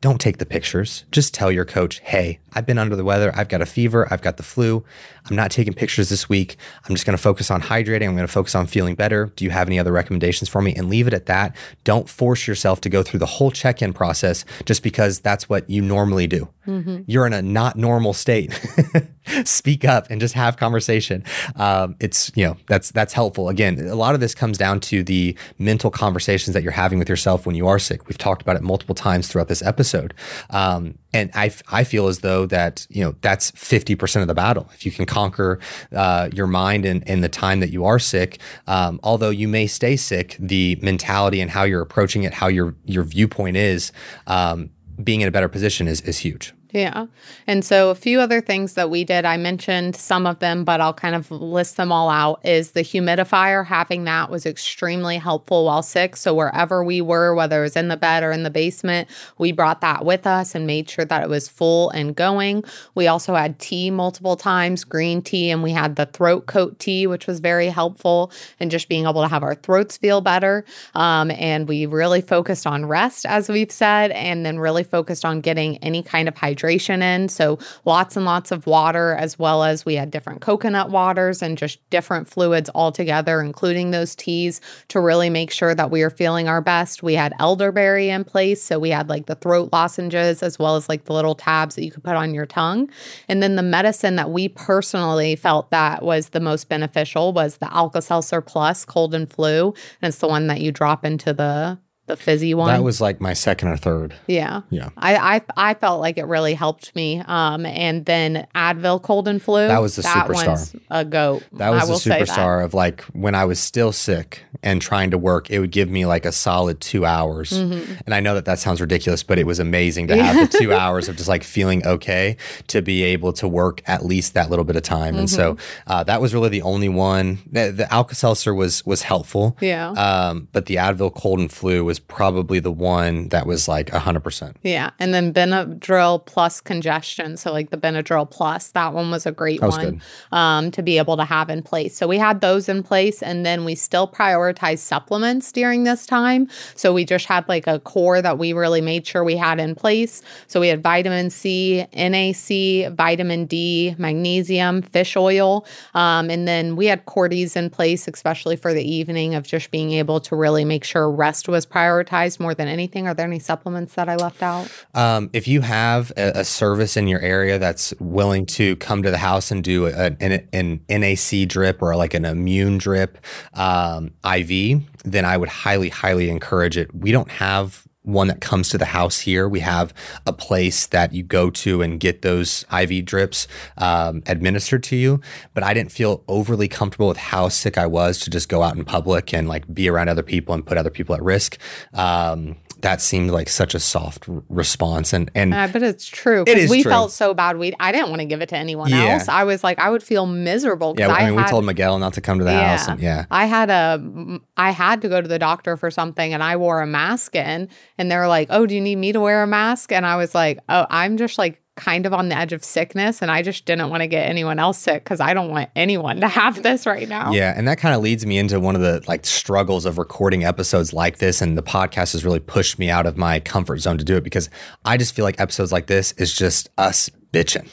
Don't 0.00 0.20
take 0.20 0.36
the 0.36 0.46
pictures. 0.46 1.04
Just 1.10 1.32
tell 1.32 1.50
your 1.50 1.64
coach, 1.64 2.00
hey, 2.00 2.38
I've 2.52 2.66
been 2.66 2.76
under 2.76 2.94
the 2.94 3.04
weather. 3.04 3.32
I've 3.34 3.48
got 3.48 3.62
a 3.62 3.66
fever. 3.66 4.06
I've 4.10 4.20
got 4.20 4.36
the 4.36 4.42
flu. 4.42 4.84
I'm 5.30 5.36
not 5.36 5.50
taking 5.50 5.72
pictures 5.72 6.10
this 6.10 6.28
week. 6.28 6.56
I'm 6.84 6.94
just 6.94 7.06
going 7.06 7.16
to 7.16 7.22
focus 7.22 7.50
on 7.50 7.62
hydrating. 7.62 8.08
I'm 8.08 8.14
going 8.14 8.26
to 8.26 8.32
focus 8.32 8.54
on 8.54 8.66
feeling 8.66 8.94
better. 8.94 9.32
Do 9.36 9.44
you 9.44 9.50
have 9.50 9.68
any 9.68 9.78
other 9.78 9.92
recommendations 9.92 10.48
for 10.48 10.60
me? 10.60 10.74
And 10.74 10.90
leave 10.90 11.06
it 11.06 11.14
at 11.14 11.26
that. 11.26 11.56
Don't 11.84 12.08
force 12.08 12.46
yourself 12.46 12.80
to 12.82 12.88
go 12.88 13.02
through 13.02 13.20
the 13.20 13.26
whole 13.26 13.50
check 13.50 13.80
in 13.80 13.92
process 13.92 14.44
just 14.66 14.82
because 14.82 15.20
that's 15.20 15.48
what 15.48 15.68
you 15.68 15.80
normally 15.80 16.26
do. 16.26 16.48
Mm-hmm. 16.66 17.02
You're 17.06 17.26
in 17.26 17.32
a 17.32 17.42
not 17.42 17.76
normal 17.76 18.12
state. 18.12 18.58
Speak 19.44 19.84
up 19.84 20.06
and 20.10 20.20
just 20.20 20.34
have 20.34 20.56
conversation. 20.56 21.24
Um, 21.56 21.96
it's 22.00 22.30
you 22.34 22.44
know 22.44 22.56
that's 22.66 22.90
that's 22.90 23.12
helpful. 23.12 23.48
Again, 23.48 23.78
a 23.86 23.94
lot 23.94 24.14
of 24.14 24.20
this 24.20 24.34
comes 24.34 24.58
down 24.58 24.80
to 24.80 25.02
the 25.02 25.36
mental 25.58 25.90
conversations 25.90 26.52
that 26.54 26.62
you're 26.62 26.72
having 26.72 26.98
with 26.98 27.08
yourself 27.08 27.46
when 27.46 27.54
you 27.54 27.66
are 27.66 27.78
sick. 27.78 28.06
We've 28.06 28.18
talked 28.18 28.42
about 28.42 28.56
it 28.56 28.62
multiple 28.62 28.94
times 28.94 29.28
throughout 29.28 29.48
this 29.48 29.62
episode. 29.62 30.14
Um, 30.50 30.98
and 31.14 31.30
I, 31.34 31.52
I 31.70 31.84
feel 31.84 32.08
as 32.08 32.18
though 32.18 32.44
that 32.46 32.86
you 32.90 33.02
know 33.02 33.14
that's 33.20 33.52
50% 33.52 34.20
of 34.20 34.28
the 34.28 34.34
battle 34.34 34.68
if 34.74 34.84
you 34.84 34.92
can 34.92 35.06
conquer 35.14 35.60
uh, 35.92 36.28
your 36.32 36.46
mind 36.46 36.84
in, 36.84 37.02
in 37.02 37.20
the 37.20 37.28
time 37.28 37.60
that 37.60 37.70
you 37.70 37.84
are 37.84 37.98
sick. 37.98 38.40
Um, 38.66 38.98
although 39.02 39.30
you 39.30 39.48
may 39.48 39.66
stay 39.66 39.96
sick 39.96 40.36
the 40.40 40.76
mentality 40.82 41.40
and 41.40 41.50
how 41.50 41.64
you're 41.64 41.82
approaching 41.82 42.24
it 42.24 42.34
how 42.34 42.48
your 42.48 42.74
your 42.84 43.04
viewpoint 43.04 43.56
is 43.56 43.92
um, 44.26 44.70
being 45.02 45.20
in 45.20 45.28
a 45.28 45.30
better 45.30 45.48
position 45.48 45.88
is 45.88 46.00
is 46.02 46.18
huge 46.18 46.52
yeah. 46.74 47.06
And 47.46 47.64
so 47.64 47.90
a 47.90 47.94
few 47.94 48.18
other 48.18 48.40
things 48.40 48.74
that 48.74 48.90
we 48.90 49.04
did, 49.04 49.24
I 49.24 49.36
mentioned 49.36 49.94
some 49.94 50.26
of 50.26 50.40
them, 50.40 50.64
but 50.64 50.80
I'll 50.80 50.92
kind 50.92 51.14
of 51.14 51.30
list 51.30 51.76
them 51.76 51.92
all 51.92 52.10
out 52.10 52.40
is 52.44 52.72
the 52.72 52.80
humidifier. 52.80 53.64
Having 53.64 54.04
that 54.04 54.28
was 54.28 54.44
extremely 54.44 55.16
helpful 55.16 55.66
while 55.66 55.84
sick. 55.84 56.16
So 56.16 56.34
wherever 56.34 56.82
we 56.82 57.00
were, 57.00 57.32
whether 57.32 57.60
it 57.60 57.62
was 57.62 57.76
in 57.76 57.86
the 57.86 57.96
bed 57.96 58.24
or 58.24 58.32
in 58.32 58.42
the 58.42 58.50
basement, 58.50 59.08
we 59.38 59.52
brought 59.52 59.82
that 59.82 60.04
with 60.04 60.26
us 60.26 60.56
and 60.56 60.66
made 60.66 60.90
sure 60.90 61.04
that 61.04 61.22
it 61.22 61.28
was 61.28 61.46
full 61.46 61.90
and 61.90 62.16
going. 62.16 62.64
We 62.96 63.06
also 63.06 63.36
had 63.36 63.60
tea 63.60 63.92
multiple 63.92 64.34
times, 64.34 64.82
green 64.82 65.22
tea, 65.22 65.52
and 65.52 65.62
we 65.62 65.70
had 65.70 65.94
the 65.94 66.06
throat 66.06 66.46
coat 66.46 66.80
tea, 66.80 67.06
which 67.06 67.28
was 67.28 67.38
very 67.38 67.68
helpful 67.68 68.32
and 68.58 68.68
just 68.68 68.88
being 68.88 69.06
able 69.06 69.22
to 69.22 69.28
have 69.28 69.44
our 69.44 69.54
throats 69.54 69.96
feel 69.96 70.20
better. 70.20 70.64
Um, 70.96 71.30
and 71.30 71.68
we 71.68 71.86
really 71.86 72.20
focused 72.20 72.66
on 72.66 72.84
rest, 72.84 73.26
as 73.26 73.48
we've 73.48 73.70
said, 73.70 74.10
and 74.10 74.44
then 74.44 74.58
really 74.58 74.82
focused 74.82 75.24
on 75.24 75.40
getting 75.40 75.76
any 75.78 76.02
kind 76.02 76.26
of 76.26 76.34
hydration 76.34 76.63
hydration 76.64 77.02
in. 77.02 77.28
So 77.28 77.58
lots 77.84 78.16
and 78.16 78.24
lots 78.24 78.50
of 78.50 78.66
water, 78.66 79.14
as 79.14 79.38
well 79.38 79.64
as 79.64 79.84
we 79.84 79.94
had 79.94 80.10
different 80.10 80.40
coconut 80.40 80.90
waters 80.90 81.42
and 81.42 81.58
just 81.58 81.78
different 81.90 82.28
fluids 82.28 82.68
all 82.70 82.92
together, 82.92 83.40
including 83.40 83.90
those 83.90 84.14
teas 84.14 84.60
to 84.88 85.00
really 85.00 85.30
make 85.30 85.50
sure 85.50 85.74
that 85.74 85.90
we 85.90 86.02
are 86.02 86.10
feeling 86.10 86.48
our 86.48 86.60
best. 86.60 87.02
We 87.02 87.14
had 87.14 87.34
elderberry 87.38 88.08
in 88.08 88.24
place. 88.24 88.62
So 88.62 88.78
we 88.78 88.90
had 88.90 89.08
like 89.08 89.26
the 89.26 89.34
throat 89.34 89.70
lozenges 89.72 90.42
as 90.42 90.58
well 90.58 90.76
as 90.76 90.88
like 90.88 91.04
the 91.04 91.12
little 91.12 91.34
tabs 91.34 91.74
that 91.74 91.84
you 91.84 91.90
could 91.90 92.04
put 92.04 92.16
on 92.16 92.34
your 92.34 92.46
tongue. 92.46 92.90
And 93.28 93.42
then 93.42 93.56
the 93.56 93.62
medicine 93.62 94.16
that 94.16 94.30
we 94.30 94.48
personally 94.48 95.36
felt 95.36 95.70
that 95.70 96.02
was 96.02 96.30
the 96.30 96.40
most 96.40 96.68
beneficial 96.68 97.32
was 97.32 97.58
the 97.58 97.72
Alka 97.74 98.02
Seltzer 98.02 98.40
Plus 98.40 98.84
cold 98.84 99.14
and 99.14 99.30
flu. 99.30 99.74
And 100.00 100.08
it's 100.08 100.18
the 100.18 100.28
one 100.28 100.46
that 100.48 100.60
you 100.60 100.72
drop 100.72 101.04
into 101.04 101.32
the 101.32 101.78
the 102.06 102.16
fizzy 102.16 102.54
one. 102.54 102.68
That 102.68 102.82
was 102.82 103.00
like 103.00 103.20
my 103.20 103.32
second 103.32 103.68
or 103.68 103.76
third. 103.76 104.14
Yeah. 104.26 104.62
Yeah. 104.70 104.90
I 104.96 105.16
I, 105.16 105.70
I 105.70 105.74
felt 105.74 106.00
like 106.00 106.18
it 106.18 106.24
really 106.24 106.54
helped 106.54 106.94
me. 106.94 107.22
Um, 107.26 107.64
and 107.64 108.04
then 108.04 108.46
Advil 108.54 109.02
cold 109.02 109.26
and 109.26 109.40
flu. 109.42 109.66
That 109.68 109.80
was 109.80 109.96
the 109.96 110.02
that 110.02 110.26
superstar. 110.26 110.80
a 110.90 111.04
goat. 111.04 111.44
That 111.52 111.70
was 111.70 112.04
the 112.04 112.10
superstar 112.10 112.64
of 112.64 112.74
like 112.74 113.02
when 113.12 113.34
I 113.34 113.44
was 113.44 113.58
still 113.58 113.92
sick 113.92 114.44
and 114.62 114.80
trying 114.80 115.10
to 115.10 115.18
work, 115.18 115.50
it 115.50 115.58
would 115.60 115.70
give 115.70 115.90
me 115.90 116.06
like 116.06 116.24
a 116.24 116.32
solid 116.32 116.80
two 116.80 117.04
hours. 117.04 117.50
Mm-hmm. 117.50 117.94
And 118.06 118.14
I 118.14 118.20
know 118.20 118.34
that 118.34 118.44
that 118.46 118.58
sounds 118.58 118.80
ridiculous, 118.80 119.22
but 119.22 119.38
it 119.38 119.46
was 119.46 119.58
amazing 119.58 120.08
to 120.08 120.16
have 120.16 120.50
the 120.50 120.58
two 120.60 120.72
hours 120.72 121.08
of 121.08 121.16
just 121.16 121.28
like 121.28 121.42
feeling 121.42 121.86
okay 121.86 122.36
to 122.68 122.82
be 122.82 123.02
able 123.02 123.32
to 123.34 123.48
work 123.48 123.82
at 123.86 124.04
least 124.04 124.34
that 124.34 124.50
little 124.50 124.64
bit 124.64 124.76
of 124.76 124.82
time. 124.82 125.12
Mm-hmm. 125.12 125.18
And 125.20 125.30
so 125.30 125.54
mm-hmm. 125.54 125.92
uh, 125.92 126.04
that 126.04 126.20
was 126.20 126.34
really 126.34 126.48
the 126.48 126.62
only 126.62 126.88
one. 126.88 127.38
The, 127.50 127.72
the 127.72 127.92
Alka 127.92 128.14
Seltzer 128.14 128.54
was 128.54 128.84
was 128.86 129.02
helpful. 129.02 129.56
Yeah. 129.60 129.90
Um, 129.90 130.48
but 130.52 130.66
the 130.66 130.76
Advil 130.76 131.14
cold 131.14 131.40
and 131.40 131.52
flu 131.52 131.84
was 131.84 131.93
was 131.94 132.00
probably 132.00 132.58
the 132.58 132.72
one 132.72 133.28
that 133.28 133.46
was 133.46 133.68
like 133.68 133.86
100%. 133.90 134.56
Yeah. 134.62 134.90
And 134.98 135.14
then 135.14 135.32
Benadryl 135.32 136.26
plus 136.26 136.60
congestion. 136.60 137.36
So, 137.36 137.52
like 137.52 137.70
the 137.70 137.76
Benadryl 137.76 138.28
plus, 138.28 138.68
that 138.72 138.92
one 138.92 139.12
was 139.12 139.26
a 139.26 139.32
great 139.32 139.62
was 139.62 139.76
one 139.76 140.02
um, 140.32 140.72
to 140.72 140.82
be 140.82 140.98
able 140.98 141.16
to 141.16 141.24
have 141.24 141.50
in 141.50 141.62
place. 141.62 141.96
So, 141.96 142.08
we 142.08 142.18
had 142.18 142.40
those 142.40 142.68
in 142.68 142.82
place. 142.82 143.22
And 143.22 143.46
then 143.46 143.64
we 143.64 143.76
still 143.76 144.08
prioritized 144.08 144.80
supplements 144.80 145.52
during 145.52 145.84
this 145.84 146.04
time. 146.04 146.48
So, 146.74 146.92
we 146.92 147.04
just 147.04 147.26
had 147.26 147.48
like 147.48 147.68
a 147.68 147.78
core 147.78 148.20
that 148.20 148.38
we 148.38 148.52
really 148.52 148.80
made 148.80 149.06
sure 149.06 149.22
we 149.22 149.36
had 149.36 149.60
in 149.60 149.76
place. 149.76 150.20
So, 150.48 150.58
we 150.58 150.66
had 150.66 150.82
vitamin 150.82 151.30
C, 151.30 151.86
NAC, 151.94 152.92
vitamin 152.92 153.46
D, 153.46 153.94
magnesium, 153.98 154.82
fish 154.82 155.16
oil. 155.16 155.64
Um, 155.94 156.28
and 156.28 156.48
then 156.48 156.74
we 156.74 156.86
had 156.86 157.06
Cordy's 157.06 157.54
in 157.54 157.70
place, 157.70 158.08
especially 158.08 158.56
for 158.56 158.74
the 158.74 158.82
evening 158.82 159.36
of 159.36 159.46
just 159.46 159.70
being 159.70 159.92
able 159.92 160.18
to 160.18 160.34
really 160.34 160.64
make 160.64 160.82
sure 160.82 161.08
rest 161.08 161.48
was 161.48 161.64
prioritized 161.64 161.83
prioritized 161.84 162.40
more 162.40 162.54
than 162.54 162.68
anything? 162.68 163.06
Are 163.06 163.14
there 163.14 163.26
any 163.26 163.38
supplements 163.38 163.94
that 163.94 164.08
I 164.08 164.16
left 164.16 164.42
out? 164.42 164.70
Um, 164.94 165.30
if 165.32 165.46
you 165.46 165.60
have 165.60 166.12
a, 166.16 166.40
a, 166.40 166.44
service 166.44 166.96
in 166.96 167.08
your 167.08 167.20
area 167.20 167.58
that's 167.58 167.92
willing 168.00 168.46
to 168.46 168.76
come 168.76 169.02
to 169.02 169.10
the 169.10 169.18
house 169.18 169.50
and 169.50 169.62
do 169.62 169.86
a, 169.86 170.16
an, 170.20 170.46
an, 170.52 170.80
NAC 170.88 171.48
drip 171.48 171.82
or 171.82 171.96
like 171.96 172.14
an 172.14 172.24
immune 172.24 172.78
drip 172.78 173.18
um, 173.54 174.12
IV, 174.24 174.82
then 175.04 175.24
I 175.24 175.36
would 175.36 175.48
highly, 175.48 175.88
highly 175.88 176.30
encourage 176.30 176.76
it. 176.76 176.94
We 176.94 177.12
don't 177.12 177.30
have 177.30 177.86
one 178.04 178.28
that 178.28 178.40
comes 178.40 178.68
to 178.68 178.78
the 178.78 178.84
house 178.84 179.20
here. 179.20 179.48
We 179.48 179.60
have 179.60 179.92
a 180.26 180.32
place 180.32 180.86
that 180.86 181.12
you 181.12 181.22
go 181.22 181.50
to 181.50 181.82
and 181.82 181.98
get 181.98 182.22
those 182.22 182.64
IV 182.72 183.04
drips 183.04 183.48
um, 183.78 184.22
administered 184.26 184.82
to 184.84 184.96
you. 184.96 185.20
But 185.54 185.64
I 185.64 185.74
didn't 185.74 185.90
feel 185.90 186.22
overly 186.28 186.68
comfortable 186.68 187.08
with 187.08 187.16
how 187.16 187.48
sick 187.48 187.76
I 187.76 187.86
was 187.86 188.20
to 188.20 188.30
just 188.30 188.48
go 188.48 188.62
out 188.62 188.76
in 188.76 188.84
public 188.84 189.34
and 189.34 189.48
like 189.48 189.72
be 189.72 189.88
around 189.88 190.08
other 190.08 190.22
people 190.22 190.54
and 190.54 190.64
put 190.64 190.78
other 190.78 190.90
people 190.90 191.14
at 191.14 191.22
risk. 191.22 191.58
Um, 191.94 192.56
that 192.84 193.00
seemed 193.00 193.30
like 193.30 193.48
such 193.48 193.74
a 193.74 193.80
soft 193.80 194.28
r- 194.28 194.42
response 194.50 195.14
and 195.14 195.30
and 195.34 195.54
uh, 195.54 195.66
but 195.72 195.82
it's 195.82 196.06
true 196.06 196.44
it 196.46 196.58
is 196.58 196.70
we 196.70 196.82
true. 196.82 196.90
felt 196.90 197.10
so 197.10 197.32
bad 197.32 197.56
we 197.56 197.72
I 197.80 197.92
didn't 197.92 198.10
want 198.10 198.20
to 198.20 198.26
give 198.26 198.42
it 198.42 198.50
to 198.50 198.58
anyone 198.58 198.90
yeah. 198.90 199.14
else 199.14 199.26
I 199.26 199.44
was 199.44 199.64
like 199.64 199.78
I 199.78 199.88
would 199.88 200.02
feel 200.02 200.26
miserable 200.26 200.94
yeah 200.98 201.08
I, 201.08 201.24
mean 201.24 201.38
had, 201.38 201.44
we 201.46 201.50
told 201.50 201.64
Miguel 201.64 201.98
not 201.98 202.12
to 202.14 202.20
come 202.20 202.38
to 202.38 202.44
the 202.44 202.52
yeah, 202.52 202.76
house 202.76 202.86
and 202.86 203.00
yeah 203.00 203.24
I 203.30 203.46
had 203.46 203.70
a 203.70 204.38
I 204.58 204.70
had 204.70 205.00
to 205.00 205.08
go 205.08 205.22
to 205.22 205.26
the 205.26 205.38
doctor 205.38 205.78
for 205.78 205.90
something 205.90 206.34
and 206.34 206.42
I 206.42 206.56
wore 206.56 206.82
a 206.82 206.86
mask 206.86 207.34
in 207.34 207.70
and 207.98 208.10
they 208.10 208.16
were 208.16 208.28
like 208.28 208.48
oh 208.50 208.66
do 208.66 208.74
you 208.74 208.80
need 208.80 208.96
me 208.96 209.12
to 209.12 209.20
wear 209.20 209.42
a 209.42 209.46
mask 209.46 209.92
and 209.92 210.06
I 210.06 210.16
was 210.16 210.34
like 210.34 210.58
oh 210.68 210.86
I'm 210.90 211.16
just 211.16 211.38
like 211.38 211.60
kind 211.76 212.06
of 212.06 212.12
on 212.12 212.28
the 212.28 212.36
edge 212.36 212.52
of 212.52 212.64
sickness 212.64 213.20
and 213.20 213.30
I 213.30 213.42
just 213.42 213.64
didn't 213.64 213.90
want 213.90 214.02
to 214.02 214.06
get 214.06 214.28
anyone 214.28 214.58
else 214.58 214.78
sick 214.78 215.02
because 215.02 215.20
I 215.20 215.34
don't 215.34 215.50
want 215.50 215.70
anyone 215.74 216.20
to 216.20 216.28
have 216.34 216.62
this 216.62 216.86
right 216.86 217.08
now. 217.08 217.32
Yeah. 217.32 217.52
And 217.56 217.66
that 217.66 217.78
kind 217.78 217.94
of 217.94 218.02
leads 218.02 218.24
me 218.24 218.38
into 218.38 218.60
one 218.60 218.76
of 218.76 218.80
the 218.80 219.02
like 219.08 219.26
struggles 219.26 219.84
of 219.84 219.98
recording 219.98 220.44
episodes 220.44 220.92
like 220.92 221.18
this. 221.18 221.42
And 221.42 221.58
the 221.58 221.62
podcast 221.62 222.12
has 222.12 222.24
really 222.24 222.40
pushed 222.40 222.78
me 222.78 222.90
out 222.90 223.06
of 223.06 223.16
my 223.16 223.40
comfort 223.40 223.78
zone 223.78 223.98
to 223.98 224.04
do 224.04 224.16
it 224.16 224.24
because 224.24 224.50
I 224.84 224.96
just 224.96 225.14
feel 225.14 225.24
like 225.24 225.40
episodes 225.40 225.72
like 225.72 225.86
this 225.86 226.12
is 226.12 226.32
just 226.32 226.68
us 226.78 227.10
bitching, 227.34 227.68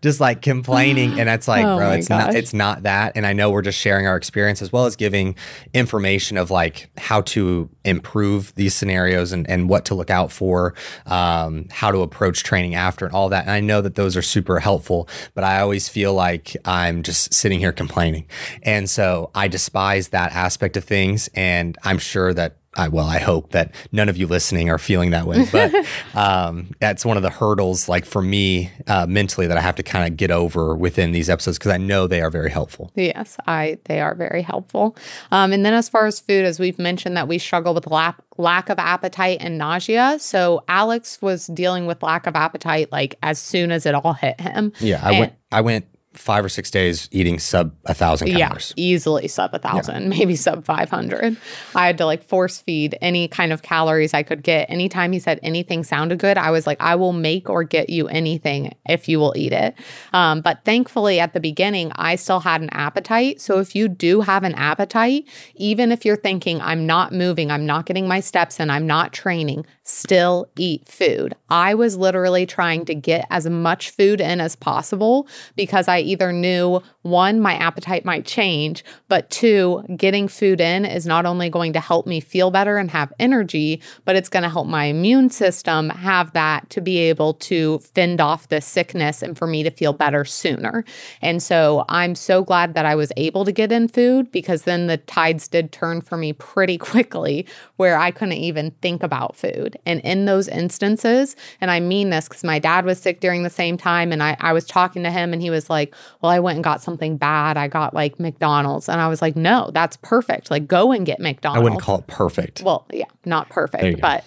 just 0.00 0.20
like 0.20 0.40
complaining. 0.40 1.18
And 1.18 1.28
it's 1.28 1.48
like, 1.48 1.64
oh 1.64 1.76
bro, 1.76 1.90
it's 1.90 2.08
gosh. 2.08 2.26
not, 2.26 2.34
it's 2.34 2.54
not 2.54 2.84
that. 2.84 3.12
And 3.16 3.26
I 3.26 3.32
know 3.32 3.50
we're 3.50 3.62
just 3.62 3.78
sharing 3.78 4.06
our 4.06 4.16
experience 4.16 4.62
as 4.62 4.72
well 4.72 4.86
as 4.86 4.96
giving 4.96 5.34
information 5.74 6.38
of 6.38 6.50
like 6.50 6.90
how 6.96 7.22
to 7.22 7.68
improve 7.84 8.54
these 8.54 8.74
scenarios 8.74 9.32
and, 9.32 9.48
and 9.50 9.68
what 9.68 9.84
to 9.86 9.94
look 9.94 10.10
out 10.10 10.30
for, 10.30 10.74
um, 11.06 11.66
how 11.70 11.90
to 11.90 11.98
approach 11.98 12.44
training 12.44 12.74
after 12.74 13.04
and 13.04 13.14
all 13.14 13.28
that. 13.28 13.42
And 13.42 13.50
I 13.50 13.60
know 13.60 13.80
that 13.80 13.96
those 13.96 14.16
are 14.16 14.22
super 14.22 14.60
helpful, 14.60 15.08
but 15.34 15.44
I 15.44 15.60
always 15.60 15.88
feel 15.88 16.14
like 16.14 16.56
I'm 16.64 17.02
just 17.02 17.34
sitting 17.34 17.58
here 17.58 17.72
complaining. 17.72 18.26
And 18.62 18.88
so 18.88 19.30
I 19.34 19.48
despise 19.48 20.08
that 20.08 20.32
aspect 20.32 20.76
of 20.76 20.84
things. 20.84 21.28
And 21.34 21.76
I'm 21.82 21.98
sure 21.98 22.32
that 22.34 22.56
I, 22.74 22.88
well, 22.88 23.06
I 23.06 23.18
hope 23.18 23.50
that 23.50 23.74
none 23.92 24.08
of 24.08 24.16
you 24.16 24.26
listening 24.26 24.70
are 24.70 24.78
feeling 24.78 25.10
that 25.10 25.26
way, 25.26 25.44
but 25.52 25.72
um, 26.14 26.70
that's 26.80 27.04
one 27.04 27.16
of 27.18 27.22
the 27.22 27.30
hurdles, 27.30 27.88
like 27.88 28.04
for 28.06 28.22
me 28.22 28.70
uh, 28.86 29.06
mentally, 29.06 29.46
that 29.46 29.58
I 29.58 29.60
have 29.60 29.76
to 29.76 29.82
kind 29.82 30.10
of 30.10 30.16
get 30.16 30.30
over 30.30 30.74
within 30.74 31.12
these 31.12 31.28
episodes 31.28 31.58
because 31.58 31.70
I 31.72 31.76
know 31.76 32.06
they 32.06 32.22
are 32.22 32.30
very 32.30 32.50
helpful. 32.50 32.90
Yes, 32.94 33.36
I 33.46 33.78
they 33.84 34.00
are 34.00 34.14
very 34.14 34.40
helpful. 34.42 34.96
Um, 35.30 35.52
and 35.52 35.66
then 35.66 35.74
as 35.74 35.88
far 35.88 36.06
as 36.06 36.18
food, 36.20 36.44
as 36.46 36.58
we've 36.58 36.78
mentioned, 36.78 37.16
that 37.16 37.28
we 37.28 37.38
struggle 37.38 37.74
with 37.74 37.86
lack 37.86 38.16
lack 38.38 38.70
of 38.70 38.78
appetite 38.78 39.38
and 39.40 39.58
nausea. 39.58 40.16
So 40.18 40.64
Alex 40.68 41.20
was 41.20 41.48
dealing 41.48 41.84
with 41.86 42.02
lack 42.02 42.26
of 42.26 42.34
appetite 42.34 42.90
like 42.90 43.16
as 43.22 43.38
soon 43.38 43.70
as 43.70 43.84
it 43.84 43.94
all 43.94 44.14
hit 44.14 44.40
him. 44.40 44.72
Yeah, 44.80 45.00
I 45.04 45.10
And- 45.10 45.18
went. 45.20 45.32
I 45.54 45.60
went 45.60 45.84
five 46.14 46.44
or 46.44 46.48
six 46.48 46.70
days 46.70 47.08
eating 47.10 47.38
sub 47.38 47.74
a 47.86 47.94
thousand 47.94 48.28
calories. 48.28 48.74
Yeah, 48.76 48.82
easily 48.82 49.28
sub 49.28 49.54
a 49.54 49.58
thousand, 49.58 50.08
maybe 50.16 50.36
sub 50.36 50.64
500. 50.64 51.36
I 51.74 51.86
had 51.86 51.98
to 51.98 52.06
like 52.06 52.22
force 52.22 52.60
feed 52.60 52.96
any 53.00 53.28
kind 53.28 53.52
of 53.52 53.62
calories 53.62 54.14
I 54.14 54.22
could 54.22 54.42
get. 54.42 54.70
Anytime 54.70 55.12
he 55.12 55.18
said 55.18 55.40
anything 55.42 55.84
sounded 55.84 56.18
good, 56.18 56.38
I 56.38 56.50
was 56.50 56.66
like, 56.66 56.80
I 56.80 56.94
will 56.96 57.12
make 57.12 57.48
or 57.48 57.64
get 57.64 57.90
you 57.90 58.08
anything 58.08 58.74
if 58.88 59.08
you 59.08 59.18
will 59.18 59.34
eat 59.36 59.52
it. 59.52 59.74
Um, 60.12 60.40
but 60.40 60.64
thankfully, 60.64 61.20
at 61.20 61.32
the 61.32 61.40
beginning, 61.40 61.92
I 61.96 62.16
still 62.16 62.40
had 62.40 62.60
an 62.60 62.70
appetite. 62.70 63.40
So 63.40 63.58
if 63.58 63.74
you 63.74 63.88
do 63.88 64.20
have 64.20 64.44
an 64.44 64.54
appetite, 64.54 65.26
even 65.54 65.92
if 65.92 66.04
you're 66.04 66.16
thinking, 66.16 66.60
I'm 66.60 66.86
not 66.86 67.12
moving, 67.12 67.50
I'm 67.50 67.66
not 67.66 67.86
getting 67.86 68.06
my 68.06 68.20
steps 68.20 68.60
in, 68.60 68.70
I'm 68.70 68.86
not 68.86 69.12
training, 69.12 69.66
still 69.92 70.46
eat 70.56 70.86
food. 70.86 71.34
I 71.50 71.74
was 71.74 71.96
literally 71.96 72.46
trying 72.46 72.84
to 72.86 72.94
get 72.94 73.26
as 73.30 73.46
much 73.48 73.90
food 73.90 74.20
in 74.20 74.40
as 74.40 74.56
possible 74.56 75.28
because 75.54 75.86
I 75.86 76.00
either 76.00 76.32
knew 76.32 76.82
one, 77.02 77.40
my 77.40 77.54
appetite 77.54 78.04
might 78.04 78.24
change, 78.24 78.84
but 79.08 79.28
two, 79.28 79.84
getting 79.96 80.28
food 80.28 80.60
in 80.60 80.84
is 80.84 81.04
not 81.04 81.26
only 81.26 81.50
going 81.50 81.72
to 81.74 81.80
help 81.80 82.06
me 82.06 82.20
feel 82.20 82.50
better 82.50 82.78
and 82.78 82.90
have 82.90 83.12
energy, 83.18 83.82
but 84.04 84.16
it's 84.16 84.28
going 84.28 84.44
to 84.44 84.48
help 84.48 84.66
my 84.66 84.84
immune 84.84 85.28
system 85.28 85.90
have 85.90 86.32
that 86.32 86.70
to 86.70 86.80
be 86.80 86.98
able 86.98 87.34
to 87.34 87.78
fend 87.80 88.20
off 88.20 88.48
this 88.48 88.66
sickness 88.66 89.22
and 89.22 89.36
for 89.36 89.46
me 89.46 89.62
to 89.62 89.70
feel 89.70 89.92
better 89.92 90.24
sooner. 90.24 90.84
And 91.20 91.42
so 91.42 91.84
I'm 91.88 92.14
so 92.14 92.42
glad 92.42 92.74
that 92.74 92.86
I 92.86 92.94
was 92.94 93.12
able 93.16 93.44
to 93.44 93.52
get 93.52 93.72
in 93.72 93.88
food 93.88 94.32
because 94.32 94.62
then 94.62 94.86
the 94.86 94.96
tides 94.96 95.48
did 95.48 95.72
turn 95.72 96.00
for 96.00 96.16
me 96.16 96.32
pretty 96.32 96.78
quickly 96.92 97.46
where 97.76 97.98
I 97.98 98.10
couldn't 98.10 98.32
even 98.34 98.70
think 98.80 99.02
about 99.02 99.36
food. 99.36 99.76
And 99.84 100.00
in 100.00 100.26
those 100.26 100.48
instances, 100.48 101.34
and 101.60 101.70
I 101.70 101.80
mean 101.80 102.10
this 102.10 102.28
because 102.28 102.44
my 102.44 102.58
dad 102.58 102.84
was 102.84 103.00
sick 103.00 103.20
during 103.20 103.42
the 103.42 103.50
same 103.50 103.76
time, 103.76 104.12
and 104.12 104.22
I, 104.22 104.36
I 104.40 104.52
was 104.52 104.64
talking 104.64 105.02
to 105.02 105.10
him 105.10 105.32
and 105.32 105.42
he 105.42 105.50
was 105.50 105.68
like, 105.68 105.94
Well, 106.20 106.30
I 106.30 106.38
went 106.40 106.56
and 106.56 106.64
got 106.64 106.82
something 106.82 107.16
bad. 107.16 107.56
I 107.56 107.68
got 107.68 107.94
like 107.94 108.20
McDonald's. 108.20 108.88
And 108.88 109.00
I 109.00 109.08
was 109.08 109.20
like, 109.20 109.36
No, 109.36 109.70
that's 109.72 109.96
perfect. 109.98 110.50
Like, 110.50 110.66
go 110.66 110.92
and 110.92 111.04
get 111.04 111.20
McDonald's. 111.20 111.60
I 111.60 111.62
wouldn't 111.62 111.82
call 111.82 111.98
it 111.98 112.06
perfect. 112.06 112.62
Well, 112.62 112.86
yeah, 112.92 113.06
not 113.24 113.48
perfect, 113.48 114.00
but 114.00 114.24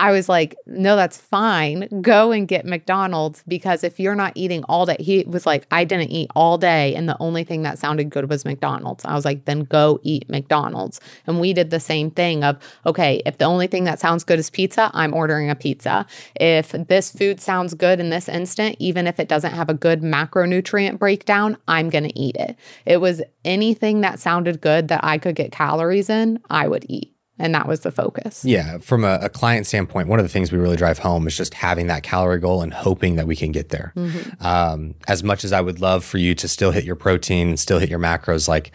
I 0.00 0.12
was 0.12 0.30
like, 0.30 0.56
no, 0.64 0.96
that's 0.96 1.18
fine. 1.18 1.86
Go 2.00 2.32
and 2.32 2.48
get 2.48 2.64
McDonald's 2.64 3.44
because 3.46 3.84
if 3.84 4.00
you're 4.00 4.14
not 4.14 4.32
eating 4.34 4.64
all 4.64 4.86
day, 4.86 4.96
he 4.98 5.24
was 5.26 5.44
like, 5.44 5.66
I 5.70 5.84
didn't 5.84 6.10
eat 6.10 6.30
all 6.34 6.56
day. 6.56 6.94
And 6.94 7.06
the 7.06 7.18
only 7.20 7.44
thing 7.44 7.64
that 7.64 7.78
sounded 7.78 8.08
good 8.08 8.30
was 8.30 8.46
McDonald's. 8.46 9.04
I 9.04 9.14
was 9.14 9.26
like, 9.26 9.44
then 9.44 9.60
go 9.64 10.00
eat 10.02 10.26
McDonald's. 10.30 11.00
And 11.26 11.38
we 11.38 11.52
did 11.52 11.68
the 11.68 11.80
same 11.80 12.10
thing 12.10 12.42
of, 12.44 12.56
okay, 12.86 13.20
if 13.26 13.36
the 13.36 13.44
only 13.44 13.66
thing 13.66 13.84
that 13.84 14.00
sounds 14.00 14.24
good 14.24 14.38
is 14.38 14.48
pizza, 14.48 14.90
I'm 14.94 15.12
ordering 15.12 15.50
a 15.50 15.54
pizza. 15.54 16.06
If 16.34 16.70
this 16.70 17.12
food 17.12 17.38
sounds 17.38 17.74
good 17.74 18.00
in 18.00 18.08
this 18.08 18.26
instant, 18.26 18.76
even 18.78 19.06
if 19.06 19.20
it 19.20 19.28
doesn't 19.28 19.52
have 19.52 19.68
a 19.68 19.74
good 19.74 20.00
macronutrient 20.00 20.98
breakdown, 20.98 21.58
I'm 21.68 21.90
going 21.90 22.04
to 22.04 22.18
eat 22.18 22.36
it. 22.36 22.56
It 22.86 23.02
was 23.02 23.20
anything 23.44 24.00
that 24.00 24.18
sounded 24.18 24.62
good 24.62 24.88
that 24.88 25.04
I 25.04 25.18
could 25.18 25.34
get 25.34 25.52
calories 25.52 26.08
in, 26.08 26.40
I 26.48 26.68
would 26.68 26.86
eat. 26.88 27.14
And 27.40 27.54
that 27.54 27.66
was 27.66 27.80
the 27.80 27.90
focus. 27.90 28.44
Yeah, 28.44 28.78
from 28.78 29.02
a, 29.02 29.18
a 29.22 29.28
client 29.30 29.66
standpoint, 29.66 30.08
one 30.08 30.18
of 30.18 30.24
the 30.24 30.28
things 30.28 30.52
we 30.52 30.58
really 30.58 30.76
drive 30.76 30.98
home 30.98 31.26
is 31.26 31.36
just 31.36 31.54
having 31.54 31.86
that 31.86 32.02
calorie 32.02 32.38
goal 32.38 32.60
and 32.60 32.72
hoping 32.72 33.16
that 33.16 33.26
we 33.26 33.34
can 33.34 33.50
get 33.50 33.70
there. 33.70 33.94
Um, 34.40 34.94
as 35.08 35.24
much 35.24 35.42
as 35.42 35.52
I 35.52 35.60
would 35.60 35.80
love 35.80 36.04
for 36.04 36.18
you 36.18 36.34
to 36.34 36.46
still 36.46 36.70
hit 36.70 36.84
your 36.84 36.96
protein, 36.96 37.48
and 37.48 37.58
still 37.58 37.78
hit 37.78 37.88
your 37.88 37.98
macros, 37.98 38.46
like 38.46 38.72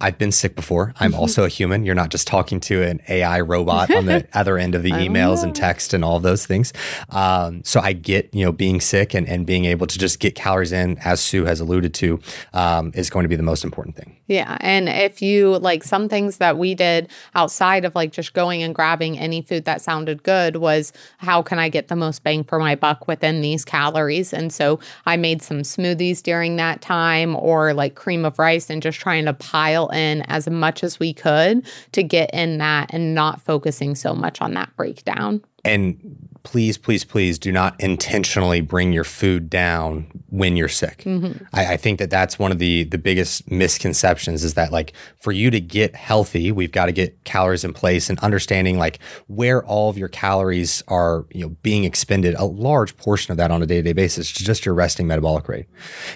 I've 0.00 0.18
been 0.18 0.32
sick 0.32 0.54
before. 0.56 0.92
I'm 1.00 1.14
also 1.14 1.44
a 1.44 1.48
human. 1.48 1.84
You're 1.84 1.94
not 1.94 2.10
just 2.10 2.26
talking 2.26 2.60
to 2.60 2.82
an 2.82 3.00
AI 3.08 3.40
robot 3.40 3.94
on 3.94 4.06
the 4.06 4.26
other 4.34 4.58
end 4.58 4.74
of 4.74 4.82
the 4.82 4.90
emails 4.90 5.42
and 5.42 5.54
text 5.54 5.94
and 5.94 6.04
all 6.04 6.20
those 6.20 6.46
things. 6.46 6.72
Um, 7.10 7.62
so 7.64 7.80
I 7.80 7.92
get, 7.92 8.34
you 8.34 8.44
know, 8.44 8.52
being 8.52 8.80
sick 8.80 9.14
and, 9.14 9.26
and 9.28 9.46
being 9.46 9.64
able 9.64 9.86
to 9.86 9.98
just 9.98 10.20
get 10.20 10.34
calories 10.34 10.72
in, 10.72 10.98
as 10.98 11.20
Sue 11.20 11.44
has 11.44 11.60
alluded 11.60 11.94
to, 11.94 12.20
um, 12.52 12.92
is 12.94 13.10
going 13.10 13.24
to 13.24 13.28
be 13.28 13.36
the 13.36 13.42
most 13.42 13.64
important 13.64 13.96
thing. 13.96 14.16
Yeah. 14.26 14.56
And 14.60 14.88
if 14.88 15.20
you 15.20 15.58
like 15.58 15.84
some 15.84 16.08
things 16.08 16.38
that 16.38 16.56
we 16.56 16.74
did 16.74 17.10
outside 17.34 17.84
of 17.84 17.94
like 17.94 18.10
just 18.10 18.32
going 18.32 18.62
and 18.62 18.74
grabbing 18.74 19.18
any 19.18 19.42
food 19.42 19.66
that 19.66 19.82
sounded 19.82 20.22
good 20.22 20.56
was 20.56 20.92
how 21.18 21.42
can 21.42 21.58
I 21.58 21.68
get 21.68 21.88
the 21.88 21.96
most 21.96 22.24
bang 22.24 22.42
for 22.42 22.58
my 22.58 22.74
buck 22.74 23.06
within 23.06 23.42
these 23.42 23.64
calories? 23.64 24.32
And 24.32 24.52
so 24.52 24.80
I 25.04 25.16
made 25.16 25.42
some 25.42 25.60
smoothies 25.60 26.22
during 26.22 26.56
that 26.56 26.80
time 26.80 27.36
or 27.36 27.74
like 27.74 27.94
cream 27.94 28.24
of 28.24 28.38
rice 28.38 28.70
and 28.70 28.82
just 28.82 28.98
trying 28.98 29.26
to 29.26 29.34
pile 29.34 29.90
in 29.94 30.22
as 30.22 30.48
much 30.48 30.82
as 30.84 30.98
we 30.98 31.14
could 31.14 31.66
to 31.92 32.02
get 32.02 32.32
in 32.34 32.58
that 32.58 32.92
and 32.92 33.14
not 33.14 33.40
focusing 33.40 33.94
so 33.94 34.14
much 34.14 34.40
on 34.40 34.54
that 34.54 34.74
breakdown. 34.76 35.42
And 35.64 36.24
please, 36.44 36.76
please, 36.76 37.04
please 37.04 37.38
do 37.38 37.50
not 37.50 37.74
intentionally 37.80 38.60
bring 38.60 38.92
your 38.92 39.02
food 39.02 39.48
down 39.48 40.06
when 40.28 40.56
you're 40.56 40.68
sick. 40.68 40.98
Mm-hmm. 40.98 41.42
I, 41.54 41.72
I 41.72 41.76
think 41.76 41.98
that 41.98 42.10
that's 42.10 42.38
one 42.38 42.52
of 42.52 42.58
the 42.58 42.84
the 42.84 42.98
biggest 42.98 43.50
misconceptions 43.50 44.44
is 44.44 44.54
that 44.54 44.70
like 44.70 44.92
for 45.16 45.32
you 45.32 45.50
to 45.50 45.60
get 45.60 45.96
healthy, 45.96 46.52
we've 46.52 46.70
got 46.70 46.86
to 46.86 46.92
get 46.92 47.24
calories 47.24 47.64
in 47.64 47.72
place 47.72 48.10
and 48.10 48.18
understanding 48.18 48.78
like 48.78 48.98
where 49.26 49.64
all 49.64 49.88
of 49.88 49.96
your 49.96 50.08
calories 50.08 50.82
are, 50.86 51.24
you 51.30 51.42
know, 51.42 51.56
being 51.62 51.84
expended. 51.84 52.34
A 52.34 52.44
large 52.44 52.96
portion 52.98 53.32
of 53.32 53.38
that 53.38 53.50
on 53.50 53.62
a 53.62 53.66
day 53.66 53.76
to 53.76 53.82
day 53.82 53.92
basis 53.94 54.26
is 54.26 54.32
just 54.32 54.66
your 54.66 54.74
resting 54.74 55.06
metabolic 55.06 55.48
rate. 55.48 55.66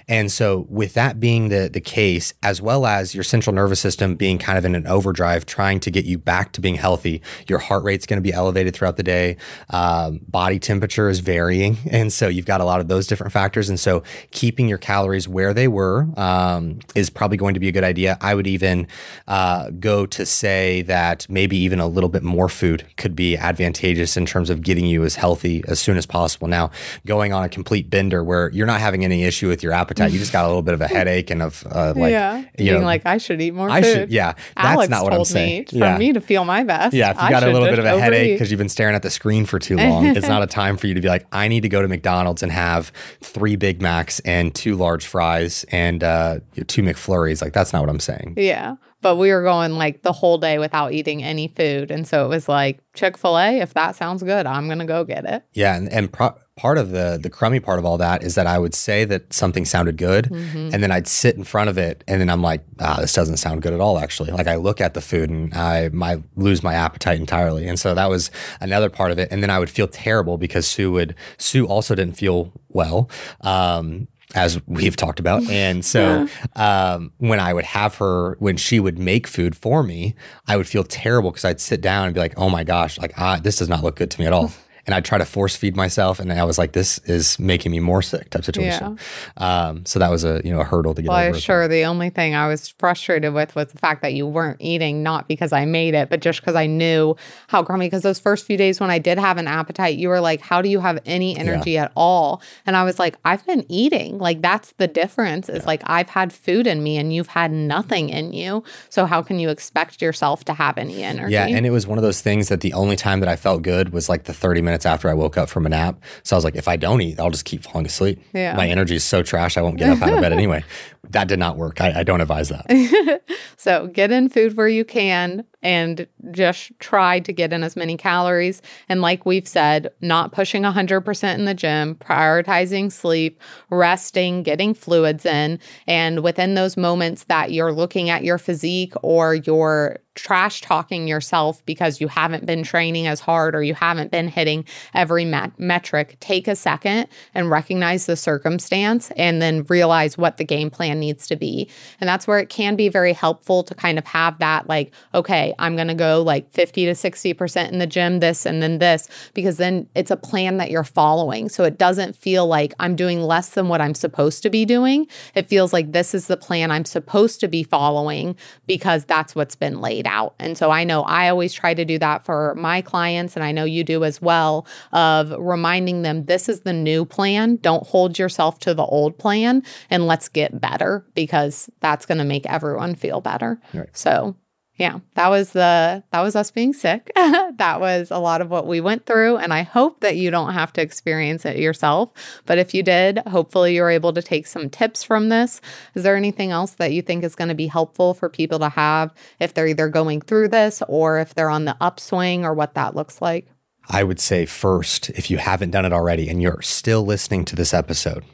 And 0.09 0.31
so 0.31 0.67
with 0.69 0.93
that 0.95 1.19
being 1.19 1.49
the 1.49 1.71
the 1.73 1.81
case, 1.81 2.35
as 2.43 2.61
well 2.61 2.85
as 2.85 3.15
your 3.15 3.25
central 3.25 3.55
nervous 3.55 3.81
system 3.81 4.15
being 4.15 4.37
kind 4.37 4.59
of 4.59 4.67
in 4.67 4.75
an 4.75 4.87
overdrive, 4.87 5.47
trying 5.47 5.81
to 5.81 5.91
get 5.91 6.05
you 6.05 6.19
back 6.19 6.53
to 6.53 6.61
being 6.61 6.75
healthy, 6.75 7.23
your 7.49 7.61
heart 7.61 7.83
rate's 7.83 8.05
going 8.05 8.19
to 8.19 8.23
be 8.23 8.33
elevated 8.33 8.75
throughout 8.75 8.99
the 8.99 9.03
day. 9.03 9.38
Um, 9.71 10.21
body 10.29 10.59
temperature 10.59 11.09
is 11.09 11.21
varying, 11.21 11.77
and 11.91 12.13
so 12.13 12.29
you've 12.29 12.47
got 12.47 12.61
a 12.61 12.65
lot 12.65 12.81
of 12.81 12.89
those 12.89 13.07
different 13.07 13.33
factors. 13.33 13.69
And 13.69 13.79
so 13.79 14.03
keeping 14.31 14.69
your 14.69 14.79
calories 14.79 15.29
where 15.29 15.55
they 15.55 15.69
were 15.69 16.07
um, 16.17 16.81
is 16.95 17.11
probably 17.11 17.37
going 17.37 17.55
to 17.55 17.61
be 17.61 17.69
a 17.69 17.73
good 17.73 17.85
idea. 17.85 18.19
I 18.21 18.35
would 18.35 18.47
even 18.47 18.87
uh, 19.27 19.71
go 19.71 20.07
to 20.07 20.27
say 20.27 20.83
that 20.83 21.27
maybe 21.29 21.57
even 21.57 21.81
a 21.81 21.87
little 21.87 22.09
bit 22.09 22.23
more 22.23 22.49
food 22.49 22.85
could 22.97 23.15
be 23.15 23.37
advantageous 23.37 24.17
in 24.17 24.27
terms 24.27 24.51
of 24.51 24.63
getting 24.63 24.87
you 24.87 25.05
as 25.05 25.17
healthy 25.17 25.63
as 25.69 25.81
soon 25.81 25.97
as 25.97 26.07
possible. 26.07 26.49
Now, 26.49 26.71
going 27.07 27.33
on 27.33 27.45
a 27.45 27.49
complete 27.49 27.91
bender 27.91 28.23
where 28.25 28.51
you're 28.51 28.67
not 28.67 28.81
having 28.81 29.05
any 29.05 29.25
issue 29.25 29.49
with 29.49 29.63
your 29.63 29.73
appetite, 29.73 30.13
you 30.13 30.19
just 30.19 30.33
got 30.33 30.45
a 30.45 30.49
little 30.49 30.63
bit 30.63 30.75
of 30.75 30.81
a 30.81 30.89
headache 30.89 31.31
and 31.31 31.43
of 31.43 31.67
uh, 31.71 31.95
like, 31.97 32.11
yeah. 32.11 32.39
you 32.39 32.45
Being 32.57 32.81
know, 32.81 32.87
like, 32.87 33.07
I 33.07 33.19
should 33.19 33.41
eat 33.41 33.53
more 33.53 33.71
I 33.71 33.83
food. 33.83 33.93
should, 33.93 34.11
yeah, 34.11 34.33
that's 34.33 34.49
Alex 34.57 34.91
not 34.91 35.05
what 35.05 35.13
I'm 35.13 35.25
saying. 35.25 35.61
me 35.61 35.65
for 35.65 35.77
yeah. 35.77 35.99
me 35.99 36.13
to 36.13 36.21
feel 36.21 36.45
my 36.45 36.65
best. 36.65 36.95
Yeah, 36.95 37.11
if 37.11 37.17
you 37.17 37.23
I 37.23 37.31
got 37.31 37.43
a 37.43 37.53
little 37.53 37.69
bit 37.69 37.79
of 37.79 37.85
a 37.85 38.01
headache 38.01 38.35
because 38.35 38.51
you've 38.51 38.59
been 38.59 38.69
staring 38.69 38.95
at 38.95 39.03
the 39.03 39.11
screen 39.11 39.28
for 39.47 39.59
too 39.59 39.77
long, 39.77 40.07
it's 40.17 40.29
not 40.29 40.43
a 40.43 40.47
time 40.47 40.77
for 40.77 40.87
you 40.87 40.95
to 40.95 41.01
be 41.01 41.09
like, 41.09 41.27
I 41.33 41.49
need 41.49 41.63
to 41.63 41.69
go 41.69 41.83
to 41.83 41.89
McDonald's 41.89 42.43
and 42.43 42.53
have 42.53 42.93
three 43.21 43.57
Big 43.57 43.81
Macs 43.83 44.21
and 44.21 44.55
two 44.55 44.75
large 44.75 45.07
fries 45.07 45.65
and 45.71 46.03
uh, 46.03 46.41
two 46.67 46.83
McFlurries. 46.83 47.43
Like, 47.43 47.53
that's 47.53 47.73
not 47.73 47.81
what 47.81 47.91
I'm 47.91 48.01
saying. 48.01 48.35
Yeah. 48.37 48.77
But 49.01 49.17
we 49.17 49.31
were 49.31 49.43
going 49.43 49.73
like 49.73 50.03
the 50.03 50.13
whole 50.13 50.39
day 50.39 50.59
without 50.59 50.93
eating 50.93 51.23
any 51.23 51.49
food. 51.49 51.91
And 51.91 52.07
so 52.07 52.25
it 52.25 52.29
was 52.29 52.49
like 52.49 52.81
Chick 52.95 53.17
fil 53.17 53.39
A, 53.39 53.61
if 53.61 53.75
that 53.75 53.95
sounds 53.95 54.23
good, 54.23 54.45
I'm 54.45 54.67
going 54.67 54.81
to 54.81 54.85
go 54.85 55.05
get 55.05 55.25
it. 55.25 55.45
Yeah, 55.53 55.77
and, 55.77 55.89
and 55.89 56.13
pro- 56.13 56.37
part 56.59 56.77
of 56.79 56.91
the 56.91 57.19
the 57.23 57.31
crummy 57.31 57.61
part 57.61 57.79
of 57.79 57.85
all 57.85 57.99
that 57.99 58.23
is 58.23 58.35
that 58.35 58.47
I 58.47 58.59
would 58.59 58.75
say 58.75 59.05
that 59.07 59.33
something 59.33 59.65
sounded 59.65 59.97
good, 59.97 60.25
Mm-hmm. 60.27 60.71
and 60.73 60.83
then 60.83 60.91
I'd 60.93 61.07
sit 61.09 61.37
in 61.37 61.45
front 61.45 61.71
of 61.71 61.79
it, 61.79 62.05
and 62.09 62.21
then 62.21 62.29
I'm 62.29 62.43
like, 62.43 62.63
ah, 62.81 62.99
this 63.01 63.13
doesn't 63.15 63.39
sound 63.39 63.63
good 63.63 63.73
at 63.73 63.81
all. 63.81 63.99
Actually, 63.99 64.31
like 64.33 64.47
I 64.49 64.57
look 64.57 64.81
at 64.81 64.93
the 64.95 65.01
food 65.01 65.31
and 65.31 65.55
I 65.55 65.89
might 65.93 66.21
lose 66.37 66.63
my 66.63 66.75
appetite 66.75 67.19
entirely, 67.21 67.69
and 67.69 67.79
so 67.79 67.95
that 67.95 68.11
was 68.11 68.31
another 68.61 68.91
part 68.91 69.11
of 69.13 69.19
it. 69.19 69.29
And 69.33 69.43
then 69.43 69.51
I 69.51 69.59
would 69.59 69.71
feel 69.71 69.89
terrible 69.89 70.37
because 70.39 70.67
Sue 70.67 70.91
would 70.93 71.15
Sue 71.39 71.67
also 71.67 71.95
didn't 71.95 72.17
feel 72.17 72.53
well. 72.69 73.09
Um, 73.43 74.09
as 74.35 74.61
we've 74.67 74.95
talked 74.95 75.21
about. 75.21 75.43
And 75.51 75.83
so 75.83 76.29
um, 76.55 77.13
when 77.17 77.41
I 77.41 77.55
would 77.55 77.65
have 77.65 77.95
her, 77.97 78.37
when 78.41 78.59
she 78.59 78.79
would 78.79 78.99
make 78.99 79.27
food 79.27 79.57
for 79.57 79.83
me, 79.83 80.15
I 80.47 80.57
would 80.59 80.67
feel 80.69 80.85
terrible 80.85 81.31
because 81.31 81.47
I'd 81.47 81.61
sit 81.63 81.81
down 81.81 82.05
and 82.07 82.15
be 82.15 82.21
like, 82.21 82.35
oh 82.37 82.51
my 82.51 82.63
gosh, 82.63 82.99
like 82.99 83.15
ah, 83.17 83.41
this 83.43 83.57
does 83.57 83.71
not 83.71 83.83
look 83.83 83.97
good 83.97 84.11
to 84.11 84.21
me 84.21 84.27
at 84.27 84.35
all. 84.35 84.53
and 84.89 84.95
I'd 84.95 85.05
try 85.05 85.19
to 85.19 85.27
force 85.27 85.55
feed 85.55 85.77
myself, 85.77 86.19
and 86.19 86.33
I 86.33 86.45
was 86.45 86.57
like, 86.57 86.73
this 86.73 86.97
is 87.01 87.39
making 87.39 87.73
me 87.73 87.79
more 87.79 88.01
sick 88.01 88.31
type 88.31 88.43
situation. 88.43 88.99
Um, 89.37 89.85
so 89.85 89.99
that 89.99 90.11
was 90.11 90.25
a 90.25 90.41
you 90.43 90.51
know 90.51 90.61
a 90.61 90.65
hurdle 90.65 90.95
to 90.95 91.03
get 91.03 91.11
Well, 91.11 91.19
over. 91.19 91.27
I 91.29 91.31
well. 91.33 91.41
sure 91.41 91.69
the 91.69 91.85
only 91.85 92.09
thing 92.09 92.35
I 92.35 92.49
was 92.49 92.69
frustrated 92.71 93.35
with 93.35 93.55
was 93.55 93.69
the 93.69 93.79
fact 93.79 94.01
that 94.01 94.15
you 94.15 94.27
weren't 94.27 94.57
eating, 94.61 95.03
not 95.03 95.29
because 95.29 95.53
I 95.53 95.67
made 95.67 95.93
it, 95.93 96.09
but 96.09 96.21
just 96.21 96.41
because 96.41 96.55
I 96.55 96.65
knew 96.67 97.17
how 97.49 97.63
grumpy. 97.63 97.85
Because 97.85 98.03
those 98.03 98.19
first 98.19 98.47
few 98.47 98.57
days 98.57 98.81
when 98.81 98.91
I 98.91 98.99
did 98.99 99.19
have 99.19 99.37
an 99.37 99.47
appetite, 99.47 99.99
you 99.99 100.09
were 100.09 100.21
like, 100.21 100.41
How 100.41 100.63
do 100.63 100.71
you 100.71 100.81
have 100.81 100.99
any 101.05 101.37
energy 101.37 101.77
at 101.77 101.93
all? 101.95 102.41
And 102.65 102.75
I 102.75 102.83
was 102.85 102.99
like, 102.99 103.17
I've 103.27 103.45
been 103.45 103.67
eating. 103.69 104.17
Like, 104.17 104.41
that's 104.41 104.73
the 104.79 104.89
difference 104.89 105.51
is 105.51 105.67
like, 105.67 105.83
I've 105.85 106.09
had 106.09 106.33
food 106.33 106.67
in 106.67 106.83
me 106.83 106.97
and 106.97 107.13
you've 107.13 107.29
had 107.29 107.53
nothing 107.53 108.09
in 108.09 108.33
you. 108.33 108.65
So, 108.89 109.05
how 109.05 109.21
can 109.21 109.39
you 109.39 109.51
expect 109.51 110.01
yourself 110.01 110.45
to 110.47 110.55
have 110.55 110.79
any 110.79 111.03
energy? 111.03 111.35
Yeah, 111.35 111.47
and 111.47 111.67
it 111.67 111.71
was 111.71 111.87
one 111.87 111.99
of 111.99 112.03
those 112.03 112.23
things 112.23 112.49
that 112.49 112.63
the 112.63 112.73
only 112.73 112.97
time 112.97 113.21
that 113.21 113.29
I 113.29 113.37
felt 113.37 113.61
good 113.61 113.93
was 113.93 114.09
like 114.09 114.25
the 114.25 114.33
30 114.33 114.63
minutes 114.63 114.78
after 114.87 115.09
I 115.09 115.15
woke 115.15 115.37
up 115.37 115.49
from 115.49 115.67
a 115.67 115.69
nap. 115.69 116.01
So 116.23 116.35
I 116.35 116.39
was 116.39 116.45
like, 116.45 116.57
if 116.57 116.69
I 116.69 116.77
don't 116.77 117.01
eat, 117.01 117.19
I'll 117.21 117.31
just 117.31 117.45
keep 117.45 117.63
falling 117.65 117.87
asleep. 117.87 118.21
Yeah. 118.33 118.55
My 118.57 118.69
energy 118.69 118.97
is 118.97 119.05
so 119.05 119.23
trash, 119.23 119.57
I 119.57 119.63
won't 119.63 119.77
get 119.77 119.91
up 119.91 120.03
out 120.03 120.13
of 120.13 120.21
bed 120.21 120.33
anyway. 120.41 120.65
That 121.11 121.29
did 121.29 121.39
not 121.39 121.57
work. 121.57 121.81
I, 121.81 122.01
I 122.01 122.03
don't 122.03 122.21
advise 122.21 122.49
that. 122.51 123.21
So 123.61 123.89
get 123.89 124.13
in 124.13 124.29
food 124.29 124.57
where 124.57 124.69
you 124.69 124.85
can 124.85 125.45
and 125.63 126.07
just 126.31 126.73
try 126.79 127.21
to 127.21 127.33
get 127.33 127.53
in 127.53 127.63
as 127.63 127.77
many 127.77 127.97
calories. 127.97 128.63
And 128.89 129.01
like 129.01 129.27
we've 129.27 129.49
said, 129.49 129.91
not 130.01 130.33
pushing 130.33 130.63
100% 130.63 131.35
in 131.35 131.45
the 131.45 131.55
gym, 131.55 131.97
prioritizing 131.97 132.93
sleep, 132.93 133.41
resting, 133.71 134.43
getting 134.43 134.75
fluids 134.75 135.27
in. 135.27 135.59
And 135.87 136.23
within 136.23 136.55
those 136.55 136.77
moments 136.77 137.25
that 137.25 137.53
you're 137.53 137.73
looking 137.73 138.11
at 138.11 138.25
your 138.25 138.39
physique 138.39 138.93
or 139.03 139.35
you're 139.35 139.99
trash 140.19 140.61
talking 140.61 141.07
yourself 141.07 141.65
because 141.65 142.01
you 142.01 142.09
haven't 142.09 142.45
been 142.45 142.65
training 142.65 143.07
as 143.07 143.21
hard 143.21 143.55
or 143.55 143.63
you 143.63 143.73
haven't 143.73 144.11
been 144.11 144.27
hitting 144.27 144.65
every 144.93 145.25
met- 145.25 145.59
metric, 145.59 146.17
take 146.19 146.49
a 146.49 146.57
second 146.57 147.07
and 147.35 147.51
recognize 147.51 148.07
the 148.07 148.17
circumstance 148.17 149.13
and 149.17 149.41
then 149.41 149.65
realize 149.69 150.19
what 150.19 150.37
the 150.37 150.45
game 150.45 150.71
plan 150.71 150.99
needs 150.99 151.29
to 151.29 151.37
be. 151.37 151.71
And 152.01 152.09
that's 152.09 152.27
where 152.27 152.41
it 152.41 152.49
can 152.49 152.75
be 152.75 152.89
very 152.89 153.13
helpful 153.13 153.63
to 153.63 153.75
kind 153.77 153.97
of 153.97 154.05
have 154.07 154.41
that 154.41 154.69
like, 154.69 154.93
okay, 155.15 155.48
I'm 155.59 155.77
going 155.77 155.89
to 155.89 155.95
go 155.95 156.23
like 156.23 156.51
50 156.53 156.87
to 156.87 156.93
60% 156.93 157.73
in 157.73 157.79
the 157.79 157.87
gym, 157.87 158.21
this 158.21 158.47
and 158.47 158.63
then 158.63 158.79
this, 158.79 159.09
because 159.35 159.57
then 159.57 159.89
it's 159.95 160.11
a 160.11 160.17
plan 160.17 160.57
that 160.59 160.71
you're 160.71 160.85
following. 160.85 161.49
So 161.49 161.65
it 161.65 161.79
doesn't 161.79 162.17
feel 162.17 162.47
like 162.47 162.75
I'm 162.81 162.97
doing 162.97 163.23
less 163.23 163.51
than 163.51 163.69
what 163.69 163.81
I'm 163.81 163.95
supposed 163.95 164.43
to 164.43 164.51
be 164.51 164.65
doing. 164.65 165.07
It 165.35 165.47
feels 165.47 165.73
like 165.73 165.93
this 165.93 166.15
is 166.15 166.27
the 166.27 166.37
plan 166.37 166.71
I'm 166.71 166.85
supposed 166.85 167.41
to 167.41 167.49
be 167.49 167.63
following 167.63 168.37
because 168.67 169.05
that's 169.05 169.35
what's 169.35 169.57
been 169.57 169.81
laid 169.81 170.07
out. 170.07 170.35
And 170.39 170.57
so 170.57 170.71
I 170.71 170.85
know 170.85 171.03
I 171.03 171.29
always 171.29 171.53
try 171.53 171.75
to 171.75 171.85
do 171.85 171.99
that 171.99 172.25
for 172.25 172.55
my 172.57 172.83
clients, 172.83 173.37
and 173.37 173.45
I 173.45 173.53
know 173.53 173.65
you 173.65 173.85
do 173.85 174.05
as 174.05 174.23
well, 174.23 174.67
of 174.93 175.33
reminding 175.39 176.03
them 176.03 176.25
this 176.25 176.49
is 176.49 176.61
the 176.61 176.73
new 176.73 177.05
plan. 177.05 177.57
Don't 177.57 177.87
hold 177.87 178.19
yourself 178.19 178.59
to 178.61 178.75
the 178.75 178.85
old 178.85 179.19
plan 179.19 179.63
and 179.91 180.07
let's 180.07 180.29
get 180.29 180.61
better 180.61 181.05
because 181.15 181.71
that's 181.81 182.07
going 182.07 182.19
to 182.19 182.25
make 182.25 182.47
everyone 182.47 182.95
feel 182.95 183.21
better. 183.21 183.61
Right. 183.73 183.89
So 183.93 184.37
yeah, 184.79 185.01
that 185.15 185.29
was 185.29 185.51
the 185.51 186.05
that 186.13 186.21
was 186.21 186.37
us 186.37 186.53
being 186.53 186.73
sick. 186.73 187.11
that 187.17 187.81
was 187.81 188.13
a 188.13 188.19
lot 188.19 188.41
of 188.41 188.49
what 188.49 188.67
we 188.67 188.81
went 188.81 189.07
through 189.07 189.37
and 189.37 189.53
I 189.53 189.63
hope 189.63 190.01
that 190.01 190.17
you 190.17 190.31
don't 190.31 190.55
have 190.55 190.73
to 190.75 190.81
experience 190.81 191.45
it 191.45 191.57
yourself. 191.57 192.11
But 192.47 192.59
if 192.59 192.73
you 192.73 192.85
did, 192.85 193.19
hopefully 193.27 193.75
you're 193.75 193.91
able 193.91 194.13
to 194.13 194.23
take 194.23 194.47
some 194.47 194.71
tips 194.71 195.03
from 195.03 195.31
this. 195.31 195.61
Is 195.97 196.05
there 196.05 196.17
anything 196.17 196.53
else 196.53 196.73
that 196.73 196.93
you 196.93 197.03
think 197.03 197.25
is 197.25 197.35
going 197.35 197.49
to 197.49 197.57
be 197.57 197.67
helpful 197.67 198.15
for 198.15 198.29
people 198.29 198.61
to 198.61 198.69
have 198.69 199.13
if 199.41 199.53
they're 199.53 199.67
either 199.67 199.89
going 199.89 200.21
through 200.21 200.49
this 200.49 200.81
or 200.89 201.19
if 201.19 201.35
they're 201.35 201.51
on 201.51 201.65
the 201.65 201.77
upswing 201.81 202.45
or 202.45 202.55
what 202.55 202.75
that 202.75 202.95
looks 202.95 203.21
like? 203.21 203.49
I 203.91 204.05
would 204.05 204.21
say 204.21 204.47
first, 204.47 205.11
if 205.11 205.29
you 205.29 205.39
haven't 205.39 205.73
done 205.73 205.87
it 205.87 205.93
already 205.93 206.29
and 206.29 206.41
you're 206.41 206.63
still 206.63 207.05
listening 207.05 207.45
to 207.47 207.57
this 207.57 207.75
episode, 207.75 208.25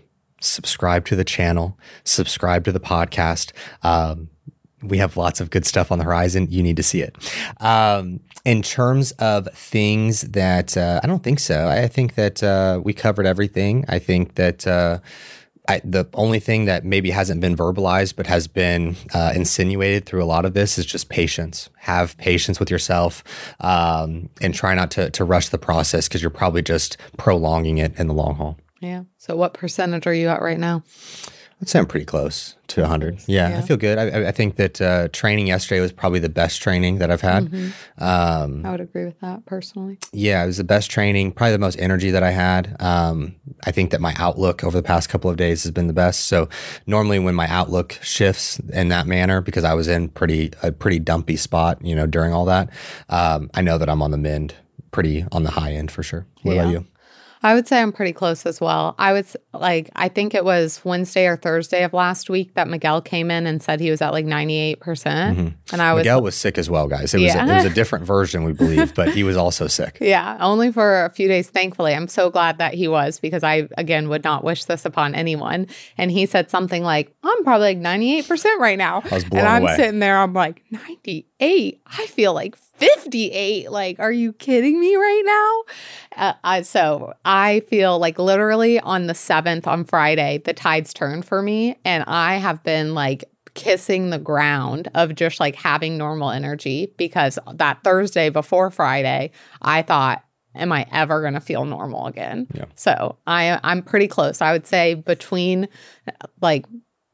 subscribe 0.42 1.06
to 1.06 1.16
the 1.16 1.24
channel, 1.24 1.78
subscribe 2.02 2.64
to 2.64 2.72
the 2.72 2.80
podcast. 2.80 3.52
Um, 3.82 4.28
we 4.88 4.98
have 4.98 5.16
lots 5.16 5.40
of 5.40 5.50
good 5.50 5.66
stuff 5.66 5.90
on 5.90 5.98
the 5.98 6.04
horizon. 6.04 6.48
You 6.50 6.62
need 6.62 6.76
to 6.76 6.82
see 6.82 7.02
it. 7.02 7.16
Um, 7.60 8.20
in 8.44 8.62
terms 8.62 9.12
of 9.12 9.48
things 9.54 10.22
that 10.22 10.76
uh, 10.76 11.00
I 11.02 11.06
don't 11.06 11.22
think 11.22 11.40
so. 11.40 11.68
I 11.68 11.88
think 11.88 12.14
that 12.14 12.42
uh, 12.42 12.80
we 12.82 12.92
covered 12.92 13.26
everything. 13.26 13.84
I 13.88 13.98
think 13.98 14.34
that. 14.34 14.66
Uh, 14.66 14.98
I, 15.66 15.80
the 15.82 16.06
only 16.12 16.40
thing 16.40 16.66
that 16.66 16.84
maybe 16.84 17.10
hasn't 17.10 17.40
been 17.40 17.56
verbalized 17.56 18.16
but 18.16 18.26
has 18.26 18.46
been 18.46 18.96
uh, 19.14 19.32
insinuated 19.34 20.04
through 20.04 20.22
a 20.22 20.26
lot 20.26 20.44
of 20.44 20.52
this 20.52 20.76
is 20.76 20.84
just 20.84 21.08
patience. 21.08 21.70
Have 21.78 22.18
patience 22.18 22.60
with 22.60 22.70
yourself 22.70 23.24
um, 23.60 24.28
and 24.42 24.54
try 24.54 24.74
not 24.74 24.90
to, 24.90 25.08
to 25.08 25.24
rush 25.24 25.48
the 25.48 25.56
process 25.56 26.06
because 26.06 26.20
you're 26.20 26.30
probably 26.30 26.60
just 26.60 26.98
prolonging 27.16 27.78
it 27.78 27.98
in 27.98 28.08
the 28.08 28.12
long 28.12 28.34
haul. 28.34 28.58
Yeah. 28.80 29.04
So 29.16 29.36
what 29.36 29.54
percentage 29.54 30.06
are 30.06 30.12
you 30.12 30.28
at 30.28 30.42
right 30.42 30.58
now? 30.58 30.82
I'd 31.62 31.68
say 31.68 31.78
I'm 31.78 31.86
pretty 31.86 32.04
close 32.04 32.56
to 32.68 32.80
100. 32.82 33.20
Yeah, 33.26 33.48
Yeah. 33.50 33.58
I 33.58 33.60
feel 33.62 33.76
good. 33.76 33.96
I, 33.98 34.28
I- 34.28 34.32
think 34.32 34.56
that 34.56 34.80
uh, 34.80 35.08
training 35.12 35.46
yesterday 35.46 35.80
was 35.80 35.92
probably 35.92 36.18
the 36.18 36.28
best 36.28 36.60
training 36.60 36.98
that 36.98 37.10
I've 37.10 37.20
had. 37.20 37.48
Um, 37.98 38.66
I 38.66 38.70
would 38.72 38.80
agree 38.80 39.04
with 39.04 39.18
that 39.20 39.46
personally. 39.46 39.98
Yeah, 40.12 40.42
it 40.42 40.46
was 40.46 40.56
the 40.56 40.64
best 40.64 40.90
training, 40.90 41.32
probably 41.32 41.52
the 41.52 41.58
most 41.58 41.78
energy 41.78 42.10
that 42.10 42.22
I 42.22 42.30
had. 42.32 42.76
Um, 42.80 43.36
I 43.64 43.70
think 43.70 43.90
that 43.92 44.00
my 44.00 44.14
outlook 44.18 44.64
over 44.64 44.76
the 44.76 44.82
past 44.82 45.08
couple 45.08 45.30
of 45.30 45.36
days 45.36 45.62
has 45.62 45.70
been 45.72 45.86
the 45.86 45.92
best. 45.92 46.26
So 46.26 46.48
normally 46.86 47.18
when 47.18 47.34
my 47.34 47.46
outlook 47.48 47.98
shifts 48.02 48.58
in 48.72 48.88
that 48.88 49.06
manner, 49.06 49.40
because 49.40 49.64
I 49.64 49.74
was 49.74 49.86
in 49.88 50.08
pretty 50.08 50.50
a 50.62 50.72
pretty 50.72 50.98
dumpy 50.98 51.36
spot, 51.36 51.78
you 51.84 51.94
know, 51.94 52.06
during 52.06 52.32
all 52.32 52.44
that, 52.46 52.70
um, 53.08 53.50
I 53.54 53.62
know 53.62 53.78
that 53.78 53.88
I'm 53.88 54.02
on 54.02 54.10
the 54.10 54.18
mend, 54.18 54.54
pretty 54.90 55.24
on 55.32 55.44
the 55.44 55.50
high 55.52 55.72
end 55.72 55.90
for 55.90 56.02
sure. 56.02 56.26
What 56.42 56.54
about 56.54 56.72
you? 56.72 56.86
I 57.44 57.54
would 57.54 57.68
say 57.68 57.82
I'm 57.82 57.92
pretty 57.92 58.14
close 58.14 58.46
as 58.46 58.58
well. 58.58 58.94
I 58.98 59.12
was 59.12 59.36
like, 59.52 59.90
I 59.94 60.08
think 60.08 60.34
it 60.34 60.46
was 60.46 60.80
Wednesday 60.82 61.26
or 61.26 61.36
Thursday 61.36 61.84
of 61.84 61.92
last 61.92 62.30
week 62.30 62.54
that 62.54 62.68
Miguel 62.68 63.02
came 63.02 63.30
in 63.30 63.46
and 63.46 63.62
said 63.62 63.80
he 63.80 63.90
was 63.90 64.00
at 64.00 64.12
like 64.12 64.24
98%. 64.24 64.80
percent 64.80 65.38
mm-hmm. 65.38 65.48
And 65.70 65.82
I 65.82 65.92
was, 65.92 66.00
Miguel 66.00 66.22
was 66.22 66.34
sick 66.34 66.56
as 66.56 66.70
well, 66.70 66.88
guys. 66.88 67.12
It 67.12 67.18
was 67.18 67.34
Yeah. 67.34 67.44
it 67.46 67.54
was 67.56 67.66
a 67.66 67.74
different 67.74 68.06
version, 68.06 68.44
we 68.44 68.54
believe, 68.54 68.94
but 68.94 69.10
he 69.12 69.22
was 69.24 69.36
also 69.36 69.66
sick. 69.66 69.98
yeah, 70.00 70.38
only 70.40 70.72
for 70.72 71.04
a 71.04 71.10
few 71.10 71.28
days, 71.28 71.50
thankfully. 71.50 71.94
I'm 71.94 72.08
so 72.08 72.30
glad 72.30 72.56
that 72.56 72.72
he 72.72 72.88
was 72.88 73.20
because 73.20 73.44
I, 73.44 73.68
again, 73.76 74.08
would 74.08 74.24
not 74.24 74.42
wish 74.42 74.64
this 74.64 74.86
upon 74.86 75.14
anyone. 75.14 75.66
And 75.98 76.10
he 76.10 76.24
said 76.24 76.50
something 76.50 76.82
like, 76.82 77.14
I'm 77.22 77.44
probably 77.44 77.74
like 77.74 77.78
98% 77.78 78.56
right 78.58 78.78
now. 78.78 79.02
I 79.10 79.14
was 79.16 79.24
blown 79.24 79.40
and 79.40 79.48
I'm 79.48 79.62
away. 79.64 79.76
sitting 79.76 79.98
there, 79.98 80.16
I'm 80.16 80.32
like, 80.32 80.62
98? 80.70 81.82
I 81.86 82.06
feel 82.06 82.32
like 82.32 82.56
58. 82.76 83.70
Like, 83.70 83.98
are 84.00 84.12
you 84.12 84.32
kidding 84.32 84.80
me 84.80 84.96
right 84.96 85.22
now? 85.24 86.24
Uh, 86.24 86.32
I, 86.42 86.62
so 86.62 87.14
I 87.24 87.60
feel 87.68 87.98
like 87.98 88.18
literally 88.18 88.80
on 88.80 89.06
the 89.06 89.12
7th 89.12 89.66
on 89.66 89.84
Friday, 89.84 90.42
the 90.44 90.52
tides 90.52 90.92
turned 90.92 91.24
for 91.24 91.42
me. 91.42 91.76
And 91.84 92.04
I 92.06 92.36
have 92.36 92.62
been 92.62 92.94
like, 92.94 93.24
kissing 93.54 94.10
the 94.10 94.18
ground 94.18 94.90
of 94.94 95.14
just 95.14 95.40
like 95.40 95.54
having 95.54 95.96
normal 95.96 96.30
energy 96.30 96.92
because 96.96 97.38
that 97.54 97.82
Thursday 97.84 98.28
before 98.28 98.70
Friday, 98.70 99.30
I 99.62 99.82
thought, 99.82 100.24
am 100.54 100.72
I 100.72 100.86
ever 100.92 101.20
going 101.20 101.34
to 101.34 101.40
feel 101.40 101.64
normal 101.64 102.06
again? 102.06 102.46
Yeah. 102.52 102.66
So 102.74 103.18
I 103.26 103.58
I'm 103.62 103.82
pretty 103.82 104.08
close. 104.08 104.40
I 104.40 104.52
would 104.52 104.66
say 104.66 104.94
between 104.94 105.68
like 106.40 106.66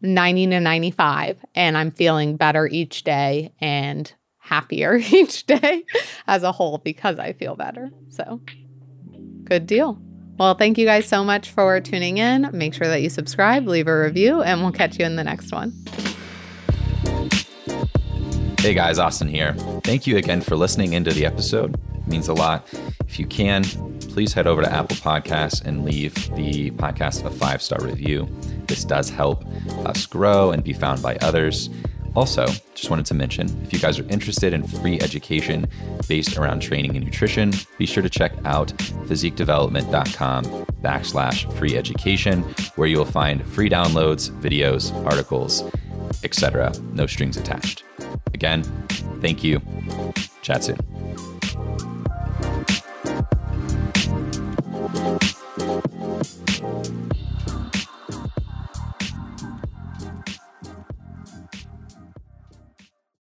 90 0.03 0.49
to 0.49 0.61
95 0.61 1.45
and 1.55 1.77
I'm 1.77 1.91
feeling 1.91 2.37
better 2.37 2.67
each 2.67 3.05
day 3.05 3.53
and 3.61 4.13
happier 4.51 4.97
each 5.13 5.47
day 5.47 5.85
as 6.27 6.43
a 6.43 6.53
whole 6.53 6.79
because 6.79 7.19
I 7.19 7.33
feel 7.33 7.55
better. 7.55 7.91
So 8.09 8.41
good 9.45 9.67
deal. 9.67 9.99
Well, 10.39 10.55
thank 10.55 10.77
you 10.79 10.87
guys 10.87 11.07
so 11.07 11.23
much 11.23 11.51
for 11.51 11.81
tuning 11.81 12.19
in. 12.19 12.49
Make 12.53 12.75
sure 12.75 12.89
that 12.89 13.03
you 13.03 13.11
subscribe, 13.11 13.69
leave 13.69 13.87
a 13.87 14.03
review, 14.03 14.43
and 14.43 14.63
we'll 14.63 14.73
catch 14.73 14.99
you 14.99 15.05
in 15.05 15.17
the 15.17 15.25
next 15.25 15.53
one. 15.53 15.73
Hey 18.59 18.75
guys, 18.75 18.99
Austin 18.99 19.29
here. 19.29 19.55
Thank 19.85 20.07
you 20.07 20.17
again 20.17 20.41
for 20.41 20.57
listening 20.57 20.95
into 20.95 21.13
the 21.13 21.27
episode. 21.27 21.75
It 21.95 22.09
means 22.09 22.29
a 22.29 22.35
lot. 22.35 22.67
If 23.07 23.19
you 23.19 23.27
can, 23.27 23.65
please 24.01 24.33
head 24.33 24.47
over 24.47 24.63
to 24.63 24.73
Apple 24.73 24.97
Podcasts 24.97 25.65
and 25.65 25.85
leave 25.85 26.15
the 26.35 26.71
podcast 26.73 27.25
a 27.25 27.31
five 27.31 27.63
star 27.63 27.81
review. 27.83 28.29
This 28.67 28.85
does 28.85 29.11
help 29.11 29.45
us 29.85 30.07
grow 30.07 30.51
and 30.51 30.65
be 30.65 30.73
found 30.73 31.03
by 31.03 31.17
others. 31.17 31.71
Also, 32.15 32.47
just 32.75 32.91
wanted 32.91 33.07
to 33.07 33.15
mention 33.15 33.49
if 33.63 33.73
you 33.73 33.79
guys 33.79 33.99
are 33.99 34.09
interested 34.09 34.53
in 34.53 34.63
free 34.67 35.01
education 35.01 35.67
based 36.09 36.37
around 36.37 36.61
training 36.61 36.97
and 36.97 37.05
nutrition, 37.05 37.53
be 37.79 37.87
sure 37.87 38.03
to 38.03 38.11
check 38.11 38.33
out 38.45 38.69
physiquedevelopment.com 39.09 40.45
backslash 40.83 41.53
free 41.55 41.77
education, 41.77 42.43
where 42.77 42.89
you 42.89 42.99
will 42.99 43.05
find 43.05 43.47
free 43.47 43.71
downloads, 43.71 44.31
videos, 44.41 44.95
articles, 45.07 45.65
etc. 46.25 46.73
No 46.93 47.07
strings 47.07 47.37
attached. 47.37 47.85
Again, 48.35 48.63
thank 49.21 49.45
you. 49.45 49.61
Chat 50.43 50.65
soon. 50.65 50.79